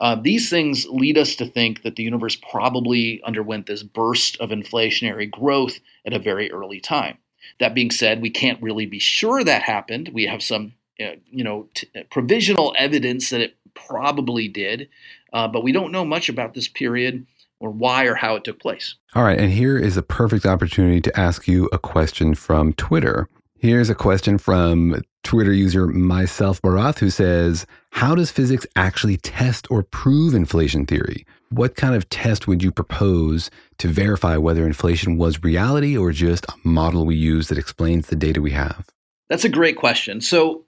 Uh, 0.00 0.16
these 0.16 0.50
things 0.50 0.86
lead 0.90 1.16
us 1.16 1.36
to 1.36 1.46
think 1.46 1.82
that 1.82 1.96
the 1.96 2.02
universe 2.02 2.36
probably 2.50 3.22
underwent 3.22 3.66
this 3.66 3.82
burst 3.82 4.36
of 4.40 4.50
inflationary 4.50 5.30
growth 5.30 5.78
at 6.04 6.12
a 6.12 6.18
very 6.18 6.50
early 6.50 6.80
time. 6.80 7.16
That 7.60 7.74
being 7.74 7.90
said, 7.90 8.20
we 8.20 8.30
can't 8.30 8.62
really 8.62 8.86
be 8.86 8.98
sure 8.98 9.44
that 9.44 9.62
happened. 9.62 10.10
We 10.12 10.26
have 10.26 10.42
some, 10.42 10.74
you 10.98 11.44
know, 11.44 11.68
t- 11.74 11.88
provisional 12.10 12.74
evidence 12.78 13.30
that 13.30 13.40
it 13.40 13.56
probably 13.74 14.48
did, 14.48 14.88
uh, 15.32 15.48
but 15.48 15.62
we 15.62 15.72
don't 15.72 15.92
know 15.92 16.04
much 16.04 16.28
about 16.28 16.54
this 16.54 16.68
period 16.68 17.26
or 17.60 17.70
why 17.70 18.04
or 18.04 18.14
how 18.14 18.36
it 18.36 18.44
took 18.44 18.60
place. 18.60 18.94
All 19.14 19.24
right, 19.24 19.38
and 19.38 19.50
here 19.50 19.78
is 19.78 19.96
a 19.96 20.02
perfect 20.02 20.46
opportunity 20.46 21.00
to 21.00 21.18
ask 21.18 21.48
you 21.48 21.68
a 21.72 21.78
question 21.78 22.34
from 22.34 22.72
Twitter. 22.74 23.28
Here's 23.58 23.88
a 23.88 23.94
question 23.94 24.36
from 24.38 25.00
Twitter 25.22 25.52
user 25.52 25.86
myself 25.86 26.60
Barath 26.60 26.98
who 26.98 27.10
says, 27.10 27.66
How 27.90 28.14
does 28.14 28.30
physics 28.30 28.66
actually 28.76 29.16
test 29.16 29.66
or 29.70 29.82
prove 29.82 30.34
inflation 30.34 30.84
theory? 30.84 31.26
What 31.48 31.74
kind 31.74 31.94
of 31.94 32.08
test 32.10 32.46
would 32.46 32.62
you 32.62 32.70
propose 32.70 33.50
to 33.78 33.88
verify 33.88 34.36
whether 34.36 34.66
inflation 34.66 35.16
was 35.16 35.42
reality 35.42 35.96
or 35.96 36.12
just 36.12 36.44
a 36.46 36.54
model 36.64 37.06
we 37.06 37.16
use 37.16 37.48
that 37.48 37.58
explains 37.58 38.08
the 38.08 38.16
data 38.16 38.42
we 38.42 38.50
have? 38.50 38.90
That's 39.28 39.44
a 39.44 39.48
great 39.48 39.76
question. 39.76 40.20
So, 40.20 40.63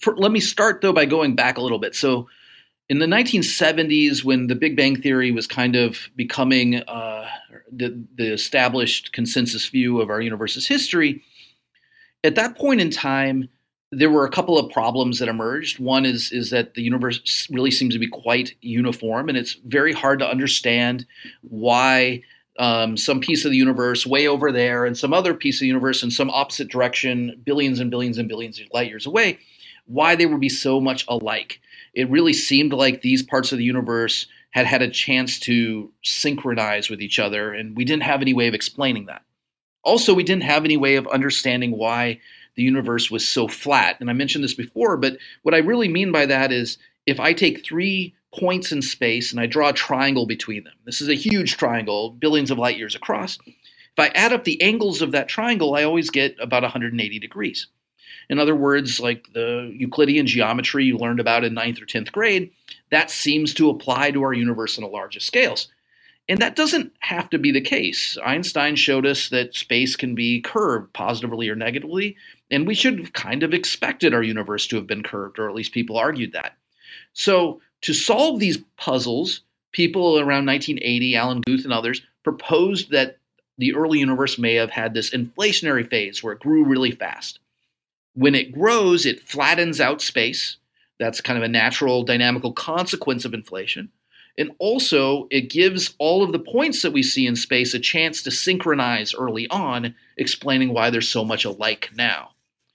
for, 0.00 0.16
let 0.16 0.32
me 0.32 0.40
start 0.40 0.80
though 0.80 0.92
by 0.92 1.04
going 1.04 1.34
back 1.34 1.58
a 1.58 1.60
little 1.60 1.78
bit. 1.78 1.94
So, 1.94 2.28
in 2.88 2.98
the 2.98 3.06
1970s, 3.06 4.24
when 4.24 4.48
the 4.48 4.56
Big 4.56 4.76
Bang 4.76 5.00
Theory 5.00 5.30
was 5.30 5.46
kind 5.46 5.76
of 5.76 6.08
becoming 6.16 6.76
uh, 6.76 7.28
the, 7.70 8.04
the 8.16 8.32
established 8.32 9.12
consensus 9.12 9.68
view 9.68 10.00
of 10.00 10.10
our 10.10 10.20
universe's 10.20 10.66
history, 10.66 11.22
at 12.24 12.34
that 12.34 12.58
point 12.58 12.80
in 12.80 12.90
time, 12.90 13.48
there 13.92 14.10
were 14.10 14.24
a 14.24 14.30
couple 14.30 14.58
of 14.58 14.72
problems 14.72 15.18
that 15.18 15.28
emerged. 15.28 15.78
One 15.78 16.04
is 16.04 16.30
is 16.32 16.50
that 16.50 16.74
the 16.74 16.82
universe 16.82 17.48
really 17.50 17.70
seems 17.70 17.94
to 17.94 17.98
be 17.98 18.08
quite 18.08 18.54
uniform, 18.60 19.28
and 19.28 19.36
it's 19.36 19.54
very 19.64 19.92
hard 19.92 20.18
to 20.20 20.28
understand 20.28 21.06
why 21.42 22.22
um, 22.58 22.96
some 22.96 23.20
piece 23.20 23.44
of 23.44 23.50
the 23.50 23.56
universe 23.56 24.06
way 24.06 24.28
over 24.28 24.52
there 24.52 24.84
and 24.84 24.96
some 24.96 25.12
other 25.12 25.34
piece 25.34 25.56
of 25.56 25.60
the 25.60 25.66
universe 25.66 26.02
in 26.02 26.10
some 26.10 26.30
opposite 26.30 26.68
direction, 26.68 27.40
billions 27.44 27.80
and 27.80 27.90
billions 27.90 28.18
and 28.18 28.28
billions 28.28 28.60
of 28.60 28.66
light 28.72 28.88
years 28.88 29.06
away, 29.06 29.38
why 29.86 30.14
they 30.14 30.26
would 30.26 30.40
be 30.40 30.48
so 30.48 30.80
much 30.80 31.04
alike. 31.08 31.60
It 31.94 32.10
really 32.10 32.32
seemed 32.32 32.72
like 32.72 33.02
these 33.02 33.22
parts 33.22 33.52
of 33.52 33.58
the 33.58 33.64
universe 33.64 34.26
had 34.50 34.66
had 34.66 34.82
a 34.82 34.90
chance 34.90 35.38
to 35.40 35.92
synchronize 36.02 36.90
with 36.90 37.00
each 37.00 37.18
other, 37.18 37.52
and 37.52 37.76
we 37.76 37.84
didn't 37.84 38.02
have 38.02 38.20
any 38.20 38.34
way 38.34 38.48
of 38.48 38.54
explaining 38.54 39.06
that. 39.06 39.22
Also, 39.82 40.12
we 40.12 40.24
didn't 40.24 40.42
have 40.42 40.64
any 40.64 40.76
way 40.76 40.96
of 40.96 41.06
understanding 41.08 41.76
why 41.76 42.20
the 42.56 42.62
universe 42.62 43.10
was 43.10 43.26
so 43.26 43.48
flat. 43.48 43.96
And 44.00 44.10
I 44.10 44.12
mentioned 44.12 44.44
this 44.44 44.54
before, 44.54 44.96
but 44.96 45.16
what 45.42 45.54
I 45.54 45.58
really 45.58 45.88
mean 45.88 46.12
by 46.12 46.26
that 46.26 46.52
is 46.52 46.78
if 47.06 47.18
I 47.18 47.32
take 47.32 47.64
three 47.64 48.14
points 48.38 48.72
in 48.72 48.82
space 48.82 49.32
and 49.32 49.40
I 49.40 49.46
draw 49.46 49.70
a 49.70 49.72
triangle 49.72 50.26
between 50.26 50.64
them, 50.64 50.74
this 50.84 51.00
is 51.00 51.08
a 51.08 51.14
huge 51.14 51.56
triangle, 51.56 52.10
billions 52.10 52.50
of 52.50 52.58
light 52.58 52.76
years 52.76 52.94
across. 52.94 53.38
If 53.46 53.98
I 53.98 54.08
add 54.08 54.32
up 54.32 54.44
the 54.44 54.60
angles 54.62 55.00
of 55.00 55.12
that 55.12 55.28
triangle, 55.28 55.74
I 55.74 55.84
always 55.84 56.10
get 56.10 56.36
about 56.40 56.62
180 56.62 57.18
degrees. 57.18 57.68
In 58.30 58.38
other 58.38 58.54
words, 58.54 59.00
like 59.00 59.32
the 59.32 59.74
Euclidean 59.76 60.24
geometry 60.24 60.84
you 60.84 60.96
learned 60.96 61.18
about 61.18 61.42
in 61.42 61.52
ninth 61.52 61.82
or 61.82 61.84
10th 61.84 62.12
grade, 62.12 62.52
that 62.90 63.10
seems 63.10 63.52
to 63.54 63.70
apply 63.70 64.12
to 64.12 64.22
our 64.22 64.32
universe 64.32 64.78
on 64.78 64.84
the 64.84 64.88
largest 64.88 65.26
scales. 65.26 65.66
And 66.28 66.38
that 66.38 66.54
doesn't 66.54 66.92
have 67.00 67.28
to 67.30 67.38
be 67.38 67.50
the 67.50 67.60
case. 67.60 68.16
Einstein 68.24 68.76
showed 68.76 69.04
us 69.04 69.30
that 69.30 69.56
space 69.56 69.96
can 69.96 70.14
be 70.14 70.40
curved 70.40 70.92
positively 70.92 71.48
or 71.48 71.56
negatively, 71.56 72.16
and 72.52 72.68
we 72.68 72.74
should 72.74 73.00
have 73.00 73.12
kind 73.12 73.42
of 73.42 73.52
expected 73.52 74.14
our 74.14 74.22
universe 74.22 74.68
to 74.68 74.76
have 74.76 74.86
been 74.86 75.02
curved, 75.02 75.40
or 75.40 75.48
at 75.48 75.54
least 75.56 75.72
people 75.72 75.98
argued 75.98 76.32
that. 76.32 76.56
So, 77.14 77.60
to 77.80 77.92
solve 77.92 78.38
these 78.38 78.58
puzzles, 78.76 79.40
people 79.72 80.20
around 80.20 80.46
1980, 80.46 81.16
Alan 81.16 81.40
Guth 81.40 81.64
and 81.64 81.72
others, 81.72 82.00
proposed 82.22 82.92
that 82.92 83.16
the 83.58 83.74
early 83.74 83.98
universe 83.98 84.38
may 84.38 84.54
have 84.54 84.70
had 84.70 84.94
this 84.94 85.10
inflationary 85.10 85.90
phase 85.90 86.22
where 86.22 86.34
it 86.34 86.40
grew 86.40 86.64
really 86.64 86.92
fast. 86.92 87.40
When 88.14 88.34
it 88.34 88.52
grows, 88.52 89.06
it 89.06 89.20
flattens 89.20 89.80
out 89.80 90.02
space. 90.02 90.56
That's 90.98 91.20
kind 91.20 91.38
of 91.38 91.42
a 91.42 91.48
natural 91.48 92.02
dynamical 92.02 92.52
consequence 92.52 93.24
of 93.24 93.34
inflation. 93.34 93.90
And 94.38 94.52
also, 94.58 95.26
it 95.30 95.50
gives 95.50 95.94
all 95.98 96.22
of 96.22 96.32
the 96.32 96.38
points 96.38 96.82
that 96.82 96.92
we 96.92 97.02
see 97.02 97.26
in 97.26 97.36
space 97.36 97.74
a 97.74 97.78
chance 97.78 98.22
to 98.22 98.30
synchronize 98.30 99.14
early 99.14 99.48
on, 99.48 99.94
explaining 100.16 100.72
why 100.72 100.90
there's 100.90 101.08
so 101.08 101.24
much 101.24 101.44
alike 101.44 101.90
now. 101.94 102.30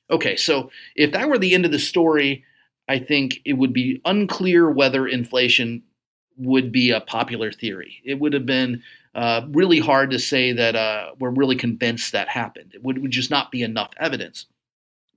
Okay, 0.09 0.35
so 0.35 0.69
if 0.95 1.11
that 1.11 1.27
were 1.27 1.39
the 1.39 1.55
end 1.55 1.65
of 1.65 1.71
the 1.71 1.79
story, 1.79 2.43
I 2.87 2.99
think 2.99 3.41
it 3.45 3.53
would 3.53 3.73
be 3.73 4.01
unclear 4.05 4.69
whether 4.69 5.07
inflation 5.07 5.83
would 6.37 6.71
be 6.71 6.91
a 6.91 7.01
popular 7.01 7.51
theory. 7.51 8.01
It 8.03 8.19
would 8.19 8.33
have 8.33 8.45
been 8.45 8.83
uh, 9.15 9.41
really 9.49 9.79
hard 9.79 10.11
to 10.11 10.19
say 10.19 10.51
that 10.51 10.75
uh, 10.75 11.11
we're 11.19 11.29
really 11.29 11.55
convinced 11.55 12.11
that 12.11 12.27
happened. 12.27 12.73
It 12.75 12.83
would, 12.83 12.99
would 13.01 13.11
just 13.11 13.31
not 13.31 13.49
be 13.49 13.63
enough 13.63 13.91
evidence. 13.97 14.45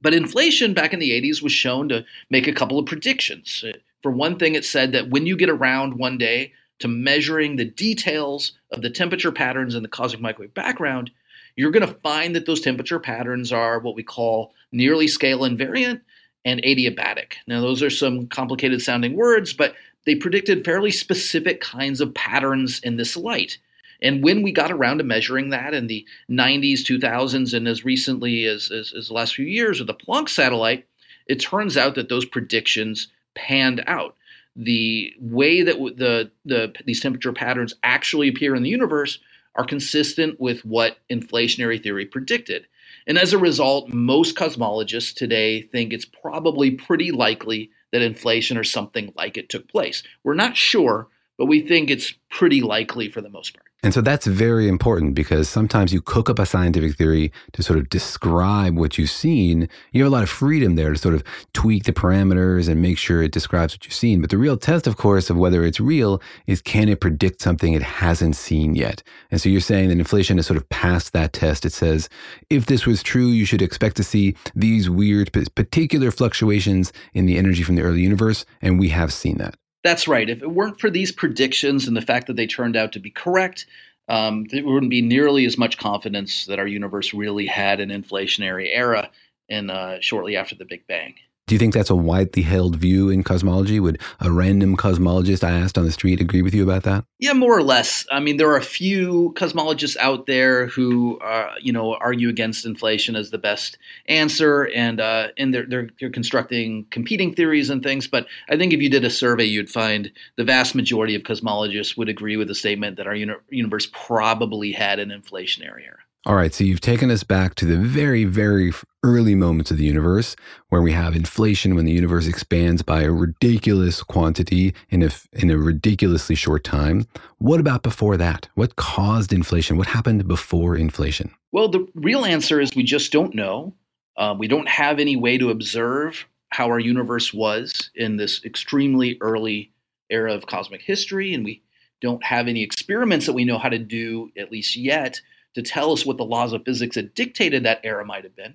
But 0.00 0.14
inflation 0.14 0.74
back 0.74 0.92
in 0.92 1.00
the 1.00 1.10
80s 1.10 1.42
was 1.42 1.52
shown 1.52 1.88
to 1.88 2.04
make 2.30 2.46
a 2.46 2.52
couple 2.52 2.78
of 2.78 2.86
predictions. 2.86 3.64
Uh, 3.66 3.72
for 4.02 4.12
one 4.12 4.38
thing, 4.38 4.54
it 4.54 4.64
said 4.64 4.92
that 4.92 5.10
when 5.10 5.26
you 5.26 5.36
get 5.36 5.50
around 5.50 5.98
one 5.98 6.18
day 6.18 6.52
to 6.78 6.88
measuring 6.88 7.56
the 7.56 7.64
details 7.64 8.52
of 8.70 8.82
the 8.82 8.90
temperature 8.90 9.32
patterns 9.32 9.74
in 9.74 9.82
the 9.82 9.88
cosmic 9.88 10.20
microwave 10.20 10.54
background, 10.54 11.10
you're 11.56 11.72
going 11.72 11.86
to 11.86 11.94
find 12.02 12.36
that 12.36 12.46
those 12.46 12.60
temperature 12.60 13.00
patterns 13.00 13.52
are 13.52 13.80
what 13.80 13.96
we 13.96 14.04
call 14.04 14.54
nearly 14.70 15.08
scale 15.08 15.40
invariant 15.40 16.00
and 16.44 16.62
adiabatic. 16.62 17.32
Now, 17.48 17.60
those 17.60 17.82
are 17.82 17.90
some 17.90 18.28
complicated 18.28 18.80
sounding 18.80 19.16
words, 19.16 19.52
but 19.52 19.74
they 20.06 20.14
predicted 20.14 20.64
fairly 20.64 20.92
specific 20.92 21.60
kinds 21.60 22.00
of 22.00 22.14
patterns 22.14 22.80
in 22.84 22.96
this 22.96 23.16
light. 23.16 23.58
And 24.00 24.22
when 24.22 24.42
we 24.42 24.52
got 24.52 24.70
around 24.70 24.98
to 24.98 25.04
measuring 25.04 25.50
that 25.50 25.74
in 25.74 25.86
the 25.86 26.06
90s, 26.30 26.80
2000s, 26.80 27.52
and 27.52 27.66
as 27.66 27.84
recently 27.84 28.44
as, 28.44 28.70
as, 28.70 28.92
as 28.96 29.08
the 29.08 29.14
last 29.14 29.34
few 29.34 29.46
years 29.46 29.80
with 29.80 29.88
the 29.88 29.94
Planck 29.94 30.28
satellite, 30.28 30.86
it 31.26 31.40
turns 31.40 31.76
out 31.76 31.94
that 31.96 32.08
those 32.08 32.24
predictions 32.24 33.08
panned 33.34 33.82
out. 33.86 34.14
The 34.56 35.12
way 35.20 35.62
that 35.62 35.76
the, 35.96 36.30
the 36.44 36.74
these 36.84 37.00
temperature 37.00 37.32
patterns 37.32 37.74
actually 37.84 38.28
appear 38.28 38.56
in 38.56 38.62
the 38.62 38.70
universe 38.70 39.18
are 39.54 39.64
consistent 39.64 40.40
with 40.40 40.64
what 40.64 40.98
inflationary 41.10 41.80
theory 41.82 42.06
predicted. 42.06 42.66
And 43.06 43.18
as 43.18 43.32
a 43.32 43.38
result, 43.38 43.88
most 43.88 44.36
cosmologists 44.36 45.14
today 45.14 45.62
think 45.62 45.92
it's 45.92 46.04
probably 46.04 46.72
pretty 46.72 47.10
likely 47.12 47.70
that 47.92 48.02
inflation 48.02 48.58
or 48.58 48.64
something 48.64 49.12
like 49.16 49.36
it 49.36 49.48
took 49.48 49.68
place. 49.68 50.02
We're 50.24 50.34
not 50.34 50.56
sure, 50.56 51.08
but 51.36 51.46
we 51.46 51.60
think 51.60 51.90
it's 51.90 52.12
pretty 52.30 52.60
likely 52.60 53.08
for 53.08 53.20
the 53.20 53.30
most 53.30 53.54
part. 53.54 53.67
And 53.84 53.94
so 53.94 54.00
that's 54.00 54.26
very 54.26 54.66
important 54.66 55.14
because 55.14 55.48
sometimes 55.48 55.92
you 55.92 56.00
cook 56.00 56.28
up 56.28 56.40
a 56.40 56.46
scientific 56.46 56.96
theory 56.96 57.30
to 57.52 57.62
sort 57.62 57.78
of 57.78 57.88
describe 57.88 58.76
what 58.76 58.98
you've 58.98 59.08
seen. 59.08 59.68
You 59.92 60.02
have 60.02 60.12
a 60.12 60.14
lot 60.14 60.24
of 60.24 60.28
freedom 60.28 60.74
there 60.74 60.92
to 60.92 60.98
sort 60.98 61.14
of 61.14 61.22
tweak 61.52 61.84
the 61.84 61.92
parameters 61.92 62.68
and 62.68 62.82
make 62.82 62.98
sure 62.98 63.22
it 63.22 63.30
describes 63.30 63.74
what 63.74 63.84
you've 63.84 63.94
seen. 63.94 64.20
But 64.20 64.30
the 64.30 64.36
real 64.36 64.56
test, 64.56 64.88
of 64.88 64.96
course, 64.96 65.30
of 65.30 65.36
whether 65.36 65.64
it's 65.64 65.78
real 65.78 66.20
is 66.48 66.60
can 66.60 66.88
it 66.88 67.00
predict 67.00 67.40
something 67.40 67.72
it 67.72 67.82
hasn't 67.82 68.34
seen 68.34 68.74
yet? 68.74 69.04
And 69.30 69.40
so 69.40 69.48
you're 69.48 69.60
saying 69.60 69.90
that 69.90 69.98
inflation 69.98 70.38
has 70.38 70.46
sort 70.48 70.56
of 70.56 70.68
passed 70.70 71.12
that 71.12 71.32
test. 71.32 71.64
It 71.64 71.72
says, 71.72 72.08
if 72.50 72.66
this 72.66 72.84
was 72.84 73.00
true, 73.04 73.28
you 73.28 73.44
should 73.44 73.62
expect 73.62 73.96
to 73.98 74.04
see 74.04 74.34
these 74.56 74.90
weird 74.90 75.30
particular 75.54 76.10
fluctuations 76.10 76.92
in 77.14 77.26
the 77.26 77.38
energy 77.38 77.62
from 77.62 77.76
the 77.76 77.82
early 77.82 78.00
universe. 78.00 78.44
And 78.60 78.80
we 78.80 78.88
have 78.88 79.12
seen 79.12 79.38
that. 79.38 79.54
That's 79.84 80.08
right. 80.08 80.28
If 80.28 80.42
it 80.42 80.50
weren't 80.50 80.80
for 80.80 80.90
these 80.90 81.12
predictions 81.12 81.86
and 81.86 81.96
the 81.96 82.02
fact 82.02 82.26
that 82.26 82.36
they 82.36 82.46
turned 82.46 82.76
out 82.76 82.92
to 82.92 83.00
be 83.00 83.10
correct, 83.10 83.66
um, 84.08 84.44
there 84.50 84.64
wouldn't 84.64 84.90
be 84.90 85.02
nearly 85.02 85.44
as 85.44 85.58
much 85.58 85.78
confidence 85.78 86.46
that 86.46 86.58
our 86.58 86.66
universe 86.66 87.14
really 87.14 87.46
had 87.46 87.80
an 87.80 87.90
inflationary 87.90 88.68
era 88.72 89.10
in 89.48 89.70
uh, 89.70 89.98
shortly 90.00 90.36
after 90.36 90.54
the 90.54 90.64
Big 90.64 90.86
Bang. 90.86 91.14
Do 91.48 91.54
you 91.54 91.58
think 91.58 91.72
that's 91.72 91.88
a 91.88 91.96
widely 91.96 92.42
held 92.42 92.76
view 92.76 93.08
in 93.08 93.24
cosmology? 93.24 93.80
Would 93.80 94.02
a 94.20 94.30
random 94.30 94.76
cosmologist 94.76 95.42
I 95.42 95.50
asked 95.50 95.78
on 95.78 95.86
the 95.86 95.90
street 95.90 96.20
agree 96.20 96.42
with 96.42 96.54
you 96.54 96.62
about 96.62 96.82
that? 96.82 97.06
Yeah, 97.18 97.32
more 97.32 97.56
or 97.56 97.62
less. 97.62 98.06
I 98.12 98.20
mean, 98.20 98.36
there 98.36 98.50
are 98.50 98.58
a 98.58 98.62
few 98.62 99.32
cosmologists 99.34 99.96
out 99.96 100.26
there 100.26 100.66
who, 100.66 101.18
uh, 101.20 101.54
you 101.58 101.72
know, 101.72 101.94
argue 101.94 102.28
against 102.28 102.66
inflation 102.66 103.16
as 103.16 103.30
the 103.30 103.38
best 103.38 103.78
answer, 104.08 104.68
and 104.74 105.00
uh, 105.00 105.28
and 105.38 105.54
they're, 105.54 105.64
they're 105.64 105.88
they're 105.98 106.10
constructing 106.10 106.86
competing 106.90 107.34
theories 107.34 107.70
and 107.70 107.82
things. 107.82 108.06
But 108.06 108.26
I 108.50 108.58
think 108.58 108.74
if 108.74 108.82
you 108.82 108.90
did 108.90 109.04
a 109.04 109.10
survey, 109.10 109.44
you'd 109.44 109.70
find 109.70 110.12
the 110.36 110.44
vast 110.44 110.74
majority 110.74 111.14
of 111.14 111.22
cosmologists 111.22 111.96
would 111.96 112.10
agree 112.10 112.36
with 112.36 112.48
the 112.48 112.54
statement 112.54 112.98
that 112.98 113.06
our 113.06 113.14
uni- 113.14 113.32
universe 113.48 113.88
probably 113.90 114.72
had 114.72 114.98
an 114.98 115.08
inflationary 115.08 115.86
era. 115.86 115.98
All 116.26 116.34
right, 116.34 116.52
so 116.52 116.62
you've 116.62 116.82
taken 116.82 117.10
us 117.10 117.22
back 117.22 117.54
to 117.54 117.64
the 117.64 117.78
very, 117.78 118.24
very 118.24 118.72
early 119.08 119.34
moments 119.34 119.70
of 119.70 119.78
the 119.78 119.84
universe 119.84 120.36
where 120.68 120.82
we 120.82 120.92
have 120.92 121.16
inflation 121.16 121.74
when 121.74 121.86
the 121.86 121.92
universe 121.92 122.26
expands 122.26 122.82
by 122.82 123.02
a 123.02 123.10
ridiculous 123.10 124.02
quantity 124.02 124.74
in 124.90 125.02
a, 125.02 125.10
in 125.32 125.50
a 125.50 125.56
ridiculously 125.56 126.34
short 126.34 126.62
time. 126.62 127.06
What 127.38 127.60
about 127.60 127.82
before 127.82 128.16
that? 128.18 128.48
What 128.54 128.76
caused 128.76 129.32
inflation? 129.32 129.78
What 129.78 129.88
happened 129.88 130.28
before 130.28 130.76
inflation? 130.76 131.34
Well, 131.50 131.68
the 131.68 131.88
real 131.94 132.24
answer 132.24 132.60
is 132.60 132.76
we 132.76 132.82
just 132.82 133.10
don't 133.10 133.34
know. 133.34 133.74
Uh, 134.16 134.34
we 134.38 134.48
don't 134.48 134.68
have 134.68 134.98
any 134.98 135.16
way 135.16 135.38
to 135.38 135.50
observe 135.50 136.26
how 136.50 136.66
our 136.66 136.78
universe 136.78 137.32
was 137.32 137.90
in 137.94 138.16
this 138.16 138.44
extremely 138.44 139.16
early 139.20 139.72
era 140.10 140.34
of 140.34 140.46
cosmic 140.46 140.82
history, 140.82 141.34
and 141.34 141.44
we 141.44 141.62
don't 142.00 142.22
have 142.24 142.48
any 142.48 142.62
experiments 142.62 143.26
that 143.26 143.32
we 143.32 143.44
know 143.44 143.58
how 143.58 143.68
to 143.68 143.78
do, 143.78 144.30
at 144.36 144.52
least 144.52 144.76
yet, 144.76 145.20
to 145.54 145.62
tell 145.62 145.92
us 145.92 146.06
what 146.06 146.16
the 146.16 146.24
laws 146.24 146.52
of 146.52 146.64
physics 146.64 146.94
that 146.94 147.14
dictated 147.14 147.64
that 147.64 147.80
era 147.82 148.04
might 148.04 148.24
have 148.24 148.36
been. 148.36 148.54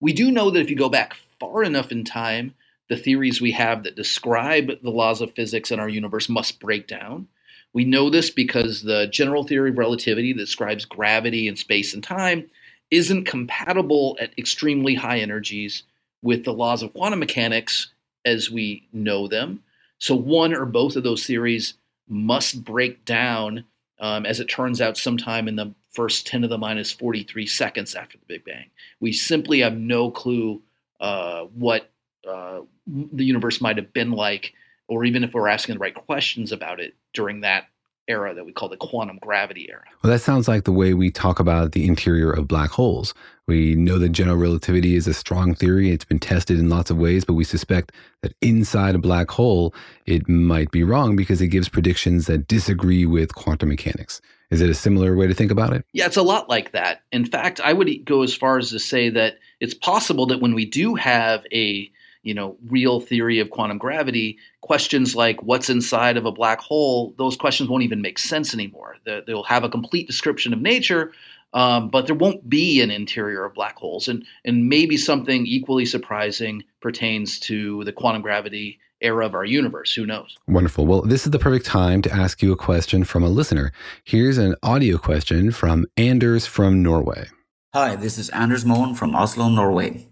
We 0.00 0.12
do 0.12 0.30
know 0.30 0.50
that 0.50 0.60
if 0.60 0.70
you 0.70 0.76
go 0.76 0.88
back 0.88 1.16
far 1.40 1.62
enough 1.62 1.90
in 1.90 2.04
time, 2.04 2.54
the 2.88 2.96
theories 2.96 3.40
we 3.40 3.52
have 3.52 3.82
that 3.82 3.96
describe 3.96 4.70
the 4.82 4.90
laws 4.90 5.20
of 5.20 5.34
physics 5.34 5.70
in 5.70 5.80
our 5.80 5.88
universe 5.88 6.28
must 6.28 6.60
break 6.60 6.86
down. 6.86 7.28
We 7.72 7.84
know 7.84 8.10
this 8.10 8.30
because 8.30 8.82
the 8.82 9.06
general 9.06 9.44
theory 9.44 9.70
of 9.70 9.78
relativity 9.78 10.32
that 10.32 10.38
describes 10.38 10.84
gravity 10.84 11.48
and 11.48 11.58
space 11.58 11.92
and 11.92 12.02
time 12.02 12.48
isn't 12.90 13.24
compatible 13.24 14.16
at 14.20 14.38
extremely 14.38 14.94
high 14.94 15.18
energies 15.18 15.82
with 16.22 16.44
the 16.44 16.52
laws 16.52 16.82
of 16.82 16.92
quantum 16.94 17.18
mechanics 17.18 17.88
as 18.24 18.50
we 18.50 18.86
know 18.92 19.28
them. 19.28 19.62
So, 19.98 20.14
one 20.14 20.54
or 20.54 20.64
both 20.64 20.96
of 20.96 21.02
those 21.02 21.26
theories 21.26 21.74
must 22.08 22.64
break 22.64 23.04
down, 23.04 23.64
um, 23.98 24.26
as 24.26 24.40
it 24.40 24.46
turns 24.46 24.80
out, 24.80 24.96
sometime 24.96 25.48
in 25.48 25.56
the 25.56 25.74
first 25.96 26.26
10 26.26 26.42
to 26.42 26.48
the 26.48 26.58
minus 26.58 26.92
43 26.92 27.46
seconds 27.46 27.94
after 27.94 28.18
the 28.18 28.24
Big 28.26 28.44
Bang. 28.44 28.66
We 29.00 29.12
simply 29.12 29.60
have 29.60 29.76
no 29.76 30.10
clue 30.10 30.62
uh, 31.00 31.44
what 31.44 31.90
uh, 32.28 32.60
the 32.86 33.24
universe 33.24 33.60
might 33.60 33.78
have 33.78 33.92
been 33.92 34.12
like, 34.12 34.52
or 34.86 35.04
even 35.04 35.24
if 35.24 35.32
we're 35.34 35.48
asking 35.48 35.76
the 35.76 35.80
right 35.80 35.94
questions 35.94 36.52
about 36.52 36.78
it 36.80 36.94
during 37.12 37.40
that 37.40 37.64
era 38.08 38.34
that 38.34 38.44
we 38.44 38.52
call 38.52 38.68
the 38.68 38.76
quantum 38.76 39.18
gravity 39.20 39.68
era. 39.70 39.84
Well, 40.02 40.12
that 40.12 40.20
sounds 40.20 40.48
like 40.48 40.64
the 40.64 40.72
way 40.72 40.94
we 40.94 41.10
talk 41.10 41.40
about 41.40 41.72
the 41.72 41.86
interior 41.86 42.30
of 42.30 42.48
black 42.48 42.70
holes. 42.70 43.14
We 43.46 43.74
know 43.74 43.98
that 43.98 44.10
general 44.10 44.36
relativity 44.36 44.96
is 44.96 45.06
a 45.06 45.14
strong 45.14 45.54
theory. 45.54 45.90
It's 45.90 46.04
been 46.04 46.18
tested 46.18 46.58
in 46.58 46.68
lots 46.68 46.90
of 46.90 46.96
ways, 46.96 47.24
but 47.24 47.34
we 47.34 47.44
suspect 47.44 47.92
that 48.22 48.34
inside 48.40 48.94
a 48.94 48.98
black 48.98 49.30
hole, 49.30 49.74
it 50.06 50.28
might 50.28 50.70
be 50.70 50.82
wrong 50.82 51.16
because 51.16 51.40
it 51.40 51.48
gives 51.48 51.68
predictions 51.68 52.26
that 52.26 52.48
disagree 52.48 53.06
with 53.06 53.34
quantum 53.34 53.68
mechanics. 53.68 54.20
Is 54.50 54.60
it 54.60 54.70
a 54.70 54.74
similar 54.74 55.16
way 55.16 55.26
to 55.26 55.34
think 55.34 55.50
about 55.50 55.72
it? 55.72 55.84
Yeah, 55.92 56.06
it's 56.06 56.16
a 56.16 56.22
lot 56.22 56.48
like 56.48 56.72
that. 56.72 57.02
In 57.10 57.24
fact, 57.24 57.60
I 57.60 57.72
would 57.72 58.04
go 58.04 58.22
as 58.22 58.34
far 58.34 58.58
as 58.58 58.70
to 58.70 58.78
say 58.78 59.10
that 59.10 59.38
it's 59.60 59.74
possible 59.74 60.26
that 60.26 60.40
when 60.40 60.54
we 60.54 60.64
do 60.64 60.94
have 60.94 61.44
a 61.52 61.90
you 62.26 62.34
know 62.34 62.56
real 62.68 63.00
theory 63.00 63.38
of 63.38 63.50
quantum 63.50 63.78
gravity, 63.78 64.36
questions 64.60 65.14
like 65.14 65.42
what's 65.44 65.70
inside 65.70 66.16
of 66.16 66.26
a 66.26 66.32
black 66.32 66.60
hole, 66.60 67.14
those 67.18 67.36
questions 67.36 67.70
won't 67.70 67.84
even 67.84 68.02
make 68.02 68.18
sense 68.18 68.52
anymore. 68.52 68.96
They'll 69.04 69.44
have 69.44 69.62
a 69.62 69.68
complete 69.68 70.08
description 70.08 70.52
of 70.52 70.60
nature, 70.60 71.12
um, 71.54 71.88
but 71.88 72.06
there 72.06 72.16
won't 72.16 72.50
be 72.50 72.80
an 72.82 72.90
interior 72.90 73.44
of 73.44 73.54
black 73.54 73.76
holes. 73.76 74.08
And 74.08 74.26
and 74.44 74.68
maybe 74.68 74.96
something 74.96 75.46
equally 75.46 75.86
surprising 75.86 76.64
pertains 76.80 77.38
to 77.40 77.84
the 77.84 77.92
quantum 77.92 78.22
gravity 78.22 78.80
era 79.00 79.24
of 79.24 79.34
our 79.34 79.44
universe. 79.44 79.94
Who 79.94 80.04
knows? 80.04 80.36
Wonderful. 80.48 80.84
Well, 80.84 81.02
this 81.02 81.26
is 81.26 81.30
the 81.30 81.38
perfect 81.38 81.64
time 81.64 82.02
to 82.02 82.12
ask 82.12 82.42
you 82.42 82.50
a 82.50 82.56
question 82.56 83.04
from 83.04 83.22
a 83.22 83.28
listener. 83.28 83.70
Here's 84.02 84.38
an 84.38 84.56
audio 84.64 84.98
question 84.98 85.52
from 85.52 85.86
Anders 85.96 86.44
from 86.44 86.82
Norway. 86.82 87.28
Hi, 87.74 87.94
this 87.94 88.16
is 88.16 88.30
Anders 88.30 88.64
Moen 88.64 88.94
from 88.94 89.14
Oslo, 89.14 89.48
Norway. 89.50 90.08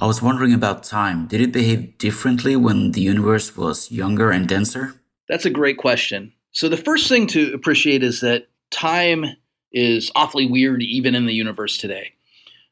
I 0.00 0.06
was 0.06 0.22
wondering 0.22 0.54
about 0.54 0.84
time. 0.84 1.26
Did 1.26 1.40
it 1.40 1.52
behave 1.52 1.98
differently 1.98 2.54
when 2.54 2.92
the 2.92 3.00
universe 3.00 3.56
was 3.56 3.90
younger 3.90 4.30
and 4.30 4.48
denser? 4.48 4.94
That's 5.28 5.44
a 5.44 5.50
great 5.50 5.76
question. 5.76 6.32
So, 6.52 6.68
the 6.68 6.76
first 6.76 7.08
thing 7.08 7.26
to 7.28 7.52
appreciate 7.52 8.04
is 8.04 8.20
that 8.20 8.48
time 8.70 9.24
is 9.72 10.12
awfully 10.14 10.46
weird 10.46 10.82
even 10.82 11.16
in 11.16 11.26
the 11.26 11.34
universe 11.34 11.76
today. 11.76 12.12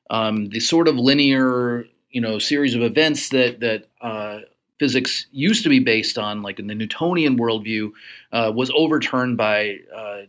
Um, 0.09 0.51
the 0.51 0.61
sort 0.61 0.87
of 0.87 0.97
linear, 0.97 1.85
you 2.11 2.21
know, 2.21 2.39
series 2.39 2.77
of 2.77 2.83
events 2.83 3.31
that 3.31 3.59
that 3.59 3.89
uh, 4.01 4.41
physics 4.79 5.27
used 5.33 5.65
to 5.65 5.69
be 5.69 5.81
based 5.81 6.19
on, 6.19 6.43
like 6.43 6.61
in 6.61 6.69
the 6.69 6.77
Newtonian 6.77 7.37
worldview, 7.37 7.91
uh, 8.33 8.53
was 8.55 8.71
overturned 8.75 9.37
by 9.37 9.79
uh, 9.95 10.23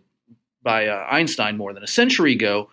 by 0.63 0.87
uh, 0.87 1.05
Einstein 1.11 1.57
more 1.57 1.73
than 1.73 1.83
a 1.83 1.87
century 1.87 2.33
ago. 2.33 2.69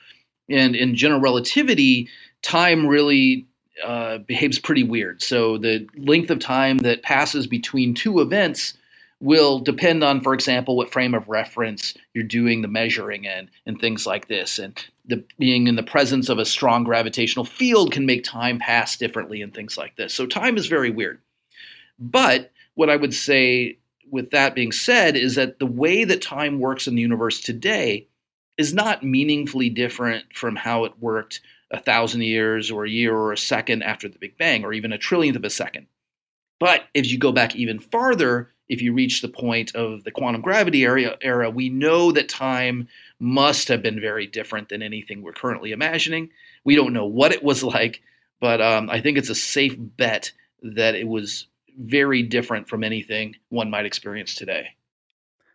And 0.49 0.75
in 0.75 0.95
general 0.97 1.21
relativity, 1.21 2.09
time 2.43 2.87
really 2.87 3.47
uh, 3.83 4.19
behaves 4.19 4.59
pretty 4.59 4.85
weird. 4.85 5.23
So 5.23 5.59
the 5.59 5.87
length 5.97 6.31
of 6.31 6.39
time 6.39 6.79
that 6.79 7.03
passes 7.03 7.47
between 7.47 7.95
two 7.95 8.21
events 8.21 8.75
will 9.21 9.59
depend 9.59 10.05
on, 10.05 10.21
for 10.21 10.35
example, 10.35 10.77
what 10.77 10.93
frame 10.93 11.15
of 11.15 11.29
reference 11.29 11.95
you're 12.13 12.25
doing 12.25 12.61
the 12.61 12.69
measuring 12.69 13.25
in, 13.25 13.49
and 13.65 13.81
things 13.81 14.07
like 14.07 14.29
this. 14.29 14.59
And 14.59 14.79
the, 15.07 15.25
being 15.39 15.67
in 15.67 15.77
the 15.77 15.83
presence 15.83 16.29
of 16.29 16.39
a 16.39 16.45
strong 16.45 16.85
gravitational 16.85 17.45
field 17.45 17.93
can 17.93 18.07
make 18.07 18.23
time 18.23 18.59
pass 18.59 18.97
differently, 18.97 19.41
and 19.41 19.55
things 19.55 19.79
like 19.79 19.97
this. 19.97 20.13
So 20.13 20.27
time 20.27 20.57
is 20.57 20.67
very 20.67 20.91
weird. 20.91 21.21
But 21.99 22.51
what 22.75 22.91
I 22.91 22.97
would 22.97 23.15
say 23.15 23.79
with 24.11 24.31
that 24.31 24.55
being 24.55 24.73
said 24.73 25.17
is 25.17 25.37
that 25.37 25.59
the 25.59 25.67
way 25.67 26.05
that 26.05 26.21
time 26.21 26.59
works 26.59 26.87
in 26.87 26.95
the 26.95 27.03
universe 27.03 27.41
today 27.41 28.07
is 28.59 28.75
not 28.75 29.03
meaningfully 29.03 29.71
different 29.71 30.25
from 30.35 30.55
how 30.55 30.85
it 30.85 30.93
worked 31.01 31.41
a 31.75 31.81
thousand 31.81 32.23
years 32.23 32.71
or 32.71 32.85
a 32.85 32.91
year 32.91 33.15
or 33.15 33.33
a 33.33 33.39
second 33.39 33.83
after 33.83 34.09
the 34.09 34.19
Big 34.19 34.39
Bang, 34.39 34.65
or 34.65 34.73
even 34.73 34.93
a 34.93 34.99
trillionth 34.99 35.37
of 35.37 35.45
a 35.45 35.51
second. 35.51 35.87
But 36.61 36.85
if 36.95 37.11
you 37.11 37.19
go 37.19 37.33
back 37.33 37.57
even 37.57 37.79
farther, 37.79 38.53
if 38.69 38.81
you 38.81 38.95
reach 38.95 39.21
the 39.21 39.29
point 39.29 39.75
of 39.75 40.05
the 40.05 40.11
quantum 40.11 40.41
gravity 40.41 40.85
era, 40.85 41.17
era, 41.21 41.51
we 41.51 41.69
know 41.69 42.13
that 42.13 42.29
time 42.29 42.89
must 43.19 43.69
have 43.69 43.83
been 43.83 44.01
very 44.01 44.27
different 44.27 44.69
than 44.69 44.83
anything 44.83 45.23
we're 45.23 45.33
currently 45.33 45.73
imagining. 45.73 46.31
We 46.65 46.77
don't 46.77 46.93
know 46.93 47.07
what 47.07 47.33
it 47.33 47.43
was 47.43 47.63
like, 47.77 48.03
but 48.41 48.61
um, 48.61 48.89
I 48.89 49.01
think 49.01 49.19
it's 49.19 49.31
a 49.31 49.35
safe 49.35 49.75
bet 49.79 50.33
that 50.63 50.95
it 50.95 51.09
was 51.09 51.47
very 51.77 52.23
different 52.23 52.69
from 52.69 52.85
anything 52.85 53.35
one 53.49 53.69
might 53.69 53.85
experience 53.85 54.35
today. 54.35 54.69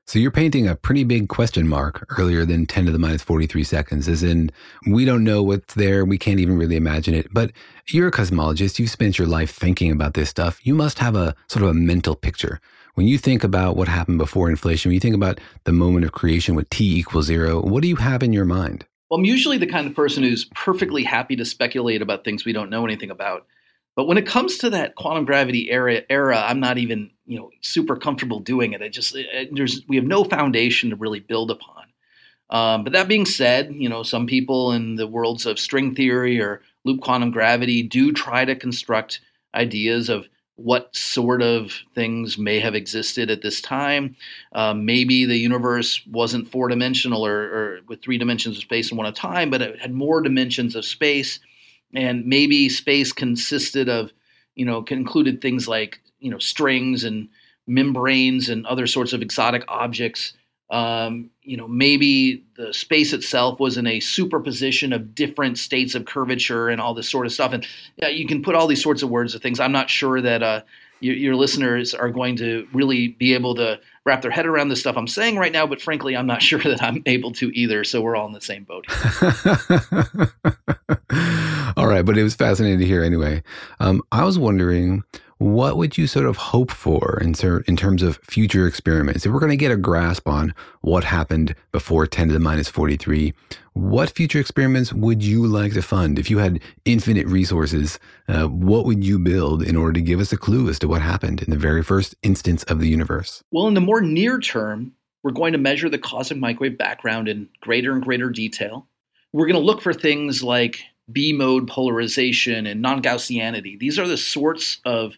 So 0.10 0.18
you're 0.18 0.32
painting 0.32 0.68
a 0.68 0.74
pretty 0.74 1.04
big 1.04 1.30
question 1.30 1.68
mark 1.68 2.04
earlier 2.18 2.44
than 2.44 2.66
10 2.66 2.88
to 2.88 2.92
the 2.92 2.98
minus 2.98 3.22
43 3.22 3.64
seconds, 3.64 4.08
as 4.08 4.24
in, 4.24 4.50
we 4.88 5.06
don't 5.06 5.24
know 5.24 5.44
what's 5.44 5.76
there. 5.76 6.04
We 6.04 6.18
can't 6.18 6.40
even 6.40 6.58
really 6.58 6.78
imagine 6.78 7.14
it. 7.14 7.32
But 7.32 7.52
you're 7.90 8.08
a 8.08 8.12
cosmologist. 8.12 8.80
You've 8.80 8.90
spent 8.90 9.20
your 9.20 9.28
life 9.28 9.52
thinking 9.52 9.92
about 9.92 10.16
this 10.16 10.28
stuff. 10.28 10.66
You 10.66 10.74
must 10.74 10.98
have 10.98 11.16
a 11.16 11.36
sort 11.48 11.62
of 11.62 11.70
a 11.70 11.74
mental 11.76 12.16
picture. 12.16 12.60
When 12.96 13.06
you 13.06 13.20
think 13.20 13.44
about 13.44 13.76
what 13.76 13.88
happened 13.88 14.18
before 14.18 14.50
inflation, 14.50 14.90
when 14.90 14.96
you 14.96 15.00
think 15.00 15.14
about 15.14 15.40
the 15.66 15.74
moment 15.74 16.06
of 16.06 16.12
creation 16.12 16.56
with 16.56 16.72
t 16.72 16.98
equals 16.98 17.28
zero, 17.28 17.62
what 17.62 17.84
do 17.84 17.88
you 17.88 17.98
have 17.98 18.24
in 18.24 18.34
your 18.34 18.46
mind? 18.46 18.88
Well, 19.12 19.20
I'm 19.20 19.26
usually 19.26 19.60
the 19.60 19.68
kind 19.68 19.86
of 19.86 19.96
person 19.96 20.24
who's 20.24 20.46
perfectly 20.56 21.04
happy 21.04 21.36
to 21.36 21.46
speculate 21.46 22.02
about 22.02 22.24
things 22.24 22.46
we 22.46 22.54
don't 22.54 22.72
know 22.72 22.84
anything 22.84 23.12
about. 23.12 23.46
But 24.00 24.08
when 24.08 24.18
it 24.18 24.26
comes 24.26 24.60
to 24.60 24.70
that 24.70 24.96
quantum 24.96 25.26
gravity 25.26 25.70
era, 25.70 26.04
era, 26.10 26.42
I'm 26.48 26.62
not 26.62 26.78
even 26.78 27.12
you 27.26 27.38
know 27.38 27.52
super 27.60 27.98
comfortable 27.98 28.40
doing 28.40 28.72
it. 28.72 28.82
I 28.82 28.88
just 28.88 29.14
it, 29.14 29.54
there's 29.54 29.86
we 29.90 29.98
have 29.98 30.06
no 30.06 30.24
foundation 30.24 30.92
to 30.92 30.96
really 30.96 31.20
build 31.20 31.52
upon. 31.52 31.84
Um, 32.50 32.86
but 32.86 32.94
that 32.94 33.10
being 33.10 33.26
said, 33.26 33.76
you 33.76 33.90
know 33.90 34.04
some 34.04 34.26
people 34.26 34.72
in 34.72 34.96
the 34.96 35.06
worlds 35.06 35.46
of 35.46 35.60
string 35.60 35.96
theory 35.96 36.40
or 36.40 36.62
loop 36.86 37.02
quantum 37.02 37.30
gravity 37.30 37.84
do 37.84 38.14
try 38.14 38.46
to 38.46 38.56
construct 38.56 39.20
ideas 39.54 40.08
of 40.08 40.30
what 40.56 40.96
sort 40.96 41.42
of 41.42 41.74
things 41.94 42.38
may 42.38 42.62
have 42.62 42.76
existed 42.76 43.30
at 43.30 43.42
this 43.42 43.60
time. 43.60 44.16
Um, 44.54 44.86
maybe 44.86 45.26
the 45.26 45.36
universe 45.36 46.02
wasn't 46.08 46.50
four 46.50 46.70
dimensional 46.70 47.26
or, 47.26 47.38
or, 47.38 47.80
with 47.90 48.02
three 48.02 48.18
dimensions 48.18 48.56
of 48.56 48.64
space 48.64 48.92
and 48.92 48.98
one 48.98 49.08
of 49.08 49.14
time, 49.14 49.50
but 49.50 49.62
it 49.62 49.78
had 49.78 49.92
more 49.92 50.22
dimensions 50.22 50.78
of 50.78 50.86
space 50.86 51.42
and 51.94 52.26
maybe 52.26 52.70
space 52.70 53.12
consisted 53.12 53.90
of 53.90 54.12
you 54.56 54.66
know 54.66 54.84
included 54.90 55.42
things 55.42 55.68
like 55.68 56.00
you 56.20 56.32
know 56.32 56.40
strings 56.40 57.04
and 57.04 57.30
membranes 57.68 58.50
and 58.50 58.66
other 58.66 58.88
sorts 58.88 59.14
of 59.14 59.22
exotic 59.22 59.64
objects 59.68 60.34
Um, 60.72 61.32
you 61.42 61.58
know, 61.58 61.68
maybe 61.68 62.44
the 62.56 62.74
space 62.74 63.12
itself 63.12 63.60
was 63.60 63.78
in 63.78 63.88
a 63.88 64.00
superposition 64.00 64.94
of 64.94 65.16
different 65.16 65.58
states 65.58 65.96
of 65.96 66.06
curvature 66.06 66.70
and 66.70 66.80
all 66.80 66.94
this 66.94 67.10
sort 67.10 67.26
of 67.26 67.32
stuff. 67.32 67.54
And 67.54 67.66
yeah, 67.98 68.10
you 68.10 68.28
can 68.28 68.44
put 68.44 68.54
all 68.54 68.68
these 68.68 68.84
sorts 68.84 69.02
of 69.02 69.10
words 69.10 69.34
of 69.34 69.42
things. 69.42 69.60
I'm 69.60 69.72
not 69.72 69.90
sure 69.90 70.22
that 70.22 70.44
uh, 70.44 70.62
your, 71.00 71.16
your, 71.16 71.36
listeners 71.36 71.96
are 71.96 72.12
going 72.12 72.36
to 72.36 72.68
really 72.72 73.08
be 73.08 73.34
able 73.34 73.56
to 73.56 73.80
wrap 74.06 74.22
their 74.22 74.32
head 74.32 74.46
around 74.46 74.70
the 74.70 74.76
stuff 74.76 74.98
I'm 74.98 75.08
saying 75.08 75.38
right 75.38 75.52
now. 75.52 75.68
But 75.68 75.82
frankly, 75.82 76.16
I'm 76.16 76.28
not 76.28 76.42
sure 76.50 76.60
that 76.60 76.82
I'm 76.82 77.02
able 77.06 77.32
to 77.34 77.50
either. 77.58 77.84
So 77.84 78.02
we're 78.02 78.16
all 78.16 78.28
in 78.28 78.34
the 78.34 78.42
same 78.42 78.64
boat. 78.64 78.86
all 81.78 81.88
right, 81.88 82.06
but 82.06 82.18
it 82.18 82.24
was 82.24 82.36
fascinating 82.36 82.80
to 82.80 82.86
hear 82.86 83.04
anyway. 83.04 83.44
Um, 83.80 84.02
I 84.12 84.24
was 84.24 84.38
wondering 84.40 85.04
what 85.40 85.78
would 85.78 85.98
you 85.98 86.06
sort 86.06 86.26
of 86.26 86.36
hope 86.36 86.70
for 86.70 87.18
in, 87.22 87.32
ter- 87.32 87.62
in 87.62 87.78
terms 87.78 88.04
of 88.04 88.18
future 88.18 88.68
experiments? 88.68 89.26
If 89.26 89.32
we're 89.32 89.40
going 89.40 89.52
to 89.52 89.58
get 89.58 89.72
a 89.72 89.78
grasp 89.78 90.28
on 90.28 90.54
what 90.82 91.06
happened 91.06 91.56
before 91.72 92.06
10 92.06 92.28
to 92.28 92.34
the 92.34 92.42
minus 92.42 92.68
43, 92.68 93.34
what 93.72 94.10
future 94.10 94.40
experiments 94.40 94.92
would 94.92 95.24
you 95.24 95.48
like 95.48 95.74
to 95.74 95.82
fund? 95.82 96.20
If 96.20 96.30
you 96.30 96.40
had 96.40 96.60
infinite 96.84 97.26
resources, 97.26 98.00
uh, 98.28 98.48
what 98.48 98.84
would 98.84 99.06
you 99.06 99.18
build 99.18 99.64
in 99.64 99.78
order 99.78 99.94
to 99.94 100.02
give 100.02 100.20
us 100.20 100.34
a 100.34 100.38
clue 100.38 100.68
as 100.68 100.78
to 100.80 100.90
what 100.90 101.02
happened 101.02 101.42
in 101.42 101.52
the 101.52 101.58
very 101.58 101.84
first 101.84 102.16
instance 102.22 102.64
of 102.64 102.82
the 102.82 102.90
universe? 102.90 103.42
Well, 103.52 103.68
in 103.68 103.76
the 103.76 103.82
more 103.82 104.02
near 104.02 104.40
term, 104.40 104.92
we're 105.24 105.32
going 105.32 105.54
to 105.54 105.58
measure 105.58 105.88
the 105.88 105.98
cosmic 105.98 106.42
microwave 106.42 106.78
background 106.78 107.30
in 107.30 107.48
greater 107.62 107.94
and 107.94 108.04
greater 108.04 108.30
detail. 108.30 108.88
We're 109.32 109.48
going 109.48 109.60
to 109.60 109.66
look 109.66 109.82
for 109.82 109.94
things 109.94 110.44
like 110.44 110.82
B 111.10 111.32
mode 111.32 111.66
polarization 111.70 112.68
and 112.68 112.82
non 112.82 113.02
Gaussianity. 113.02 113.80
These 113.80 113.98
are 113.98 114.08
the 114.08 114.18
sorts 114.18 114.82
of 114.84 115.18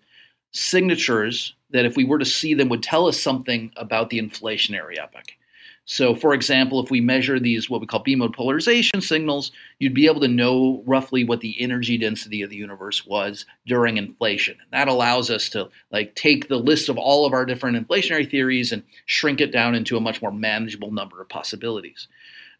signatures 0.51 1.55
that, 1.71 1.85
if 1.85 1.95
we 1.95 2.05
were 2.05 2.19
to 2.19 2.25
see 2.25 2.53
them, 2.53 2.69
would 2.69 2.83
tell 2.83 3.07
us 3.07 3.21
something 3.21 3.71
about 3.77 4.09
the 4.09 4.21
inflationary 4.21 4.97
epoch. 5.01 5.31
So, 5.85 6.15
for 6.15 6.33
example, 6.33 6.81
if 6.81 6.91
we 6.91 7.01
measure 7.01 7.39
these 7.39 7.69
what 7.69 7.81
we 7.81 7.87
call 7.87 8.01
B 8.01 8.15
mode 8.15 8.33
polarization 8.33 9.01
signals, 9.01 9.51
you'd 9.79 9.95
be 9.95 10.05
able 10.05 10.21
to 10.21 10.27
know 10.27 10.83
roughly 10.85 11.23
what 11.23 11.41
the 11.41 11.59
energy 11.59 11.97
density 11.97 12.43
of 12.43 12.49
the 12.49 12.55
universe 12.55 13.05
was 13.05 13.45
during 13.65 13.97
inflation. 13.97 14.57
And 14.61 14.71
that 14.71 14.87
allows 14.87 15.31
us 15.31 15.49
to 15.49 15.69
like 15.91 16.13
take 16.15 16.47
the 16.47 16.57
list 16.57 16.87
of 16.87 16.97
all 16.97 17.25
of 17.25 17.33
our 17.33 17.45
different 17.45 17.75
inflationary 17.75 18.29
theories 18.29 18.71
and 18.71 18.83
shrink 19.05 19.41
it 19.41 19.51
down 19.51 19.73
into 19.73 19.97
a 19.97 20.01
much 20.01 20.21
more 20.21 20.31
manageable 20.31 20.91
number 20.91 21.19
of 21.19 21.29
possibilities. 21.29 22.07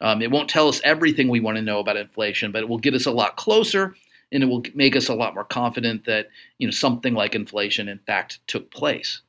Um, 0.00 0.20
it 0.20 0.32
won't 0.32 0.50
tell 0.50 0.68
us 0.68 0.80
everything 0.82 1.28
we 1.28 1.40
want 1.40 1.56
to 1.56 1.62
know 1.62 1.78
about 1.78 1.96
inflation, 1.96 2.50
but 2.50 2.62
it 2.62 2.68
will 2.68 2.78
get 2.78 2.94
us 2.94 3.06
a 3.06 3.12
lot 3.12 3.36
closer 3.36 3.94
and 4.32 4.42
it 4.42 4.46
will 4.46 4.64
make 4.74 4.96
us 4.96 5.08
a 5.08 5.14
lot 5.14 5.34
more 5.34 5.44
confident 5.44 6.06
that 6.06 6.28
you 6.58 6.66
know 6.66 6.72
something 6.72 7.14
like 7.14 7.34
inflation 7.34 7.88
in 7.88 7.98
fact 7.98 8.40
took 8.46 8.70
place. 8.70 9.20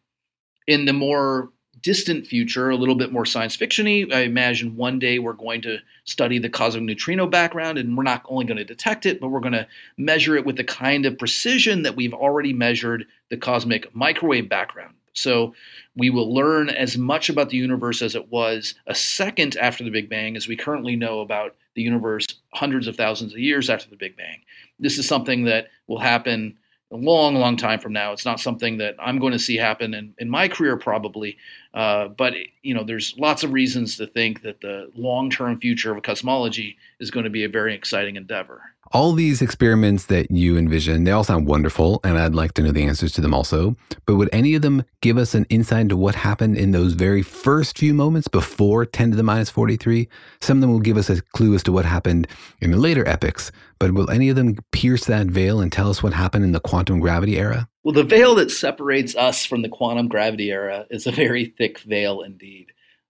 In 0.66 0.86
the 0.86 0.93
more 0.93 1.49
distant 1.82 2.26
future, 2.26 2.70
a 2.70 2.76
little 2.76 2.95
bit 2.95 3.12
more 3.12 3.26
science 3.26 3.58
fictiony, 3.58 4.12
I 4.12 4.22
imagine 4.22 4.78
one 4.78 4.99
day 4.99 5.20
we're 5.20 5.34
going 5.34 5.62
to 5.64 5.80
study 6.06 6.39
the 6.39 6.49
cosmic 6.49 6.84
neutrino 6.84 7.28
background, 7.28 7.78
and 7.78 7.97
we're 7.97 8.04
not 8.04 8.24
only 8.26 8.45
going 8.45 8.58
to 8.58 8.64
detect 8.64 9.06
it, 9.06 9.20
but 9.20 9.30
we're 9.30 9.41
going 9.41 9.54
to 9.54 9.68
measure 9.97 10.38
it 10.38 10.45
with 10.45 10.56
the 10.56 10.64
kind 10.64 11.06
of 11.06 11.18
precision 11.18 11.84
that 11.84 11.95
we've 11.95 12.14
already 12.14 12.54
measured 12.54 13.06
the 13.30 13.38
cosmic 13.38 13.93
microwave 13.93 14.47
background. 14.47 14.93
So 15.14 15.54
we 15.95 16.10
will 16.10 16.34
learn 16.34 16.70
as 16.70 16.97
much 16.97 17.30
about 17.30 17.49
the 17.49 17.58
universe 17.58 18.01
as 18.01 18.16
it 18.16 18.32
was 18.32 18.76
a 18.88 18.95
second 18.95 19.58
after 19.58 19.84
the 19.84 19.91
Big 19.91 20.10
Bang 20.10 20.36
as 20.36 20.47
we 20.47 20.56
currently 20.56 20.95
know 20.95 21.22
about 21.22 21.56
the 21.76 21.84
universe 21.84 22.26
hundreds 22.54 22.88
of 22.88 22.95
thousands 22.95 23.34
of 23.34 23.39
years 23.39 23.70
after 23.70 23.89
the 23.89 23.95
Big 23.95 24.18
Bang. 24.18 24.41
This 24.80 24.97
is 24.97 25.07
something 25.07 25.45
that 25.45 25.67
will 25.88 25.99
happen 25.99 26.57
a 26.91 26.95
long, 26.97 27.36
long 27.36 27.57
time 27.57 27.80
from 27.80 27.91
now. 27.91 28.11
It's 28.13 28.26
not 28.26 28.39
something 28.39 28.78
that 28.78 28.95
I'm 28.99 29.17
going 29.17 29.34
to 29.34 29.39
see 29.39 29.57
happen 29.57 29.93
in, 29.93 30.13
in 30.19 30.30
my 30.30 30.47
career, 30.47 30.78
probably. 30.78 31.38
Uh, 31.74 32.09
but 32.09 32.34
you 32.61 32.76
know, 32.76 32.84
there's 32.84 33.15
lots 33.17 33.43
of 33.43 33.51
reasons 33.51 33.97
to 33.97 34.05
think 34.05 34.43
that 34.43 34.61
the 34.61 34.91
long-term 34.95 35.59
future 35.59 35.95
of 35.95 36.03
cosmology 36.03 36.78
is 36.99 37.09
going 37.09 37.24
to 37.24 37.32
be 37.32 37.43
a 37.43 37.49
very 37.49 37.74
exciting 37.74 38.15
endeavor. 38.15 38.61
All 38.93 39.13
these 39.13 39.41
experiments 39.41 40.05
that 40.05 40.29
you 40.29 40.55
envision, 40.55 41.03
they 41.03 41.09
all 41.09 41.23
sound 41.23 41.47
wonderful, 41.47 41.99
and 42.03 42.15
I'd 42.15 42.35
like 42.35 42.53
to 42.53 42.61
know 42.61 42.71
the 42.71 42.83
answers 42.83 43.11
to 43.13 43.21
them 43.21 43.33
also. 43.33 43.75
But 44.05 44.17
would 44.17 44.29
any 44.31 44.53
of 44.53 44.61
them 44.61 44.83
give 45.01 45.17
us 45.17 45.33
an 45.33 45.47
insight 45.49 45.81
into 45.81 45.97
what 45.97 46.13
happened 46.13 46.59
in 46.59 46.69
those 46.69 46.93
very 46.93 47.23
first 47.23 47.75
few 47.75 47.91
moments 47.91 48.27
before 48.27 48.85
10 48.85 49.09
to 49.09 49.17
the 49.17 49.23
minus 49.23 49.49
43? 49.49 50.07
Some 50.41 50.57
of 50.57 50.61
them 50.61 50.71
will 50.71 50.79
give 50.79 50.97
us 50.97 51.09
a 51.09 51.23
clue 51.23 51.55
as 51.55 51.63
to 51.63 51.71
what 51.71 51.85
happened 51.85 52.27
in 52.61 52.69
the 52.69 52.77
later 52.77 53.03
epochs, 53.07 53.51
but 53.79 53.95
will 53.95 54.11
any 54.11 54.29
of 54.29 54.35
them 54.35 54.57
pierce 54.71 55.05
that 55.05 55.25
veil 55.25 55.59
and 55.59 55.71
tell 55.71 55.89
us 55.89 56.03
what 56.03 56.13
happened 56.13 56.45
in 56.45 56.51
the 56.51 56.59
quantum 56.59 56.99
gravity 56.99 57.39
era? 57.39 57.67
Well, 57.83 57.95
the 57.95 58.03
veil 58.03 58.35
that 58.35 58.51
separates 58.51 59.15
us 59.15 59.43
from 59.43 59.63
the 59.63 59.69
quantum 59.69 60.07
gravity 60.07 60.51
era 60.51 60.85
is 60.91 61.07
a 61.07 61.11
very 61.11 61.45
thick 61.45 61.79
veil 61.79 62.21
indeed. 62.21 62.67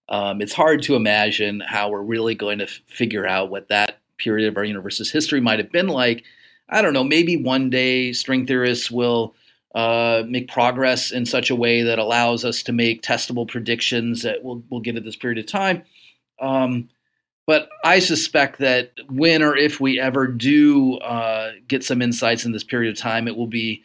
Um, 0.08 0.40
it's 0.40 0.54
hard 0.54 0.82
to 0.84 0.96
imagine 0.96 1.60
how 1.60 1.90
we're 1.90 2.00
really 2.00 2.34
going 2.34 2.60
to 2.60 2.64
f- 2.64 2.80
figure 2.86 3.26
out 3.26 3.50
what 3.50 3.68
that 3.68 4.00
period 4.18 4.48
of 4.48 4.56
our 4.56 4.64
universe's 4.64 5.10
history 5.10 5.40
might 5.40 5.58
have 5.58 5.72
been 5.72 5.88
like. 5.88 6.24
I 6.68 6.80
don't 6.82 6.94
know, 6.94 7.04
maybe 7.04 7.36
one 7.36 7.68
day 7.68 8.12
string 8.12 8.46
theorists 8.46 8.90
will 8.90 9.34
uh, 9.74 10.22
make 10.26 10.48
progress 10.48 11.10
in 11.10 11.26
such 11.26 11.50
a 11.50 11.56
way 11.56 11.82
that 11.82 11.98
allows 11.98 12.44
us 12.44 12.62
to 12.62 12.72
make 12.72 13.02
testable 13.02 13.46
predictions 13.46 14.22
that 14.22 14.42
we'll, 14.42 14.62
we'll 14.70 14.80
get 14.80 14.96
at 14.96 15.04
this 15.04 15.16
period 15.16 15.38
of 15.38 15.46
time. 15.46 15.82
Um, 16.40 16.88
but 17.46 17.68
I 17.84 17.98
suspect 17.98 18.60
that 18.60 18.92
when 19.10 19.42
or 19.42 19.56
if 19.56 19.80
we 19.80 20.00
ever 20.00 20.26
do 20.26 20.96
uh, 20.98 21.52
get 21.68 21.84
some 21.84 22.00
insights 22.00 22.44
in 22.44 22.52
this 22.52 22.64
period 22.64 22.90
of 22.90 22.98
time, 22.98 23.28
it 23.28 23.36
will 23.36 23.46
be 23.46 23.82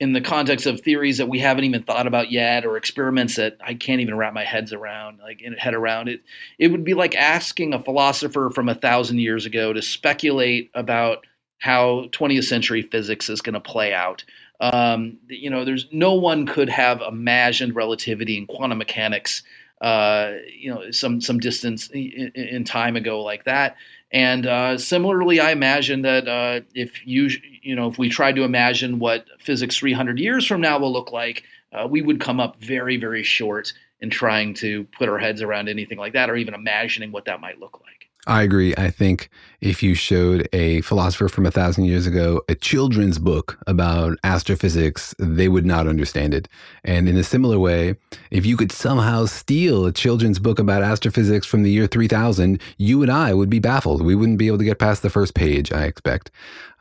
in 0.00 0.14
the 0.14 0.20
context 0.20 0.64
of 0.66 0.80
theories 0.80 1.18
that 1.18 1.28
we 1.28 1.38
haven't 1.38 1.64
even 1.64 1.82
thought 1.82 2.06
about 2.06 2.32
yet 2.32 2.64
or 2.64 2.78
experiments 2.78 3.36
that 3.36 3.58
I 3.60 3.74
can't 3.74 4.00
even 4.00 4.16
wrap 4.16 4.32
my 4.32 4.44
heads 4.44 4.72
around 4.72 5.18
like 5.20 5.42
head 5.58 5.74
around. 5.74 6.08
It 6.08 6.22
it 6.58 6.68
would 6.68 6.84
be 6.84 6.94
like 6.94 7.14
asking 7.14 7.74
a 7.74 7.82
philosopher 7.82 8.50
from 8.52 8.68
a 8.70 8.74
thousand 8.74 9.18
years 9.18 9.44
ago 9.44 9.72
to 9.74 9.82
speculate 9.82 10.70
about 10.74 11.26
how 11.58 12.06
20th 12.12 12.44
century 12.44 12.80
physics 12.80 13.28
is 13.28 13.42
going 13.42 13.54
to 13.54 13.60
play 13.60 13.92
out. 13.92 14.24
Um, 14.60 15.18
you 15.28 15.50
know 15.50 15.64
there's 15.64 15.86
no 15.92 16.14
one 16.14 16.46
could 16.46 16.70
have 16.70 17.02
imagined 17.02 17.76
relativity 17.76 18.38
and 18.38 18.48
quantum 18.48 18.78
mechanics 18.78 19.42
uh, 19.80 20.32
you 20.56 20.74
know 20.74 20.90
some 20.90 21.20
some 21.20 21.38
distance 21.38 21.88
in, 21.90 22.32
in 22.34 22.64
time 22.64 22.96
ago 22.96 23.22
like 23.22 23.44
that 23.44 23.76
and 24.12 24.46
uh, 24.46 24.78
similarly, 24.78 25.38
I 25.38 25.52
imagine 25.52 26.02
that 26.02 26.26
uh, 26.26 26.60
if 26.74 27.06
you 27.06 27.30
you 27.62 27.76
know 27.76 27.88
if 27.88 27.98
we 27.98 28.08
tried 28.08 28.36
to 28.36 28.42
imagine 28.42 28.98
what 28.98 29.26
physics 29.38 29.78
300 29.78 30.18
years 30.18 30.46
from 30.46 30.60
now 30.60 30.78
will 30.78 30.92
look 30.92 31.12
like, 31.12 31.44
uh, 31.72 31.86
we 31.88 32.02
would 32.02 32.20
come 32.20 32.40
up 32.40 32.56
very 32.56 32.96
very 32.96 33.22
short 33.22 33.72
in 34.00 34.10
trying 34.10 34.54
to 34.54 34.84
put 34.98 35.08
our 35.08 35.18
heads 35.18 35.42
around 35.42 35.68
anything 35.68 35.98
like 35.98 36.14
that, 36.14 36.28
or 36.28 36.36
even 36.36 36.54
imagining 36.54 37.12
what 37.12 37.26
that 37.26 37.40
might 37.40 37.60
look 37.60 37.80
like. 37.80 38.09
I 38.26 38.42
agree. 38.42 38.74
I 38.76 38.90
think 38.90 39.30
if 39.62 39.82
you 39.82 39.94
showed 39.94 40.46
a 40.52 40.82
philosopher 40.82 41.28
from 41.28 41.46
a 41.46 41.50
thousand 41.50 41.84
years 41.84 42.06
ago 42.06 42.42
a 42.48 42.54
children's 42.54 43.18
book 43.18 43.58
about 43.66 44.18
astrophysics, 44.24 45.14
they 45.18 45.48
would 45.48 45.64
not 45.64 45.86
understand 45.86 46.34
it. 46.34 46.46
And 46.84 47.08
in 47.08 47.16
a 47.16 47.24
similar 47.24 47.58
way, 47.58 47.96
if 48.30 48.44
you 48.44 48.58
could 48.58 48.72
somehow 48.72 49.24
steal 49.24 49.86
a 49.86 49.92
children's 49.92 50.38
book 50.38 50.58
about 50.58 50.82
astrophysics 50.82 51.46
from 51.46 51.62
the 51.62 51.70
year 51.70 51.86
3000, 51.86 52.60
you 52.76 53.02
and 53.02 53.10
I 53.10 53.32
would 53.32 53.50
be 53.50 53.58
baffled. 53.58 54.02
We 54.04 54.14
wouldn't 54.14 54.38
be 54.38 54.48
able 54.48 54.58
to 54.58 54.64
get 54.64 54.78
past 54.78 55.02
the 55.02 55.10
first 55.10 55.34
page, 55.34 55.72
I 55.72 55.84
expect. 55.84 56.30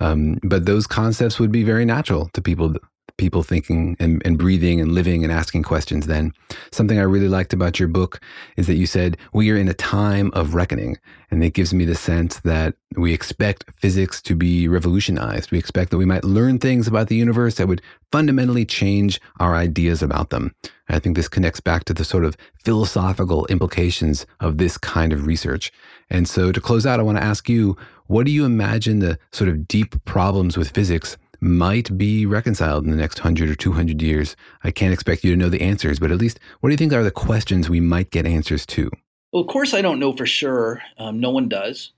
Um, 0.01 0.39
but 0.43 0.65
those 0.65 0.87
concepts 0.87 1.39
would 1.39 1.51
be 1.51 1.63
very 1.63 1.85
natural 1.85 2.29
to 2.33 2.41
people 2.41 2.75
people 3.19 3.43
thinking 3.43 3.95
and, 3.99 4.21
and 4.25 4.37
breathing 4.37 4.79
and 4.81 4.93
living 4.93 5.23
and 5.23 5.31
asking 5.31 5.61
questions 5.61 6.07
then. 6.07 6.33
Something 6.71 6.97
I 6.97 7.03
really 7.03 7.27
liked 7.27 7.53
about 7.53 7.77
your 7.77 7.89
book 7.89 8.21
is 8.57 8.65
that 8.67 8.75
you 8.75 8.87
said 8.87 9.17
we 9.33 9.51
are 9.51 9.57
in 9.57 9.67
a 9.67 9.73
time 9.73 10.31
of 10.33 10.55
reckoning. 10.55 10.97
And 11.29 11.43
it 11.43 11.53
gives 11.53 11.73
me 11.73 11.85
the 11.85 11.95
sense 11.95 12.39
that 12.39 12.73
we 12.95 13.13
expect 13.13 13.65
physics 13.75 14.21
to 14.23 14.35
be 14.35 14.67
revolutionized. 14.67 15.51
We 15.51 15.59
expect 15.59 15.91
that 15.91 15.97
we 15.97 16.05
might 16.05 16.23
learn 16.23 16.57
things 16.57 16.87
about 16.87 17.07
the 17.07 17.17
universe 17.17 17.55
that 17.55 17.67
would 17.67 17.83
fundamentally 18.11 18.65
change 18.65 19.21
our 19.39 19.55
ideas 19.55 20.01
about 20.01 20.31
them. 20.31 20.55
I 20.87 20.97
think 20.97 21.15
this 21.15 21.27
connects 21.27 21.59
back 21.59 21.83
to 21.83 21.93
the 21.93 22.03
sort 22.03 22.25
of 22.25 22.35
philosophical 22.63 23.45
implications 23.47 24.25
of 24.39 24.57
this 24.57 24.77
kind 24.77 25.13
of 25.13 25.27
research. 25.27 25.71
And 26.09 26.27
so 26.27 26.51
to 26.51 26.59
close 26.59 26.87
out, 26.87 26.99
I 26.99 27.03
want 27.03 27.19
to 27.19 27.23
ask 27.23 27.47
you, 27.47 27.77
what 28.07 28.25
do 28.25 28.31
you 28.31 28.43
imagine 28.43 28.99
the 28.99 29.19
sort 29.31 29.49
of 29.49 29.67
deep 29.67 30.03
problems 30.05 30.57
with 30.57 30.71
physics 30.71 31.17
might 31.41 31.97
be 31.97 32.25
reconciled 32.25 32.85
in 32.85 32.91
the 32.91 32.97
next 32.97 33.19
100 33.19 33.49
or 33.49 33.55
200 33.55 34.01
years. 34.01 34.35
I 34.63 34.71
can't 34.71 34.93
expect 34.93 35.23
you 35.23 35.31
to 35.31 35.37
know 35.37 35.49
the 35.49 35.61
answers, 35.61 35.99
but 35.99 36.11
at 36.11 36.17
least 36.17 36.39
what 36.59 36.69
do 36.69 36.73
you 36.73 36.77
think 36.77 36.93
are 36.93 37.03
the 37.03 37.11
questions 37.11 37.69
we 37.69 37.79
might 37.79 38.11
get 38.11 38.25
answers 38.25 38.65
to? 38.67 38.89
Well, 39.31 39.41
of 39.41 39.47
course, 39.47 39.73
I 39.73 39.81
don't 39.81 39.99
know 39.99 40.13
for 40.13 40.25
sure. 40.25 40.81
Um, 40.97 41.19
no 41.19 41.29
one 41.29 41.49
does. 41.49 41.91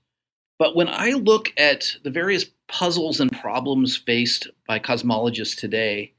But 0.58 0.76
when 0.76 0.88
I 0.88 1.10
look 1.10 1.52
at 1.56 1.96
the 2.04 2.10
various 2.10 2.46
puzzles 2.68 3.20
and 3.20 3.32
problems 3.32 3.96
faced 3.96 4.48
by 4.68 4.78
cosmologists 4.78 5.56
today, 5.56 6.12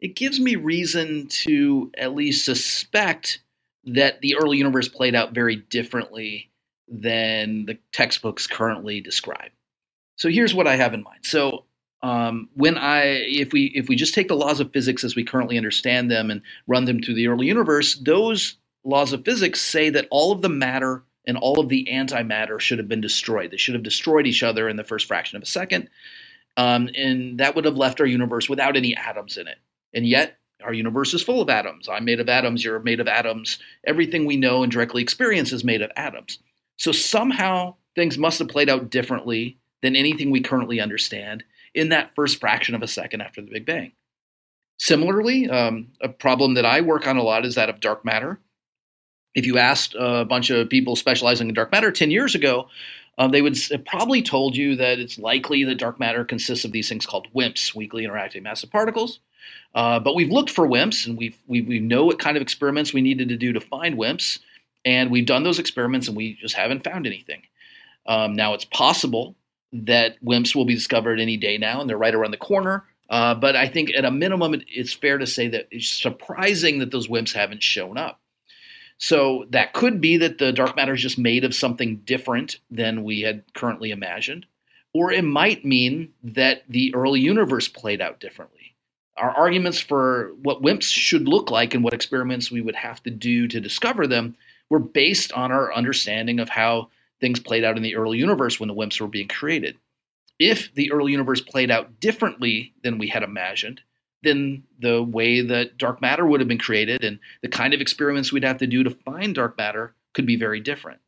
it 0.00 0.14
gives 0.14 0.40
me 0.40 0.56
reason 0.56 1.26
to 1.28 1.90
at 1.98 2.14
least 2.14 2.44
suspect 2.44 3.40
that 3.84 4.20
the 4.20 4.36
early 4.36 4.58
universe 4.58 4.88
played 4.88 5.14
out 5.14 5.32
very 5.32 5.56
differently 5.56 6.50
than 6.88 7.66
the 7.66 7.78
textbooks 7.92 8.46
currently 8.46 9.00
describe. 9.00 9.50
So 10.16 10.28
here's 10.28 10.54
what 10.54 10.66
I 10.66 10.76
have 10.76 10.94
in 10.94 11.02
mind. 11.02 11.20
So 11.24 11.64
um, 12.06 12.48
when 12.54 12.78
I, 12.78 13.02
if 13.04 13.52
we, 13.52 13.64
if 13.74 13.88
we 13.88 13.96
just 13.96 14.14
take 14.14 14.28
the 14.28 14.36
laws 14.36 14.60
of 14.60 14.72
physics 14.72 15.02
as 15.02 15.16
we 15.16 15.24
currently 15.24 15.56
understand 15.56 16.08
them 16.08 16.30
and 16.30 16.40
run 16.68 16.84
them 16.84 17.02
through 17.02 17.16
the 17.16 17.26
early 17.26 17.46
universe, 17.48 17.96
those 17.96 18.58
laws 18.84 19.12
of 19.12 19.24
physics 19.24 19.60
say 19.60 19.90
that 19.90 20.06
all 20.12 20.30
of 20.30 20.40
the 20.40 20.48
matter 20.48 21.02
and 21.26 21.36
all 21.36 21.58
of 21.58 21.68
the 21.68 21.88
antimatter 21.90 22.60
should 22.60 22.78
have 22.78 22.86
been 22.86 23.00
destroyed. 23.00 23.50
They 23.50 23.56
should 23.56 23.74
have 23.74 23.82
destroyed 23.82 24.28
each 24.28 24.44
other 24.44 24.68
in 24.68 24.76
the 24.76 24.84
first 24.84 25.08
fraction 25.08 25.36
of 25.36 25.42
a 25.42 25.46
second. 25.46 25.90
Um, 26.56 26.88
and 26.96 27.38
that 27.40 27.56
would 27.56 27.64
have 27.64 27.76
left 27.76 28.00
our 28.00 28.06
universe 28.06 28.48
without 28.48 28.76
any 28.76 28.94
atoms 28.94 29.36
in 29.36 29.48
it. 29.48 29.58
And 29.92 30.06
yet, 30.06 30.38
our 30.62 30.72
universe 30.72 31.12
is 31.12 31.24
full 31.24 31.42
of 31.42 31.50
atoms. 31.50 31.88
I'm 31.88 32.04
made 32.04 32.20
of 32.20 32.28
atoms. 32.28 32.64
You're 32.64 32.78
made 32.78 33.00
of 33.00 33.08
atoms. 33.08 33.58
Everything 33.84 34.26
we 34.26 34.36
know 34.36 34.62
and 34.62 34.70
directly 34.70 35.02
experience 35.02 35.52
is 35.52 35.64
made 35.64 35.82
of 35.82 35.90
atoms. 35.96 36.38
So 36.76 36.92
somehow 36.92 37.74
things 37.96 38.16
must 38.16 38.38
have 38.38 38.48
played 38.48 38.70
out 38.70 38.90
differently 38.90 39.58
than 39.82 39.96
anything 39.96 40.30
we 40.30 40.40
currently 40.40 40.80
understand 40.80 41.42
in 41.76 41.90
that 41.90 42.14
first 42.16 42.40
fraction 42.40 42.74
of 42.74 42.82
a 42.82 42.88
second 42.88 43.20
after 43.20 43.42
the 43.42 43.50
Big 43.50 43.66
Bang. 43.66 43.92
Similarly, 44.78 45.48
um, 45.48 45.92
a 46.00 46.08
problem 46.08 46.54
that 46.54 46.64
I 46.64 46.80
work 46.80 47.06
on 47.06 47.18
a 47.18 47.22
lot 47.22 47.46
is 47.46 47.54
that 47.54 47.68
of 47.68 47.80
dark 47.80 48.04
matter. 48.04 48.40
If 49.34 49.46
you 49.46 49.58
asked 49.58 49.94
a 49.98 50.24
bunch 50.24 50.50
of 50.50 50.70
people 50.70 50.96
specializing 50.96 51.48
in 51.48 51.54
dark 51.54 51.70
matter 51.70 51.92
10 51.92 52.10
years 52.10 52.34
ago, 52.34 52.68
um, 53.18 53.30
they 53.30 53.42
would 53.42 53.56
probably 53.86 54.22
told 54.22 54.56
you 54.56 54.76
that 54.76 54.98
it's 54.98 55.18
likely 55.18 55.64
that 55.64 55.76
dark 55.76 56.00
matter 56.00 56.24
consists 56.24 56.64
of 56.64 56.72
these 56.72 56.88
things 56.88 57.06
called 57.06 57.28
WIMPs, 57.34 57.74
weakly 57.74 58.04
interacting 58.04 58.42
massive 58.42 58.70
particles. 58.70 59.20
Uh, 59.74 60.00
but 60.00 60.14
we've 60.14 60.32
looked 60.32 60.50
for 60.50 60.66
WIMPs, 60.66 61.06
and 61.06 61.16
we've, 61.18 61.36
we, 61.46 61.60
we 61.60 61.78
know 61.78 62.06
what 62.06 62.18
kind 62.18 62.36
of 62.36 62.42
experiments 62.42 62.92
we 62.92 63.02
needed 63.02 63.28
to 63.28 63.36
do 63.36 63.52
to 63.52 63.60
find 63.60 63.96
WIMPs, 63.96 64.38
and 64.84 65.10
we've 65.10 65.26
done 65.26 65.44
those 65.44 65.58
experiments, 65.58 66.08
and 66.08 66.16
we 66.16 66.34
just 66.34 66.54
haven't 66.54 66.84
found 66.84 67.06
anything. 67.06 67.42
Um, 68.06 68.34
now, 68.34 68.54
it's 68.54 68.64
possible 68.64 69.34
that 69.84 70.22
WIMPs 70.24 70.54
will 70.54 70.64
be 70.64 70.74
discovered 70.74 71.20
any 71.20 71.36
day 71.36 71.58
now, 71.58 71.80
and 71.80 71.88
they're 71.88 71.98
right 71.98 72.14
around 72.14 72.30
the 72.30 72.36
corner. 72.36 72.84
Uh, 73.08 73.34
but 73.34 73.54
I 73.54 73.68
think 73.68 73.90
at 73.94 74.04
a 74.04 74.10
minimum, 74.10 74.54
it, 74.54 74.64
it's 74.68 74.92
fair 74.92 75.18
to 75.18 75.26
say 75.26 75.48
that 75.48 75.68
it's 75.70 75.88
surprising 75.88 76.80
that 76.80 76.90
those 76.90 77.08
WIMPs 77.08 77.32
haven't 77.32 77.62
shown 77.62 77.96
up. 77.96 78.20
So 78.98 79.44
that 79.50 79.74
could 79.74 80.00
be 80.00 80.16
that 80.18 80.38
the 80.38 80.52
dark 80.52 80.74
matter 80.74 80.94
is 80.94 81.02
just 81.02 81.18
made 81.18 81.44
of 81.44 81.54
something 81.54 81.96
different 81.98 82.58
than 82.70 83.04
we 83.04 83.20
had 83.20 83.44
currently 83.54 83.90
imagined. 83.90 84.46
Or 84.94 85.12
it 85.12 85.24
might 85.24 85.64
mean 85.64 86.14
that 86.24 86.62
the 86.68 86.94
early 86.94 87.20
universe 87.20 87.68
played 87.68 88.00
out 88.00 88.20
differently. 88.20 88.74
Our 89.18 89.30
arguments 89.30 89.80
for 89.80 90.32
what 90.42 90.62
WIMPs 90.62 90.90
should 90.90 91.28
look 91.28 91.50
like 91.50 91.74
and 91.74 91.84
what 91.84 91.94
experiments 91.94 92.50
we 92.50 92.62
would 92.62 92.76
have 92.76 93.02
to 93.02 93.10
do 93.10 93.46
to 93.48 93.60
discover 93.60 94.06
them 94.06 94.36
were 94.68 94.78
based 94.78 95.32
on 95.32 95.52
our 95.52 95.72
understanding 95.72 96.40
of 96.40 96.48
how 96.48 96.88
things 97.20 97.40
played 97.40 97.64
out 97.64 97.76
in 97.76 97.82
the 97.82 97.96
early 97.96 98.18
universe 98.18 98.60
when 98.60 98.68
the 98.68 98.74
WIMPs 98.74 99.00
were 99.00 99.08
being 99.08 99.28
created. 99.28 99.76
If 100.38 100.74
the 100.74 100.92
early 100.92 101.12
universe 101.12 101.40
played 101.40 101.70
out 101.70 101.98
differently 102.00 102.74
than 102.82 102.98
we 102.98 103.08
had 103.08 103.22
imagined, 103.22 103.80
then 104.22 104.64
the 104.78 105.02
way 105.02 105.40
that 105.40 105.78
dark 105.78 106.00
matter 106.00 106.26
would 106.26 106.40
have 106.40 106.48
been 106.48 106.58
created 106.58 107.04
and 107.04 107.18
the 107.42 107.48
kind 107.48 107.72
of 107.72 107.80
experiments 107.80 108.32
we'd 108.32 108.44
have 108.44 108.58
to 108.58 108.66
do 108.66 108.82
to 108.82 108.90
find 108.90 109.34
dark 109.34 109.56
matter 109.56 109.94
could 110.12 110.26
be 110.26 110.36
very 110.36 110.60
different. 110.60 111.00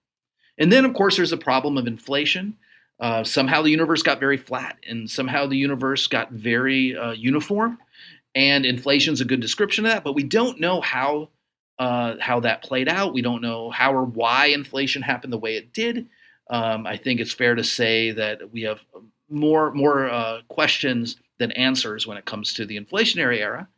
And 0.56 0.72
then, 0.72 0.84
of 0.84 0.94
course, 0.94 1.16
there's 1.16 1.30
the 1.30 1.36
problem 1.36 1.78
of 1.78 1.86
inflation. 1.86 2.56
Uh, 2.98 3.22
somehow 3.22 3.62
the 3.62 3.70
universe 3.70 4.02
got 4.02 4.18
very 4.18 4.36
flat, 4.36 4.76
and 4.86 5.08
somehow 5.08 5.46
the 5.46 5.56
universe 5.56 6.06
got 6.08 6.32
very 6.32 6.96
uh, 6.96 7.12
uniform. 7.12 7.78
And 8.34 8.66
inflation 8.66 9.14
is 9.14 9.20
a 9.20 9.24
good 9.24 9.40
description 9.40 9.86
of 9.86 9.92
that, 9.92 10.04
but 10.04 10.14
we 10.14 10.24
don't 10.24 10.60
know 10.60 10.80
how 10.80 11.30
uh, 11.78 12.16
how 12.20 12.40
that 12.40 12.62
played 12.62 12.88
out. 12.88 13.14
We 13.14 13.22
don't 13.22 13.42
know 13.42 13.70
how 13.70 13.94
or 13.94 14.04
why 14.04 14.46
inflation 14.46 15.02
happened 15.02 15.32
the 15.32 15.38
way 15.38 15.56
it 15.56 15.72
did. 15.72 16.08
Um, 16.50 16.86
I 16.86 16.96
think 16.96 17.20
it's 17.20 17.32
fair 17.32 17.54
to 17.54 17.64
say 17.64 18.10
that 18.12 18.52
we 18.52 18.62
have 18.62 18.80
more 19.28 19.72
more 19.72 20.08
uh, 20.08 20.40
questions 20.48 21.16
than 21.38 21.52
answers 21.52 22.06
when 22.06 22.16
it 22.16 22.24
comes 22.24 22.54
to 22.54 22.66
the 22.66 22.78
inflationary 22.78 23.38
era. 23.38 23.68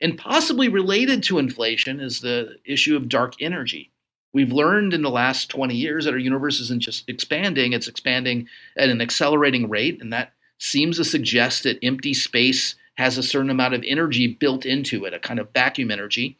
And 0.00 0.16
possibly 0.16 0.68
related 0.68 1.22
to 1.24 1.38
inflation 1.38 1.98
is 1.98 2.20
the 2.20 2.56
issue 2.64 2.96
of 2.96 3.08
dark 3.08 3.34
energy. 3.40 3.90
We've 4.32 4.52
learned 4.52 4.94
in 4.94 5.02
the 5.02 5.10
last 5.10 5.50
20 5.50 5.74
years 5.74 6.04
that 6.04 6.12
our 6.12 6.18
universe 6.18 6.60
isn't 6.60 6.82
just 6.82 7.08
expanding, 7.08 7.72
it's 7.72 7.88
expanding 7.88 8.46
at 8.76 8.90
an 8.90 9.00
accelerating 9.00 9.68
rate. 9.68 10.00
And 10.00 10.12
that 10.12 10.32
seems 10.58 10.98
to 10.98 11.04
suggest 11.04 11.62
that 11.64 11.78
empty 11.82 12.14
space 12.14 12.76
has 12.96 13.16
a 13.16 13.22
certain 13.22 13.50
amount 13.50 13.74
of 13.74 13.84
energy 13.86 14.26
built 14.26 14.66
into 14.66 15.04
it, 15.04 15.14
a 15.14 15.18
kind 15.18 15.40
of 15.40 15.50
vacuum 15.52 15.90
energy. 15.90 16.36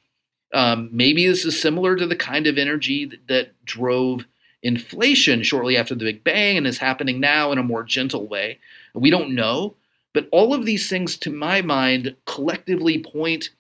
Um, 0.53 0.89
maybe 0.93 1.27
this 1.27 1.45
is 1.45 1.61
similar 1.61 1.97
to 1.97 2.07
the 2.07 2.17
kind 2.17 2.47
of 2.47 2.59
energy 2.59 3.05
that, 3.05 3.29
that 3.29 3.65
drove 3.65 4.25
inflation 4.63 5.43
shortly 5.43 5.77
after 5.77 5.95
the 5.95 6.05
Big 6.05 6.25
Bang 6.25 6.57
and 6.57 6.67
is 6.67 6.79
happening 6.79 7.21
now 7.21 7.53
in 7.53 7.59
a 7.59 7.63
more 7.63 7.83
gentle 7.83 8.27
way. 8.27 8.59
We 8.95 9.11
don't 9.11 9.35
know. 9.35 9.77
But 10.15 10.29
all 10.33 10.55
of 10.55 10.65
these 10.65 10.89
things, 10.89 11.17
to 11.19 11.31
my 11.31 11.63
mind, 11.63 12.17
collectively 12.25 12.99
point 12.99 13.51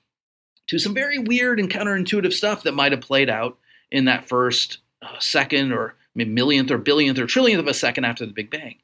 to 0.66 0.78
some 0.78 0.94
very 0.94 1.18
weird 1.18 1.60
and 1.60 1.70
counterintuitive 1.70 2.32
stuff 2.32 2.62
that 2.62 2.74
might 2.74 2.92
have 2.92 3.00
played 3.00 3.30
out 3.30 3.58
in 3.90 4.06
that 4.06 4.28
first 4.28 4.78
uh, 5.02 5.18
second 5.18 5.72
or 5.72 5.94
millionth 6.14 6.70
or 6.70 6.78
billionth 6.78 7.18
or 7.18 7.26
trillionth 7.26 7.60
of 7.60 7.68
a 7.68 7.74
second 7.74 8.04
after 8.04 8.26
the 8.26 8.32
Big 8.32 8.50
Bang. 8.50 8.76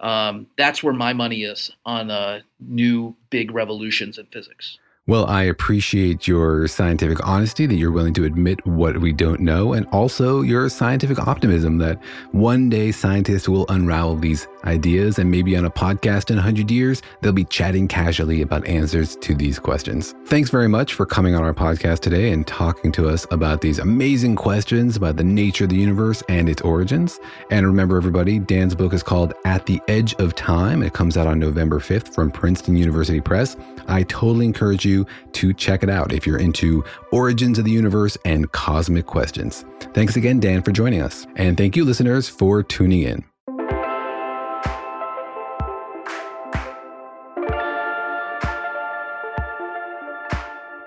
Um, 0.00 0.46
that's 0.56 0.82
where 0.82 0.94
my 0.94 1.12
money 1.12 1.44
is 1.44 1.70
on 1.84 2.10
uh, 2.10 2.40
new 2.58 3.14
big 3.28 3.52
revolutions 3.52 4.18
in 4.18 4.26
physics. 4.26 4.78
Well, 5.06 5.24
I 5.26 5.44
appreciate 5.44 6.28
your 6.28 6.68
scientific 6.68 7.26
honesty 7.26 7.64
that 7.64 7.74
you're 7.74 7.90
willing 7.90 8.12
to 8.14 8.26
admit 8.26 8.64
what 8.66 8.98
we 8.98 9.14
don't 9.14 9.40
know, 9.40 9.72
and 9.72 9.86
also 9.86 10.42
your 10.42 10.68
scientific 10.68 11.18
optimism 11.26 11.78
that 11.78 11.98
one 12.32 12.68
day 12.68 12.92
scientists 12.92 13.48
will 13.48 13.64
unravel 13.70 14.16
these 14.16 14.46
ideas, 14.64 15.18
and 15.18 15.30
maybe 15.30 15.56
on 15.56 15.64
a 15.64 15.70
podcast 15.70 16.28
in 16.28 16.36
100 16.36 16.70
years, 16.70 17.00
they'll 17.22 17.32
be 17.32 17.46
chatting 17.46 17.88
casually 17.88 18.42
about 18.42 18.66
answers 18.66 19.16
to 19.16 19.34
these 19.34 19.58
questions. 19.58 20.14
Thanks 20.26 20.50
very 20.50 20.68
much 20.68 20.92
for 20.92 21.06
coming 21.06 21.34
on 21.34 21.42
our 21.42 21.54
podcast 21.54 22.00
today 22.00 22.30
and 22.30 22.46
talking 22.46 22.92
to 22.92 23.08
us 23.08 23.26
about 23.30 23.62
these 23.62 23.78
amazing 23.78 24.36
questions 24.36 24.96
about 24.96 25.16
the 25.16 25.24
nature 25.24 25.64
of 25.64 25.70
the 25.70 25.76
universe 25.76 26.22
and 26.28 26.46
its 26.46 26.60
origins. 26.60 27.18
And 27.50 27.66
remember, 27.66 27.96
everybody, 27.96 28.38
Dan's 28.38 28.74
book 28.74 28.92
is 28.92 29.02
called 29.02 29.32
At 29.46 29.64
the 29.64 29.80
Edge 29.88 30.12
of 30.16 30.34
Time. 30.34 30.82
It 30.82 30.92
comes 30.92 31.16
out 31.16 31.26
on 31.26 31.38
November 31.38 31.80
5th 31.80 32.14
from 32.14 32.30
Princeton 32.30 32.76
University 32.76 33.22
Press. 33.22 33.56
I 33.88 34.02
totally 34.02 34.44
encourage 34.44 34.84
you 34.84 34.89
to 35.32 35.52
check 35.54 35.82
it 35.82 35.90
out 35.90 36.12
if 36.12 36.26
you're 36.26 36.38
into 36.38 36.84
origins 37.12 37.58
of 37.58 37.64
the 37.64 37.70
universe 37.70 38.16
and 38.24 38.50
cosmic 38.52 39.06
questions. 39.06 39.64
Thanks 39.94 40.16
again, 40.16 40.40
Dan, 40.40 40.62
for 40.62 40.72
joining 40.72 41.02
us. 41.02 41.26
And 41.36 41.56
thank 41.56 41.76
you, 41.76 41.84
listeners, 41.84 42.28
for 42.28 42.62
tuning 42.62 43.02
in. 43.02 43.24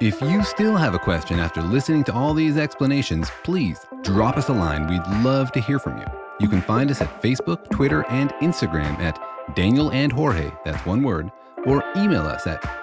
If 0.01 0.19
you 0.19 0.43
still 0.43 0.75
have 0.75 0.95
a 0.95 0.99
question 0.99 1.39
after 1.39 1.61
listening 1.61 2.03
to 2.03 2.13
all 2.13 2.33
these 2.33 2.57
explanations, 2.57 3.31
please 3.45 3.79
drop 4.01 4.35
us 4.35 4.49
a 4.49 4.53
line. 4.53 4.85
We'd 4.87 5.23
love 5.23 5.53
to 5.53 5.61
hear 5.61 5.79
from 5.79 5.97
you. 5.97 6.05
You 6.41 6.49
can 6.49 6.61
find 6.61 6.91
us 6.91 6.99
at 6.99 7.21
Facebook, 7.21 7.69
Twitter, 7.69 8.05
and 8.09 8.31
Instagram 8.41 8.99
at 8.99 9.17
Daniel 9.55 9.91
and 9.91 10.11
Jorge, 10.11 10.51
that's 10.65 10.85
one 10.85 11.03
word, 11.03 11.31
or 11.65 11.83
email 11.95 12.23
us 12.23 12.45
at 12.47 12.82